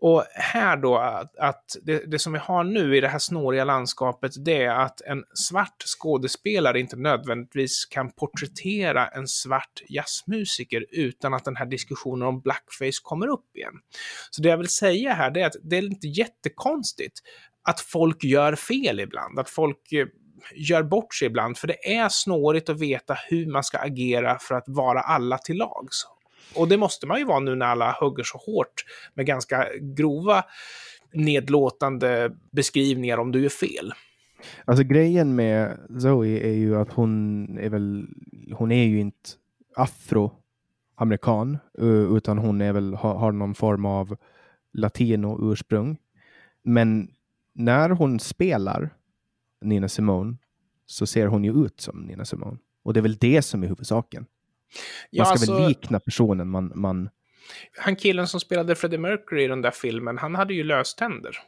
Och 0.00 0.24
här 0.34 0.76
då, 0.76 0.96
att, 0.96 1.36
att 1.38 1.76
det, 1.82 2.10
det, 2.10 2.18
som 2.18 2.32
vi 2.32 2.38
har 2.38 2.64
nu 2.64 2.96
i 2.96 3.00
det 3.00 3.08
här 3.08 3.18
snåriga 3.18 3.64
landskapet, 3.64 4.32
det 4.44 4.62
är 4.62 4.74
att 4.74 5.00
en 5.00 5.24
svart 5.34 5.82
skådespelare 5.82 6.80
inte 6.80 6.96
nödvändigtvis 6.96 7.86
kan 7.86 8.12
porträttera 8.12 9.06
en 9.06 9.28
svart 9.28 9.82
jazzmusiker 9.88 10.86
utan 10.90 11.34
att 11.34 11.44
den 11.44 11.56
här 11.56 11.66
diskussionen 11.66 12.28
om 12.28 12.40
blackface 12.40 13.00
kommer 13.02 13.26
upp 13.26 13.56
igen. 13.56 13.74
Så 14.30 14.42
det 14.42 14.48
jag 14.48 14.58
vill 14.58 14.68
säga 14.68 15.14
här, 15.14 15.30
det 15.30 15.40
är 15.40 15.46
att 15.46 15.56
det 15.62 15.76
är 15.76 15.82
inte 15.82 16.08
jättekonstigt 16.08 17.20
att 17.68 17.80
folk 17.80 18.24
gör 18.24 18.54
fel 18.54 19.00
ibland, 19.00 19.38
att 19.38 19.50
folk 19.50 19.92
eh, 19.92 20.06
gör 20.54 20.82
bort 20.82 21.14
sig 21.14 21.26
ibland, 21.26 21.58
för 21.58 21.66
det 21.66 21.94
är 21.96 22.08
snårigt 22.08 22.68
att 22.68 22.80
veta 22.80 23.14
hur 23.28 23.46
man 23.46 23.64
ska 23.64 23.78
agera 23.78 24.38
för 24.38 24.54
att 24.54 24.64
vara 24.66 25.00
alla 25.00 25.38
till 25.38 25.56
lags. 25.56 26.04
Och 26.56 26.68
det 26.68 26.76
måste 26.76 27.06
man 27.06 27.18
ju 27.18 27.24
vara 27.24 27.40
nu 27.40 27.54
när 27.54 27.66
alla 27.66 27.96
hugger 28.00 28.24
så 28.24 28.38
hårt 28.38 28.84
med 29.14 29.26
ganska 29.26 29.66
grova 29.80 30.44
nedlåtande 31.12 32.36
beskrivningar 32.50 33.18
om 33.18 33.32
du 33.32 33.42
gör 33.42 33.48
fel. 33.48 33.92
Alltså 34.64 34.84
grejen 34.84 35.34
med 35.34 35.78
Zoe 36.02 36.38
är 36.38 36.54
ju 36.54 36.76
att 36.76 36.92
hon 36.92 37.58
är 37.58 37.68
väl, 37.68 38.06
hon 38.52 38.72
är 38.72 38.84
ju 38.84 39.00
inte 39.00 39.30
afroamerikan, 39.76 41.58
utan 42.16 42.38
hon 42.38 42.60
är 42.60 42.72
väl, 42.72 42.94
har 42.94 43.32
någon 43.32 43.54
form 43.54 43.84
av 43.84 44.16
latino-ursprung. 44.72 45.96
Men 46.62 47.10
när 47.52 47.90
hon 47.90 48.20
spelar 48.20 48.90
Nina 49.60 49.88
Simone 49.88 50.36
så 50.86 51.06
ser 51.06 51.26
hon 51.26 51.44
ju 51.44 51.64
ut 51.64 51.80
som 51.80 52.00
Nina 52.00 52.24
Simone. 52.24 52.58
Och 52.82 52.92
det 52.92 53.00
är 53.00 53.02
väl 53.02 53.16
det 53.16 53.42
som 53.42 53.62
är 53.62 53.68
huvudsaken. 53.68 54.26
Man 55.16 55.26
ska 55.26 55.32
alltså, 55.32 55.54
väl 55.54 55.68
likna 55.68 56.00
personen 56.00 56.48
man, 56.48 56.72
man... 56.74 57.08
Han 57.78 57.96
killen 57.96 58.26
som 58.26 58.40
spelade 58.40 58.74
Freddie 58.74 58.98
Mercury 58.98 59.44
i 59.44 59.48
den 59.48 59.62
där 59.62 59.70
filmen, 59.70 60.18
han 60.18 60.34
hade 60.34 60.54
ju 60.54 60.64
löständer. 60.64 61.38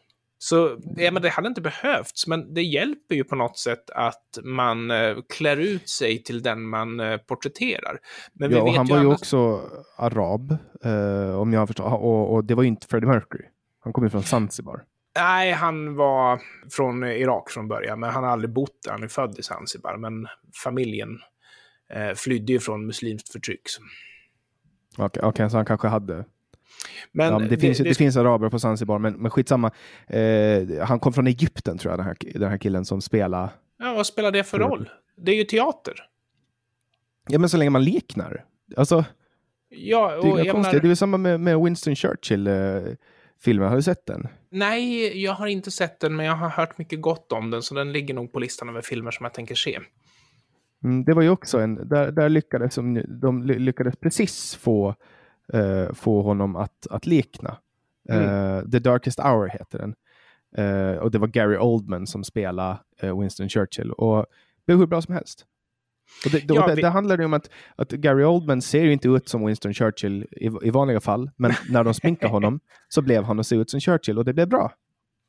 Så 0.43 0.79
ja, 0.97 1.11
men 1.11 1.23
det 1.23 1.29
hade 1.29 1.49
inte 1.49 1.61
behövts, 1.61 2.27
men 2.27 2.55
det 2.55 2.63
hjälper 2.63 3.15
ju 3.15 3.25
på 3.25 3.37
något 3.37 3.59
sätt 3.59 3.91
att 3.91 4.39
man 4.43 4.91
eh, 4.91 5.17
klär 5.29 5.57
ut 5.57 5.89
sig 5.89 6.23
till 6.23 6.43
den 6.43 6.63
man 6.63 7.01
eh, 7.01 7.17
porträtterar. 7.17 7.99
Men 8.33 8.51
ja, 8.51 8.63
och 8.63 8.73
han 8.73 8.87
var 8.87 8.97
ju 8.97 9.07
annars... 9.07 9.19
också 9.19 9.61
arab, 9.97 10.57
eh, 10.85 11.41
om 11.41 11.53
jag 11.53 11.67
förstår, 11.67 11.85
och, 11.85 12.35
och, 12.35 12.45
det 12.45 12.55
var 12.55 12.63
ju 12.63 12.69
inte 12.69 12.87
Freddie 12.87 13.07
Mercury. 13.07 13.45
Han 13.81 13.93
kom 13.93 14.05
ju 14.05 14.11
från 14.11 14.23
Zanzibar. 14.23 14.83
Nej, 15.17 15.53
han 15.53 15.97
var 15.97 16.41
från 16.71 17.05
Irak 17.05 17.51
från 17.51 17.69
början, 17.69 18.01
men 18.01 18.11
han 18.11 18.25
har 18.25 18.31
aldrig 18.31 18.53
bott 18.53 18.83
där. 18.85 18.93
Han 18.93 19.03
är 19.03 19.09
född 19.09 19.39
i 19.39 19.43
Zanzibar, 19.43 19.97
men 19.97 20.27
familjen 20.65 21.19
eh, 21.93 22.15
flydde 22.15 22.53
ju 22.53 22.61
från 22.61 22.87
muslimskt 22.87 23.33
förtryck. 23.33 23.61
Okej, 24.97 25.07
okay, 25.07 25.29
okay, 25.29 25.51
så 25.51 25.57
han 25.57 25.67
kanske 25.67 25.89
hade... 25.89 26.25
Men 27.13 27.33
ja, 27.33 27.39
det, 27.39 27.49
det, 27.49 27.59
finns, 27.59 27.79
det, 27.79 27.85
det, 27.85 27.95
finns 27.95 28.17
araber 28.17 28.49
på 28.49 28.59
Zanzibar, 28.59 28.99
men, 28.99 29.15
men 29.15 29.31
skitsamma. 29.31 29.71
Eh, 30.07 30.79
han 30.81 31.01
kom 31.01 31.13
från 31.13 31.27
Egypten 31.27 31.79
tror 31.79 31.93
jag, 31.93 31.99
den 31.99 32.07
här, 32.07 32.17
den 32.35 32.51
här 32.51 32.59
killen 32.59 32.85
som 32.85 33.03
spelar. 33.03 33.51
Ja, 33.79 33.95
vad 33.95 34.07
spelar 34.07 34.31
det 34.31 34.45
för 34.45 34.59
roll? 34.59 34.91
Det 35.17 35.33
är 35.33 35.37
ju 35.37 35.45
teater. 35.45 35.95
Ja, 37.29 37.39
men 37.39 37.49
så 37.49 37.57
länge 37.57 37.71
man 37.71 37.85
liknar. 37.85 38.45
Alltså, 38.77 39.05
ja, 39.69 40.17
och 40.17 40.37
det 40.37 40.49
är 40.49 40.53
konstigt. 40.53 40.73
Menar... 40.73 40.83
Det 40.83 40.91
är 40.91 40.95
samma 40.95 41.17
med, 41.17 41.41
med 41.41 41.61
Winston 41.61 41.97
Churchill. 41.97 42.47
Eh. 42.47 42.53
Har 43.47 43.77
du 43.77 43.83
sett 43.83 44.07
den? 44.07 44.29
Nej, 44.51 45.23
jag 45.23 45.33
har 45.33 45.47
inte 45.47 45.71
sett 45.71 46.01
den, 46.01 46.17
men 46.17 46.27
jag 46.27 46.35
har 46.35 46.49
hört 46.49 46.79
mycket 46.79 47.01
gott 47.01 47.33
om 47.33 47.51
den, 47.51 47.63
så 47.63 47.75
den 47.75 47.93
ligger 47.93 48.15
nog 48.15 48.33
på 48.33 48.39
listan 48.39 48.69
över 48.69 48.83
filmer 48.83 49.11
som 49.11 49.25
jag 49.25 49.35
tänker 49.35 49.55
se. 49.55 49.81
Mm, 50.85 51.05
det 51.05 51.15
var 51.15 51.23
ju 51.23 51.29
också 51.29 51.59
en, 51.59 51.89
där, 51.89 52.13
där 52.13 52.29
lyckades 52.29 52.75
de 53.21 53.43
lyckades 53.43 53.97
precis 53.97 54.55
få, 54.55 54.95
uh, 55.55 55.93
få 55.93 56.23
honom 56.23 56.57
att, 56.57 56.87
att 56.91 57.07
likna. 57.07 57.57
Mm. 58.09 58.25
Uh, 58.25 58.71
The 58.71 58.79
Darkest 58.79 59.21
Hour 59.21 59.49
heter 59.49 59.79
den. 59.79 59.95
Uh, 60.59 60.97
och 60.97 61.11
det 61.11 61.19
var 61.19 61.29
Gary 61.29 61.57
Oldman 61.57 62.07
som 62.07 62.25
spelade 62.25 62.79
Winston 63.21 63.49
Churchill. 63.49 63.93
Och 63.93 64.17
det 64.17 64.67
blev 64.67 64.79
hur 64.79 64.87
bra 64.87 65.03
som 65.03 65.15
helst. 65.15 65.47
Och 66.25 66.31
det, 66.31 66.45
ja, 66.49 66.67
det, 66.67 66.75
vi... 66.75 66.83
det 66.83 66.89
handlar 66.89 67.19
ju 67.19 67.25
om 67.25 67.33
att, 67.33 67.51
att 67.77 67.91
Gary 67.91 68.25
Oldman 68.25 68.63
ser 68.63 68.85
ju 68.85 68.93
inte 68.93 69.09
ut 69.09 69.29
som 69.29 69.47
Winston 69.47 69.75
Churchill 69.75 70.27
i, 70.31 70.51
i 70.63 70.71
vanliga 70.71 71.01
fall, 71.01 71.31
men 71.37 71.53
när 71.71 71.85
de 71.85 71.95
sminkade 72.01 72.33
honom 72.33 72.61
så 72.89 73.03
blev 73.03 73.25
han 73.25 73.41
att 73.41 73.47
se 73.47 73.57
ut 73.57 73.71
som 73.71 73.81
Churchill 73.81 74.19
och 74.19 74.25
det 74.25 74.33
blev 74.33 74.49
bra. 74.49 74.73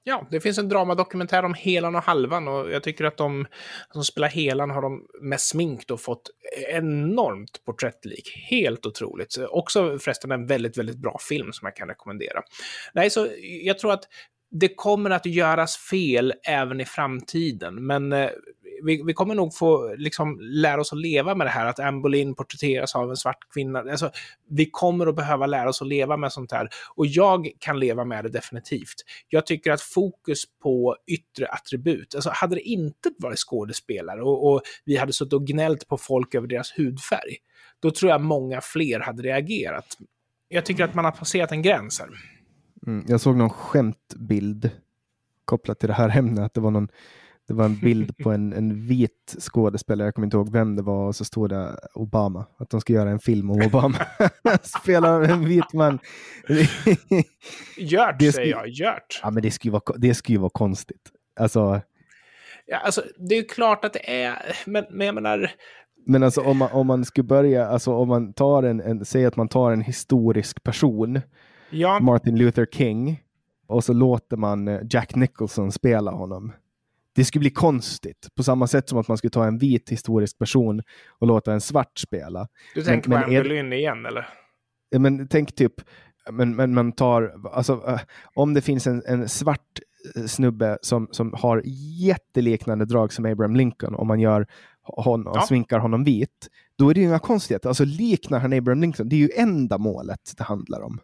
Ja, 0.06 0.28
det 0.32 0.40
finns 0.40 0.58
en 0.58 0.70
dramadokumentär 0.70 1.44
om 1.44 1.54
Helan 1.54 1.96
och 1.96 2.04
Halvan 2.04 2.48
och 2.48 2.72
jag 2.72 2.84
tycker 2.84 3.06
att 3.06 3.18
de 3.18 3.46
som 3.92 4.04
spelar 4.04 4.28
Helan 4.28 4.70
har 4.70 4.82
de 4.82 5.08
med 5.22 5.42
smink 5.42 5.88
då 5.88 5.98
fått 5.98 6.30
enormt 6.68 7.66
porträttlik. 7.66 8.34
Helt 8.50 8.86
otroligt. 8.86 9.38
Också 9.50 10.00
förresten 10.00 10.32
en 10.32 10.48
väldigt, 10.48 10.78
väldigt 10.78 10.98
bra 10.98 11.18
film 11.30 11.54
som 11.54 11.66
jag 11.66 11.76
kan 11.76 11.88
rekommendera. 11.88 12.42
Nej, 12.94 13.10
så 13.10 13.28
jag 13.64 13.80
tror 13.80 13.92
att 13.94 14.04
det 14.54 14.76
kommer 14.76 15.10
att 15.10 15.26
göras 15.26 15.78
fel 15.78 16.34
även 16.48 16.82
i 16.82 16.86
framtiden, 16.86 17.86
men 17.86 18.14
eh, 18.14 18.30
vi, 18.84 19.04
vi, 19.06 19.14
kommer 19.14 19.36
nog 19.36 19.56
få 19.56 19.96
liksom, 19.98 20.40
lära 20.42 20.82
oss 20.82 20.94
att 20.94 21.00
leva 21.00 21.36
med 21.36 21.48
det 21.48 21.52
här, 21.52 21.66
att 21.66 21.80
Anne 21.80 22.02
Boleyn 22.02 22.36
porträtteras 22.36 22.96
av 22.96 23.10
en 23.10 23.18
svart 23.18 23.54
kvinna. 23.54 23.80
Alltså, 23.80 24.12
vi 24.50 24.70
kommer 24.72 25.08
att 25.08 25.16
behöva 25.16 25.46
lära 25.46 25.70
oss 25.70 25.82
att 25.82 25.88
leva 25.88 26.18
med 26.18 26.32
sånt 26.32 26.52
här. 26.52 26.70
Och 26.96 27.06
jag 27.06 27.50
kan 27.60 27.80
leva 27.80 28.06
med 28.06 28.24
det 28.24 28.30
definitivt. 28.30 28.96
Jag 29.30 29.46
tycker 29.46 29.72
att 29.72 29.82
fokus 29.82 30.44
på 30.64 30.96
yttre 31.08 31.48
attribut, 31.48 32.16
alltså 32.16 32.30
hade 32.34 32.56
det 32.56 32.62
inte 32.62 33.12
varit 33.18 33.40
skådespelare 33.40 34.22
och, 34.22 34.54
och 34.54 34.62
vi 34.86 34.98
hade 34.98 35.14
suttit 35.14 35.34
och 35.34 35.48
gnällt 35.48 35.88
på 35.88 35.98
folk 35.98 36.36
över 36.36 36.48
deras 36.48 36.78
hudfärg, 36.78 37.38
då 37.80 37.92
tror 37.92 38.12
jag 38.12 38.22
många 38.22 38.62
fler 38.62 39.00
hade 39.00 39.24
reagerat. 39.24 39.98
Jag 40.48 40.66
tycker 40.66 40.84
att 40.84 40.96
man 40.96 41.06
har 41.06 41.12
passerat 41.12 41.52
en 41.52 41.62
gräns 41.62 42.00
här. 42.00 42.10
Mm, 42.88 43.06
jag 43.08 43.22
såg 43.22 43.38
någon 43.38 43.50
skämtbild 43.50 44.70
kopplat 45.46 45.80
till 45.80 45.88
det 45.88 45.94
här 45.94 46.18
ämnet. 46.18 46.54
Det 46.54 46.62
var 46.62 46.72
någon 46.72 46.88
det 47.48 47.54
var 47.54 47.66
en 47.66 47.80
bild 47.80 48.18
på 48.18 48.32
en, 48.32 48.54
en 48.54 48.88
vit 48.88 49.36
skådespelare, 49.40 50.08
jag 50.08 50.16
kommer 50.16 50.26
inte 50.26 50.38
ihåg 50.38 50.52
vem 50.52 50.76
det 50.76 50.82
var, 50.82 51.08
och 51.08 51.16
så 51.16 51.26
stod 51.26 51.50
det 51.50 51.80
Obama, 51.94 52.46
att 52.58 52.70
de 52.70 52.82
ska 52.82 52.94
göra 52.94 53.10
en 53.10 53.20
film 53.20 53.52
om 53.52 53.62
Obama. 53.62 53.98
Spelar 54.62 55.22
en 55.22 55.46
vit 55.46 55.74
man. 55.74 56.00
Det 58.20 58.32
säger 58.32 58.52
jag. 58.52 58.68
Gjort. 58.68 59.20
Ja, 59.24 59.32
men 59.32 59.44
det 59.44 59.52
skulle, 59.52 59.72
vara, 59.72 59.98
det 59.98 60.14
skulle 60.14 60.40
vara 60.40 60.50
konstigt. 60.50 61.12
Alltså, 61.40 61.82
ja, 62.66 62.78
alltså, 62.78 63.04
det 63.30 63.38
är 63.38 63.50
klart 63.50 63.86
att 63.86 63.94
det 63.94 64.24
är, 64.24 64.56
men, 64.66 64.86
men 64.90 65.08
jag 65.08 65.16
menar... 65.16 65.52
Men 66.06 66.24
alltså 66.24 66.42
om 66.42 66.58
man, 66.58 66.72
om 66.72 66.88
man 66.88 67.06
skulle 67.06 67.28
börja, 67.28 67.68
alltså 67.68 67.94
om 67.94 68.08
man 68.08 68.34
tar 68.34 68.64
en, 68.64 68.82
en 68.82 69.06
säg 69.06 69.26
att 69.26 69.36
man 69.36 69.48
tar 69.48 69.72
en 69.72 69.82
historisk 69.82 70.64
person, 70.64 71.22
ja. 71.74 72.00
Martin 72.00 72.38
Luther 72.38 72.66
King, 72.66 73.24
och 73.68 73.84
så 73.84 73.94
låter 73.94 74.38
man 74.38 74.68
eh, 74.68 74.80
Jack 74.90 75.16
Nicholson 75.16 75.72
spela 75.72 76.12
honom 76.12 76.52
det 77.16 77.26
skulle 77.26 77.40
bli 77.40 77.50
konstigt. 77.50 78.28
På 78.36 78.44
samma 78.44 78.68
sätt 78.68 78.90
som 78.90 79.00
att 79.00 79.08
man 79.08 79.18
skulle 79.18 79.32
ta 79.32 79.46
en 79.46 79.58
vit 79.58 79.90
historisk 79.90 80.38
person 80.38 80.82
och 81.20 81.28
låta 81.28 81.54
en 81.54 81.62
svart 81.62 81.98
spela. 81.98 82.48
Du 82.76 82.84
tänker 82.84 83.10
men, 83.10 83.22
på 83.22 83.26
Anne 83.26 83.76
igen 83.76 84.06
eller? 84.06 84.28
Men 84.98 85.28
tänk 85.28 85.56
typ, 85.56 85.74
men, 86.32 86.56
men 86.56 86.74
man 86.74 86.92
tar, 86.92 87.34
alltså 87.52 87.74
uh, 87.74 88.00
om 88.34 88.54
det 88.54 88.62
finns 88.62 88.88
en, 88.88 89.04
en 89.06 89.30
svart 89.30 89.80
uh, 90.18 90.26
snubbe 90.26 90.78
som, 90.82 91.08
som 91.12 91.34
har 91.34 91.62
jätteliknande 92.00 92.86
drag 92.86 93.14
som 93.14 93.26
Abraham 93.26 93.56
Lincoln, 93.56 93.96
om 93.96 94.08
man 94.08 94.20
gör 94.20 94.48
honom, 94.84 95.34
ja. 95.36 95.42
sminkar 95.42 95.80
honom 95.80 96.04
vit, 96.04 96.50
då 96.78 96.90
är 96.90 96.94
det 96.94 97.00
ju 97.00 97.06
inga 97.06 97.20
konstigheter. 97.20 97.70
Alltså 97.70 97.86
liknar 97.86 98.40
han 98.40 98.54
Abraham 98.54 98.82
Lincoln, 98.82 99.10
det 99.10 99.16
är 99.16 99.18
ju 99.18 99.30
enda 99.36 99.78
målet 99.78 100.34
det 100.38 100.44
handlar 100.44 100.82
om. 100.82 101.00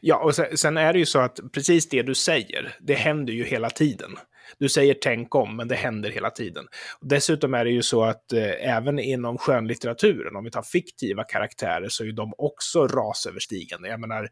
Ja, 0.00 0.16
och 0.16 0.34
sen, 0.34 0.56
sen, 0.56 0.76
är 0.76 0.92
det 0.92 0.98
ju 0.98 1.06
så 1.06 1.18
att 1.18 1.40
precis 1.52 1.88
det 1.88 2.02
du 2.02 2.14
säger, 2.14 2.76
det 2.80 2.94
händer 2.94 3.32
ju 3.32 3.44
hela 3.44 3.70
tiden. 3.70 4.10
Du 4.58 4.68
säger 4.68 4.94
tänk 5.00 5.34
om, 5.34 5.56
men 5.56 5.68
det 5.68 5.74
händer 5.74 6.10
hela 6.10 6.30
tiden. 6.30 6.64
Dessutom 7.00 7.54
är 7.54 7.64
det 7.64 7.70
ju 7.70 7.82
så 7.82 8.04
att 8.04 8.32
eh, 8.32 8.76
även 8.76 8.98
inom 8.98 9.38
skönlitteraturen, 9.38 10.36
om 10.36 10.44
vi 10.44 10.50
tar 10.50 10.62
fiktiva 10.62 11.24
karaktärer, 11.24 11.88
så 11.88 12.02
är 12.02 12.06
ju 12.06 12.12
de 12.12 12.32
också 12.38 12.86
rasöverstigande. 12.86 13.88
Jag 13.88 14.00
menar, 14.00 14.28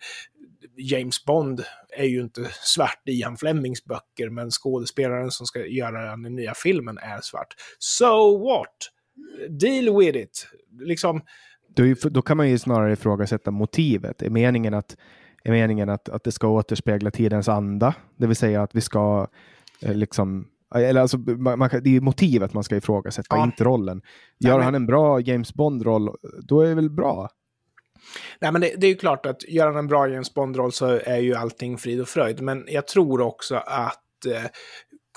James 0.77 1.25
Bond 1.25 1.65
är 1.97 2.05
ju 2.05 2.21
inte 2.21 2.49
svart 2.53 3.03
i 3.07 3.13
Ian 3.13 3.37
Flemings 3.37 3.85
böcker, 3.85 4.31
men 4.31 4.51
skådespelaren 4.51 5.31
som 5.31 5.47
ska 5.47 5.67
göra 5.67 6.17
den 6.17 6.23
nya 6.23 6.55
filmen 6.55 6.99
är 6.99 7.21
svart. 7.21 7.55
So 7.79 8.39
what? 8.39 8.77
Deal 9.49 9.99
with 9.99 10.19
it. 10.19 10.49
Liksom... 10.81 11.21
Då, 11.77 11.95
då 12.11 12.23
kan 12.23 12.37
man 12.37 12.51
ju 12.51 12.59
snarare 12.59 12.93
ifrågasätta 12.93 13.51
motivet. 13.51 14.23
Är 14.23 14.31
meningen 14.31 14.75
att 14.75 14.97
är 15.47 15.51
meningen 15.53 15.89
att, 15.89 16.09
att 16.09 16.25
det 16.25 16.33
ska 16.33 16.49
återspegla 16.49 17.11
tidens 17.11 17.49
anda, 17.49 17.95
det 18.17 18.27
vill 18.27 18.37
säga 18.37 18.63
att 18.63 18.75
vi 18.75 18.81
ska 18.81 19.27
Eh, 19.81 19.95
liksom, 19.95 20.49
eller 20.75 21.01
alltså, 21.01 21.19
man, 21.19 21.59
man, 21.59 21.71
det 21.83 21.97
är 21.97 22.01
motivet 22.01 22.53
man 22.53 22.65
ska 22.65 22.77
ifrågasätta, 22.77 23.37
ja. 23.37 23.45
inte 23.45 23.65
rollen. 23.65 24.03
Gör 24.39 24.51
Nej, 24.51 24.59
men... 24.59 24.65
han 24.65 24.75
en 24.75 24.87
bra 24.87 25.21
James 25.21 25.55
Bond-roll, 25.55 26.17
då 26.43 26.61
är 26.61 26.69
det 26.69 26.75
väl 26.75 26.91
bra? 26.91 27.29
Nej, 28.41 28.53
men 28.53 28.61
det, 28.61 28.75
det 28.77 28.87
är 28.87 28.91
ju 28.91 28.97
klart 28.97 29.27
att 29.27 29.49
gör 29.49 29.67
han 29.67 29.77
en 29.77 29.87
bra 29.87 30.09
James 30.09 30.35
Bond-roll 30.35 30.73
så 30.73 30.87
är 30.87 31.19
ju 31.19 31.35
allting 31.35 31.79
frid 31.79 32.01
och 32.01 32.09
fröjd. 32.09 32.43
Men 32.43 32.65
jag 32.69 32.87
tror 32.87 33.21
också 33.21 33.57
att 33.57 34.27
eh, 34.27 34.51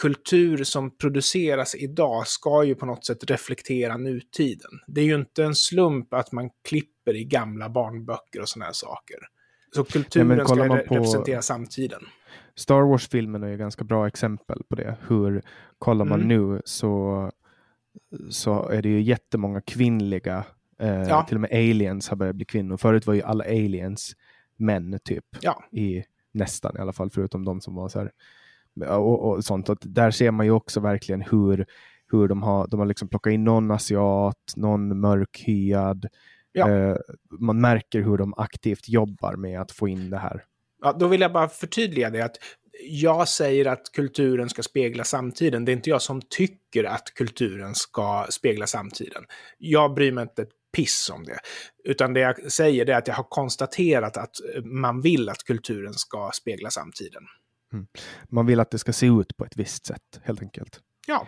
kultur 0.02 0.64
som 0.64 0.98
produceras 0.98 1.76
idag 1.76 2.28
ska 2.28 2.64
ju 2.64 2.76
på 2.76 2.86
något 2.86 3.06
sätt 3.06 3.32
reflektera 3.32 3.98
nutiden. 3.98 4.72
Det 4.88 5.02
är 5.02 5.06
ju 5.06 5.16
inte 5.16 5.44
en 5.44 5.56
slump 5.56 6.14
att 6.14 6.32
man 6.32 6.50
klipper 6.70 7.16
i 7.16 7.24
gamla 7.24 7.70
barnböcker 7.70 8.42
och 8.42 8.50
sådana 8.50 8.66
här 8.66 8.74
saker. 8.74 9.18
Så 9.72 9.84
kulturen 9.84 10.38
ja, 10.38 10.46
ska 10.46 10.56
på... 10.56 10.76
representera 10.76 11.42
samtiden. 11.42 12.02
Star 12.56 12.82
Wars-filmen 12.82 13.44
är 13.44 13.48
ju 13.48 13.58
ganska 13.58 13.84
bra 13.84 14.08
exempel 14.08 14.64
på 14.70 14.76
det. 14.76 14.98
Hur 15.08 15.42
kollar 15.80 16.06
man 16.06 16.22
mm. 16.22 16.28
nu 16.28 16.62
så, 16.66 17.32
så 18.30 18.70
är 18.70 18.82
det 18.82 18.90
ju 18.90 19.02
jättemånga 19.02 19.62
kvinnliga, 19.62 20.44
eh, 20.80 21.02
ja. 21.02 21.24
till 21.24 21.38
och 21.38 21.42
med 21.42 21.52
aliens 21.52 22.10
har 22.10 22.18
börjat 22.18 22.36
bli 22.36 22.46
kvinnor. 22.46 22.78
Förut 22.78 23.08
var 23.08 23.14
ju 23.14 23.22
alla 23.22 23.44
aliens 23.44 24.16
män 24.56 25.00
typ. 25.04 25.26
Ja. 25.42 25.64
I, 25.72 26.04
nästan 26.32 26.78
i 26.78 26.80
alla 26.80 26.94
fall, 26.94 27.10
förutom 27.10 27.46
de 27.46 27.62
som 27.62 27.76
var 27.76 27.90
så 27.90 28.00
här. 28.00 28.12
Och, 28.98 29.30
och 29.30 29.46
sånt. 29.46 29.70
Och 29.70 29.78
där 29.82 30.12
ser 30.12 30.32
man 30.32 30.46
ju 30.46 30.52
också 30.52 30.80
verkligen 30.80 31.22
hur, 31.22 31.66
hur 32.12 32.28
de 32.28 32.44
har, 32.44 32.68
de 32.68 32.80
har 32.80 32.88
liksom 32.88 33.08
plockat 33.08 33.32
in 33.32 33.44
någon 33.44 33.72
asiat, 33.72 34.54
någon 34.56 35.00
mörkhyad. 35.00 36.06
Ja. 36.52 36.70
Eh, 36.70 36.98
man 37.40 37.62
märker 37.62 38.02
hur 38.02 38.18
de 38.18 38.34
aktivt 38.38 38.90
jobbar 38.90 39.36
med 39.36 39.62
att 39.62 39.72
få 39.72 39.88
in 39.88 40.10
det 40.10 40.18
här. 40.18 40.44
Ja, 40.82 40.94
då 40.94 41.08
vill 41.08 41.22
jag 41.22 41.34
bara 41.34 41.50
förtydliga 41.50 42.10
det 42.10 42.22
att 42.22 42.38
jag 42.84 43.28
säger 43.28 43.66
att 43.66 43.92
kulturen 43.94 44.50
ska 44.50 44.64
spegla 44.64 45.04
samtiden. 45.04 45.66
Det 45.66 45.72
är 45.72 45.74
inte 45.74 45.90
jag 45.90 46.02
som 46.02 46.22
tycker 46.22 46.84
att 46.84 47.14
kulturen 47.14 47.76
ska 47.76 48.26
spegla 48.30 48.68
samtiden. 48.68 49.24
Jag 49.58 49.94
bryr 49.94 50.12
mig 50.12 50.22
inte 50.22 50.42
ett 50.42 50.52
piss 50.76 51.12
om 51.14 51.24
det. 51.24 51.40
Utan 51.84 52.14
det 52.14 52.20
jag 52.20 52.52
säger 52.52 52.90
är 52.90 52.98
att 52.98 53.08
jag 53.08 53.16
har 53.16 53.28
konstaterat 53.30 54.18
att 54.18 54.36
man 54.64 55.02
vill 55.02 55.30
att 55.30 55.44
kulturen 55.44 55.94
ska 55.94 56.32
spegla 56.34 56.70
samtiden. 56.70 57.24
Mm. 57.74 57.88
Man 58.30 58.46
vill 58.46 58.60
att 58.60 58.72
det 58.72 58.78
ska 58.78 58.94
se 58.94 59.08
ut 59.08 59.38
på 59.38 59.46
ett 59.46 59.58
visst 59.58 59.86
sätt, 59.86 60.20
helt 60.24 60.42
enkelt. 60.42 60.80
Ja. 61.08 61.28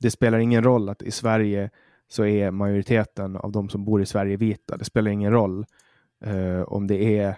Det 0.00 0.10
spelar 0.10 0.38
ingen 0.38 0.64
roll 0.64 0.88
att 0.88 1.02
i 1.02 1.10
Sverige 1.10 1.70
så 2.12 2.24
är 2.24 2.50
majoriteten 2.50 3.36
av 3.36 3.52
de 3.52 3.68
som 3.68 3.84
bor 3.84 4.02
i 4.02 4.06
Sverige 4.06 4.36
vita. 4.36 4.76
Det 4.76 4.84
spelar 4.84 5.10
ingen 5.10 5.32
roll 5.32 5.66
uh, 6.26 6.62
om 6.62 6.86
det 6.86 7.18
är 7.18 7.34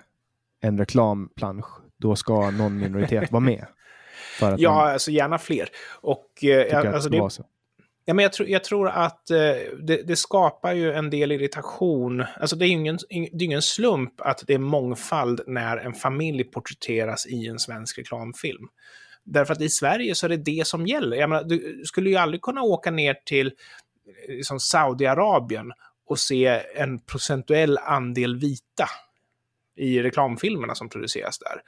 en 0.61 0.79
reklamplansch, 0.79 1.67
då 1.97 2.17
ska 2.17 2.51
någon 2.51 2.79
minoritet 2.79 3.33
vara 3.33 3.41
med. 3.41 3.67
ja, 4.41 4.75
man... 4.75 4.93
alltså 4.93 5.11
gärna 5.11 5.39
fler. 5.39 5.69
Och, 6.01 6.45
eh, 6.45 6.95
alltså, 6.95 7.09
det, 7.09 7.31
Ja, 8.07 8.15
men 8.15 8.23
jag, 8.23 8.33
tro, 8.33 8.47
jag 8.47 8.65
tror 8.65 8.89
att 8.89 9.31
eh, 9.31 9.37
det, 9.83 10.03
det, 10.07 10.17
skapar 10.17 10.73
ju 10.73 10.93
en 10.93 11.11
del 11.11 11.33
irritation. 11.33 12.25
Alltså 12.41 12.57
det 12.57 12.65
är 12.65 12.67
ju 12.67 12.73
ingen, 12.73 12.99
det 13.09 13.17
är 13.17 13.43
ingen 13.43 13.63
slump 13.63 14.21
att 14.21 14.45
det 14.47 14.55
är 14.55 14.59
mångfald 14.59 15.41
när 15.47 15.77
en 15.77 15.95
familj 15.95 16.45
porträtteras 16.45 17.27
i 17.27 17.47
en 17.47 17.59
svensk 17.59 17.99
reklamfilm. 17.99 18.69
Därför 19.25 19.53
att 19.53 19.61
i 19.61 19.69
Sverige 19.69 20.15
så 20.15 20.27
är 20.27 20.29
det 20.29 20.37
det 20.37 20.67
som 20.67 20.87
gäller. 20.87 21.17
Jag 21.17 21.31
menar, 21.31 21.45
du 21.45 21.83
skulle 21.85 22.11
ju 22.11 22.17
aldrig 22.17 22.43
kunna 22.43 22.63
åka 22.63 22.91
ner 22.91 23.15
till 23.25 23.53
liksom 24.29 24.61
Saudiarabien 24.61 25.73
och 26.07 26.19
se 26.19 26.63
en 26.77 26.99
procentuell 26.99 27.79
andel 27.79 28.37
vita 28.37 28.89
i 29.77 30.03
reklamfilmerna 30.03 30.75
som 30.75 30.89
produceras 30.89 31.39
där. 31.39 31.63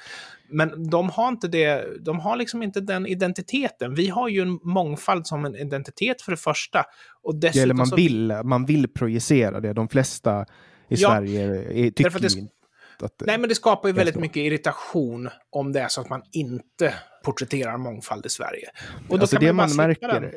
Men 0.49 0.91
de 0.91 1.11
har 1.11 1.28
inte 1.28 1.49
det, 1.49 1.87
de 2.05 2.20
har 2.20 2.37
liksom 2.37 2.62
inte 2.62 2.80
den 2.80 3.07
identiteten. 3.07 3.95
Vi 3.95 4.09
har 4.09 4.28
ju 4.28 4.41
en 4.41 4.59
mångfald 4.62 5.26
som 5.26 5.45
en 5.45 5.57
identitet 5.57 6.22
för 6.22 6.32
det 6.32 6.37
första. 6.37 6.84
Och 7.22 7.37
dessutom 7.37 7.62
Eller 7.62 7.74
man, 7.74 7.87
så... 7.87 7.97
vill, 7.97 8.41
man 8.45 8.66
vill 8.66 8.89
projicera 8.89 9.61
det. 9.61 9.72
De 9.72 9.89
flesta 9.89 10.47
i 10.89 10.95
ja, 10.95 11.09
Sverige 11.09 11.91
tycker 11.91 12.20
det, 12.20 12.39
inte 12.39 12.53
att 13.01 13.22
Nej, 13.26 13.39
men 13.39 13.49
det 13.49 13.55
skapar 13.55 13.89
ju 13.89 13.95
väldigt 13.95 14.16
mycket 14.16 14.37
irritation 14.37 15.28
om 15.51 15.72
det 15.72 15.80
är 15.80 15.89
så 15.89 16.01
att 16.01 16.09
man 16.09 16.22
inte 16.32 16.95
porträtterar 17.24 17.76
mångfald 17.76 18.26
i 18.26 18.28
Sverige. 18.28 18.70
Och 19.09 19.18
då 19.18 19.22
alltså 19.22 19.37
kan 19.37 19.45
det 19.45 19.53
man, 19.53 19.68
man 19.76 19.87
märker, 19.87 20.09
den 20.09 20.32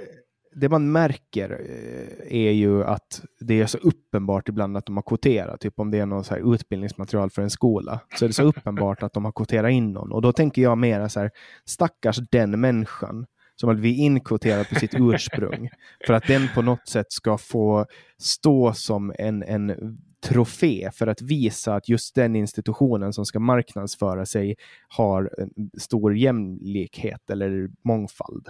det 0.55 0.69
man 0.69 0.91
märker 0.91 1.49
eh, 1.49 2.37
är 2.37 2.51
ju 2.51 2.83
att 2.83 3.21
det 3.39 3.61
är 3.61 3.65
så 3.65 3.77
uppenbart 3.77 4.49
ibland 4.49 4.77
att 4.77 4.85
de 4.85 4.97
har 4.97 5.03
kvoterat. 5.03 5.61
Typ 5.61 5.79
om 5.79 5.91
det 5.91 5.99
är 5.99 6.05
något 6.05 6.25
så 6.25 6.33
här 6.33 6.53
utbildningsmaterial 6.53 7.29
för 7.29 7.41
en 7.41 7.49
skola 7.49 7.99
så 8.15 8.25
är 8.25 8.29
det 8.29 8.33
så 8.33 8.43
uppenbart 8.57 9.03
att 9.03 9.13
de 9.13 9.25
har 9.25 9.31
kvoterat 9.31 9.71
in 9.71 9.91
någon. 9.91 10.11
Och 10.11 10.21
då 10.21 10.31
tänker 10.31 10.61
jag 10.61 10.77
mer 10.77 11.07
så 11.07 11.19
här, 11.19 11.31
stackars 11.65 12.17
den 12.31 12.59
människan 12.59 13.25
som 13.55 13.69
har 13.69 13.75
blivit 13.75 13.99
inkvoterad 13.99 14.69
på 14.69 14.75
sitt 14.75 14.93
ursprung 14.93 15.69
för 16.07 16.13
att 16.13 16.27
den 16.27 16.47
på 16.55 16.61
något 16.61 16.87
sätt 16.87 17.11
ska 17.11 17.37
få 17.37 17.85
stå 18.17 18.73
som 18.73 19.13
en, 19.17 19.43
en 19.43 19.97
trofé 20.23 20.89
för 20.93 21.07
att 21.07 21.21
visa 21.21 21.75
att 21.75 21.89
just 21.89 22.15
den 22.15 22.35
institutionen 22.35 23.13
som 23.13 23.25
ska 23.25 23.39
marknadsföra 23.39 24.25
sig 24.25 24.55
har 24.87 25.29
stor 25.77 26.17
jämlikhet 26.17 27.29
eller 27.29 27.69
mångfald. 27.83 28.49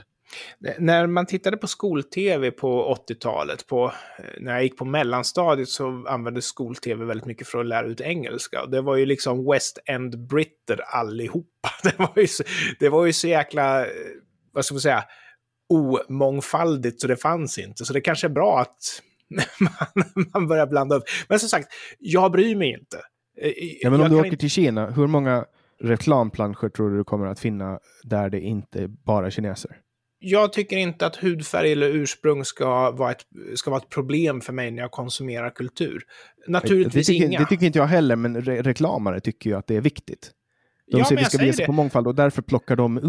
När 0.77 1.07
man 1.07 1.25
tittade 1.25 1.57
på 1.57 1.67
skol-tv 1.67 2.51
på 2.51 2.95
80-talet, 3.09 3.67
på, 3.67 3.91
när 4.39 4.53
jag 4.53 4.63
gick 4.63 4.77
på 4.77 4.85
mellanstadiet 4.85 5.69
så 5.69 6.05
användes 6.07 6.45
skol-tv 6.45 7.05
väldigt 7.05 7.25
mycket 7.25 7.47
för 7.47 7.59
att 7.59 7.65
lära 7.65 7.87
ut 7.87 8.01
engelska. 8.01 8.61
Och 8.61 8.69
det 8.69 8.81
var 8.81 8.95
ju 8.95 9.05
liksom 9.05 9.51
West 9.51 9.79
End-britter 9.85 10.81
allihopa. 10.87 11.69
Det 11.83 11.99
var, 11.99 12.13
ju 12.15 12.27
så, 12.27 12.43
det 12.79 12.89
var 12.89 13.05
ju 13.05 13.13
så 13.13 13.27
jäkla, 13.27 13.85
vad 14.53 14.65
ska 14.65 14.73
man 14.73 14.81
säga, 14.81 15.03
omångfaldigt 15.69 17.01
så 17.01 17.07
det 17.07 17.17
fanns 17.17 17.57
inte. 17.57 17.85
Så 17.85 17.93
det 17.93 18.01
kanske 18.01 18.27
är 18.27 18.31
bra 18.31 18.59
att 18.59 19.01
man, 19.59 20.27
man 20.33 20.47
börjar 20.47 20.67
blanda 20.67 20.95
upp. 20.95 21.03
Men 21.27 21.39
som 21.39 21.49
sagt, 21.49 21.67
jag 21.99 22.31
bryr 22.31 22.55
mig 22.55 22.73
inte. 22.79 22.97
Ja, 23.81 23.89
men 23.89 24.01
om 24.01 24.09
du 24.09 24.15
åker 24.15 24.25
inte... 24.25 24.37
till 24.37 24.49
Kina, 24.49 24.91
hur 24.91 25.07
många 25.07 25.45
reklamplanscher 25.81 26.69
tror 26.69 26.97
du 26.97 27.03
kommer 27.03 27.27
att 27.27 27.39
finna 27.39 27.79
där 28.03 28.29
det 28.29 28.39
inte 28.39 28.83
är 28.83 28.87
bara 28.87 29.31
kineser? 29.31 29.77
Jag 30.19 30.53
tycker 30.53 30.77
inte 30.77 31.05
att 31.05 31.15
hudfärg 31.15 31.71
eller 31.71 31.87
ursprung 31.87 32.45
ska 32.45 32.91
vara, 32.91 33.11
ett, 33.11 33.25
ska 33.55 33.71
vara 33.71 33.81
ett 33.81 33.89
problem 33.89 34.41
för 34.41 34.53
mig 34.53 34.71
när 34.71 34.81
jag 34.81 34.91
konsumerar 34.91 35.49
kultur. 35.49 36.03
Naturligtvis 36.47 37.07
det 37.07 37.13
tycker, 37.13 37.25
inga. 37.25 37.39
Det 37.39 37.45
tycker 37.45 37.65
inte 37.65 37.79
jag 37.79 37.87
heller, 37.87 38.15
men 38.15 38.41
re 38.41 38.61
reklamare 38.61 39.19
tycker 39.19 39.49
ju 39.49 39.55
att 39.55 39.67
det 39.67 39.75
är 39.75 39.81
viktigt. 39.81 40.31
De 40.91 40.99
ja, 40.99 41.05
säger 41.05 41.21
att 41.21 41.27
vi 41.27 41.29
ska 41.29 41.45
visa 41.45 41.65
på 41.65 41.71
mångfald 41.71 42.07
och 42.07 42.15
därför 42.15 42.41
plockar 42.41 42.75
de 42.75 42.97
ut 42.97 43.03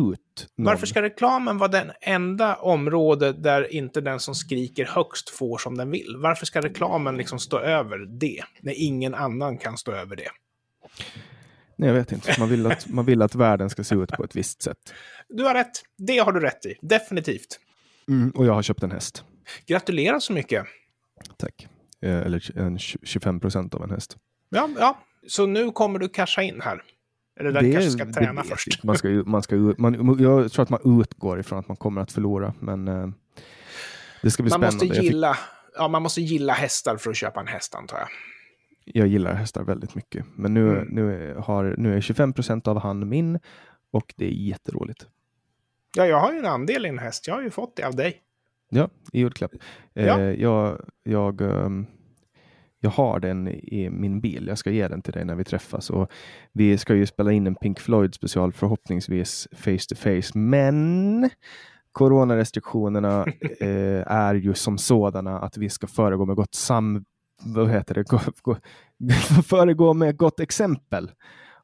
någon. 0.57 0.67
Varför 0.67 0.87
ska 0.87 1.03
reklamen 1.03 1.59
vara 1.59 1.71
den 1.71 1.91
enda 2.01 2.55
område 2.55 3.33
där 3.33 3.73
inte 3.75 4.01
den 4.01 4.21
som 4.21 4.35
skriker 4.35 4.85
högst 4.85 5.31
får 5.31 5.59
som 5.59 5.77
den 5.77 5.91
vill? 5.91 6.17
Varför 6.19 6.47
ska 6.47 6.61
reklamen 6.61 7.17
liksom 7.17 7.39
stå 7.39 7.59
över 7.59 7.99
det, 7.99 8.43
när 8.61 8.75
ingen 8.77 9.15
annan 9.15 9.59
kan 9.59 9.79
stå 9.79 9.93
över 9.93 10.17
det? 10.17 10.29
Nej, 11.81 11.89
jag 11.89 11.95
vet 11.95 12.13
inte. 12.13 12.35
Man 12.39 12.49
vill, 12.49 12.67
att, 12.67 12.89
man 12.89 13.05
vill 13.05 13.23
att 13.23 13.35
världen 13.35 13.71
ska 13.71 13.85
se 13.85 13.95
ut 13.95 14.11
på 14.11 14.25
ett 14.25 14.37
visst 14.37 14.63
sätt. 14.63 14.77
Du 15.29 15.45
har 15.45 15.55
rätt. 15.55 15.83
Det 15.99 16.19
har 16.19 16.33
du 16.33 16.41
rätt 16.41 16.67
i. 16.67 16.75
Definitivt. 16.83 17.61
Mm, 18.09 18.31
och 18.31 18.47
jag 18.47 18.53
har 18.53 18.63
köpt 18.63 18.83
en 18.83 18.91
häst. 18.91 19.25
Gratulerar 19.67 20.19
så 20.19 20.33
mycket. 20.33 20.67
Tack. 21.37 21.69
Eh, 22.03 22.19
eller 22.19 22.59
en 22.59 22.79
25 22.79 23.41
procent 23.41 23.75
av 23.75 23.83
en 23.83 23.91
häst. 23.91 24.17
Ja, 24.49 24.69
ja, 24.79 24.99
så 25.27 25.47
nu 25.47 25.71
kommer 25.71 25.99
du 25.99 26.09
casha 26.09 26.43
in 26.43 26.61
här. 26.61 26.83
Eller 27.41 27.53
det, 27.53 27.73
kanske 27.73 27.91
ska 27.91 28.13
träna 28.13 28.45
först. 28.45 28.85
Man 28.85 28.99
ska, 28.99 29.09
man 29.09 29.43
ska, 29.43 29.57
man, 29.79 30.17
jag 30.21 30.53
tror 30.53 30.63
att 30.63 30.71
man 30.71 31.01
utgår 31.01 31.41
ifrån 31.41 31.59
att 31.59 31.69
man 31.69 31.77
kommer 31.77 32.01
att 32.01 32.13
förlora, 32.13 32.55
men 32.61 32.89
uh, 32.89 33.09
det 34.23 34.31
ska 34.31 34.43
bli 34.43 34.51
man 34.51 34.61
spännande. 34.61 34.87
Måste 34.87 35.03
gilla, 35.03 35.39
ja, 35.77 35.89
man 35.89 36.03
måste 36.03 36.21
gilla 36.21 36.53
hästar 36.53 36.97
för 36.97 37.11
att 37.11 37.17
köpa 37.17 37.41
en 37.41 37.47
häst, 37.47 37.75
antar 37.75 37.99
jag 37.99 38.09
jag 38.95 39.07
gillar 39.07 39.35
hästar 39.35 39.65
väldigt 39.65 39.95
mycket. 39.95 40.27
Men 40.37 40.55
nu, 40.55 40.71
mm. 40.71 40.89
nu, 40.89 41.35
har, 41.39 41.75
nu 41.79 41.97
är 41.97 42.01
25 42.01 42.33
procent 42.33 42.69
av 42.69 42.79
han 42.79 43.09
min 43.09 43.39
och 43.93 44.15
det 44.17 44.25
är 44.25 44.31
jätteroligt. 44.31 45.07
Ja, 45.97 46.07
jag 46.07 46.21
har 46.21 46.33
ju 46.33 46.39
en 46.39 46.47
andel 46.47 46.87
i 46.87 46.89
en 46.89 46.99
häst. 46.99 47.27
Jag 47.27 47.35
har 47.35 47.43
ju 47.43 47.51
fått 47.51 47.77
det 47.77 47.87
av 47.87 47.97
dig. 47.97 48.23
Ja, 48.71 48.89
i 49.13 49.19
julklapp. 49.19 49.53
Ja. 49.93 50.21
Eh, 50.21 50.41
jag, 50.41 50.81
jag, 51.03 51.41
um, 51.41 51.87
jag 52.81 52.91
har 52.91 53.21
den 53.21 53.49
i 53.49 53.91
min 53.91 54.21
bil. 54.21 54.47
Jag 54.47 54.59
ska 54.59 54.71
ge 54.71 54.89
den 54.89 55.03
till 55.03 55.13
dig 55.13 55.25
när 55.25 55.35
vi 55.35 55.45
träffas. 55.45 55.91
Och 55.91 56.11
vi 56.53 56.79
ska 56.79 56.95
ju 56.95 57.07
spela 57.07 57.33
in 57.33 57.47
en 57.47 57.55
Pink 57.55 57.81
Floyd 57.81 58.15
special 58.15 58.53
förhoppningsvis 58.53 59.49
face 59.53 59.87
to 59.89 59.95
face. 59.97 60.39
Men 60.39 61.31
coronarestriktionerna 61.93 63.27
eh, 63.61 64.13
är 64.13 64.35
ju 64.35 64.55
som 64.55 64.79
sådana 64.79 65.39
att 65.39 65.57
vi 65.57 65.69
ska 65.69 65.87
föregå 65.87 66.27
med 66.27 66.37
gott 66.37 66.55
sam 66.55 67.05
vad 67.45 67.71
heter 67.71 67.95
det, 67.95 68.03
gå, 68.09 68.21
gå, 68.43 68.57
föregå 69.45 69.95
med 69.95 70.17
gott 70.17 70.41
exempel. 70.41 71.11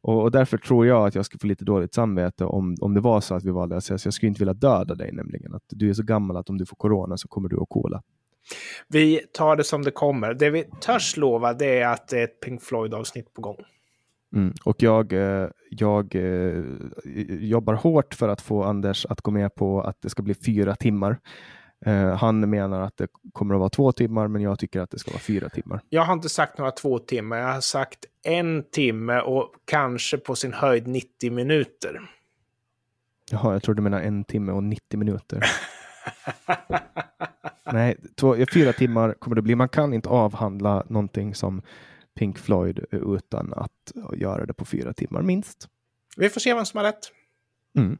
Och, 0.01 0.23
och, 0.23 0.31
därför 0.31 0.59
tror 0.59 0.87
jag 0.87 1.07
att 1.07 1.15
jag 1.15 1.25
skulle 1.25 1.41
få 1.41 1.47
lite 1.47 1.65
dåligt 1.65 1.95
samvete 1.95 2.45
om, 2.45 2.77
om 2.81 2.95
det 2.95 3.01
var 3.01 3.21
så 3.21 3.35
att 3.35 3.45
vi 3.45 3.51
valde 3.51 3.77
att 3.77 3.85
säga 3.85 3.99
jag 4.05 4.15
skulle 4.15 4.29
inte 4.29 4.39
vilja 4.39 4.55
döda 4.55 4.95
dig 4.95 5.13
nämligen. 5.13 5.55
Att 5.55 5.63
du 5.69 5.91
är 5.91 5.95
så 5.95 6.03
gammal 6.03 6.37
att 6.37 6.51
om 6.51 6.59
du 6.59 6.67
får 6.67 6.77
corona 6.77 7.17
så 7.17 7.29
kommer 7.29 7.49
du 7.49 7.57
att 7.61 7.69
kola. 7.69 8.03
Vi 8.89 9.21
tar 9.33 9.57
det 9.57 9.65
som 9.65 9.83
det 9.83 9.91
kommer. 9.91 10.35
Det 10.35 10.51
vi 10.51 10.65
törs 10.81 11.17
lova 11.17 11.55
det 11.55 11.79
är 11.79 11.89
att 11.89 12.09
det 12.09 12.21
är 12.21 12.25
ett 12.25 12.41
Pink 12.41 12.63
Floyd-avsnitt 12.63 13.35
på 13.35 13.41
gång. 13.41 13.57
Mm. 14.35 14.55
Och 14.65 14.83
jag, 14.83 15.13
eh, 15.13 15.49
jag 15.71 16.15
eh, 16.15 16.65
jobbar 17.29 17.75
hårt 17.75 18.15
för 18.15 18.29
att 18.29 18.41
få 18.41 18.63
Anders 18.63 19.07
att 19.07 19.21
gå 19.21 19.31
med 19.31 19.55
på 19.55 19.81
att 19.81 20.03
det 20.03 20.11
ska 20.11 20.23
bli 20.23 20.35
fyra 20.35 20.77
timmar. 20.77 21.19
Uh, 21.87 22.15
han 22.15 22.51
menar 22.51 22.81
att 22.81 22.97
det 22.97 23.09
kommer 23.33 23.55
att 23.55 23.59
vara 23.59 23.71
två 23.71 23.93
timmar, 23.93 24.29
men 24.29 24.43
jag 24.43 24.59
tycker 24.59 24.81
att 24.81 24.91
det 24.91 24.99
ska 24.99 25.11
vara 25.11 25.21
fyra 25.21 25.49
timmar. 25.49 25.81
Jag 25.89 26.03
har 26.03 26.13
inte 26.13 26.29
sagt 26.29 26.59
några 26.59 26.71
två 26.71 26.99
timmar. 26.99 27.39
Jag 27.39 27.53
har 27.53 27.61
sagt 27.61 28.05
en 28.23 28.65
timme 28.71 29.21
och 29.21 29.55
kanske 29.65 30.19
på 30.19 30.35
sin 30.35 30.53
höjd 30.53 30.87
90 30.87 31.33
minuter. 31.33 32.01
Jaha, 33.31 33.53
jag 33.53 33.63
tror 33.63 33.75
du 33.75 33.83
menar 33.83 34.01
en 34.01 34.25
timme 34.25 34.53
och 34.53 34.63
90 34.63 34.99
minuter. 34.99 35.43
Nej, 37.73 37.97
två, 38.15 38.37
fyra 38.53 38.73
timmar 38.73 39.13
kommer 39.13 39.37
det 39.37 39.43
bli. 39.43 39.55
Man 39.55 39.69
kan 39.69 39.95
inte 39.95 40.09
avhandla 40.09 40.85
någonting 40.89 41.35
som 41.35 41.63
Pink 42.15 42.39
Floyd 42.39 42.85
utan 42.91 43.53
att 43.53 43.93
göra 44.13 44.47
det 44.47 44.55
på 44.55 44.65
fyra 44.65 44.93
timmar 44.93 45.23
minst. 45.23 45.69
Vi 46.17 46.29
får 46.29 46.41
se 46.41 46.55
vem 46.55 46.65
som 46.65 46.79
har 46.79 46.85
rätt. 46.85 47.13
Mm. 47.77 47.99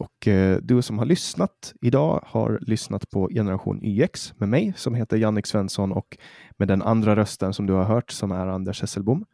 Och 0.00 0.28
eh, 0.28 0.58
du 0.62 0.82
som 0.82 0.98
har 0.98 1.06
lyssnat 1.06 1.74
idag 1.80 2.24
har 2.26 2.58
lyssnat 2.62 3.10
på 3.10 3.28
Generation 3.28 3.84
YX 3.84 4.34
med 4.38 4.48
mig 4.48 4.72
som 4.76 4.94
heter 4.94 5.16
Jannik 5.16 5.46
Svensson 5.46 5.92
och 5.92 6.18
med 6.56 6.68
den 6.68 6.82
andra 6.82 7.16
rösten 7.16 7.54
som 7.54 7.66
du 7.66 7.72
har 7.72 7.84
hört 7.84 8.10
som 8.10 8.32
är 8.32 8.46
Anders 8.46 8.80
Hesselbom. 8.80 9.24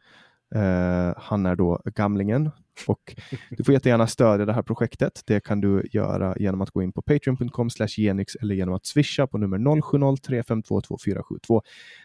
Eh, 0.55 1.13
han 1.17 1.45
är 1.45 1.55
då 1.55 1.81
gamlingen 1.85 2.51
och 2.87 3.15
du 3.49 3.63
får 3.63 3.73
jättegärna 3.73 4.07
stödja 4.07 4.45
det 4.45 4.53
här 4.53 4.61
projektet. 4.61 5.21
Det 5.25 5.39
kan 5.39 5.61
du 5.61 5.83
göra 5.91 6.35
genom 6.39 6.61
att 6.61 6.69
gå 6.69 6.83
in 6.83 6.91
på 6.91 7.01
patreon.com 7.01 7.69
genix 7.87 8.35
eller 8.35 8.55
genom 8.55 8.75
att 8.75 8.85
swisha 8.85 9.27
på 9.27 9.37
nummer 9.37 9.57
0703522472. 9.57 11.61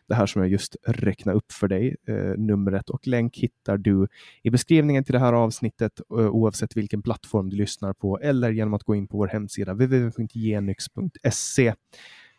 Det 0.09 0.15
här 0.15 0.27
som 0.27 0.43
jag 0.43 0.51
just 0.51 0.77
räknade 0.87 1.39
upp 1.39 1.53
för 1.53 1.69
dig, 1.69 1.97
eh, 2.09 2.33
numret 2.37 2.91
och 2.91 3.07
länk 3.07 3.37
hittar 3.37 3.77
du 3.77 4.09
i 4.43 4.51
beskrivningen 4.51 5.05
till 5.05 5.13
det 5.13 5.19
här 5.19 5.33
avsnittet 5.33 6.01
eh, 6.11 6.17
oavsett 6.17 6.77
vilken 6.77 7.03
plattform 7.03 7.51
du 7.51 7.57
lyssnar 7.57 7.93
på 7.93 8.19
eller 8.19 8.51
genom 8.51 8.75
att 8.75 8.83
gå 8.83 8.95
in 8.95 9.09
på 9.09 9.17
vår 9.17 9.29
hemsida 9.29 9.73
www.genix.se. 9.73 11.75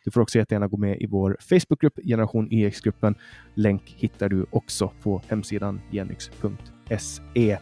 Du 0.06 0.12
får 0.12 0.22
också 0.22 0.38
jättegärna 0.38 0.68
gå 0.68 0.78
med 0.78 1.02
i 1.02 1.06
vår 1.06 1.38
Facebookgrupp 1.40 2.00
Generation 2.04 2.48
EX-gruppen. 2.52 3.16
Länk 3.54 3.96
hittar 3.98 4.30
du 4.30 4.46
också 4.52 4.92
på 5.04 5.22
hemsidan 5.28 5.82
genix.se. 5.92 7.58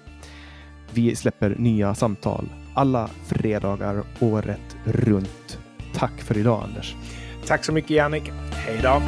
Vi 0.93 1.15
släpper 1.15 1.55
nya 1.57 1.95
samtal 1.95 2.45
alla 2.73 3.09
fredagar 3.25 4.03
året 4.19 4.77
runt. 4.85 5.59
Tack 5.93 6.21
för 6.21 6.37
idag 6.37 6.63
Anders. 6.63 6.95
Tack 7.45 7.65
så 7.65 7.71
mycket 7.71 7.91
Jannik. 7.91 8.31
Hej 8.51 8.79
då! 8.83 9.01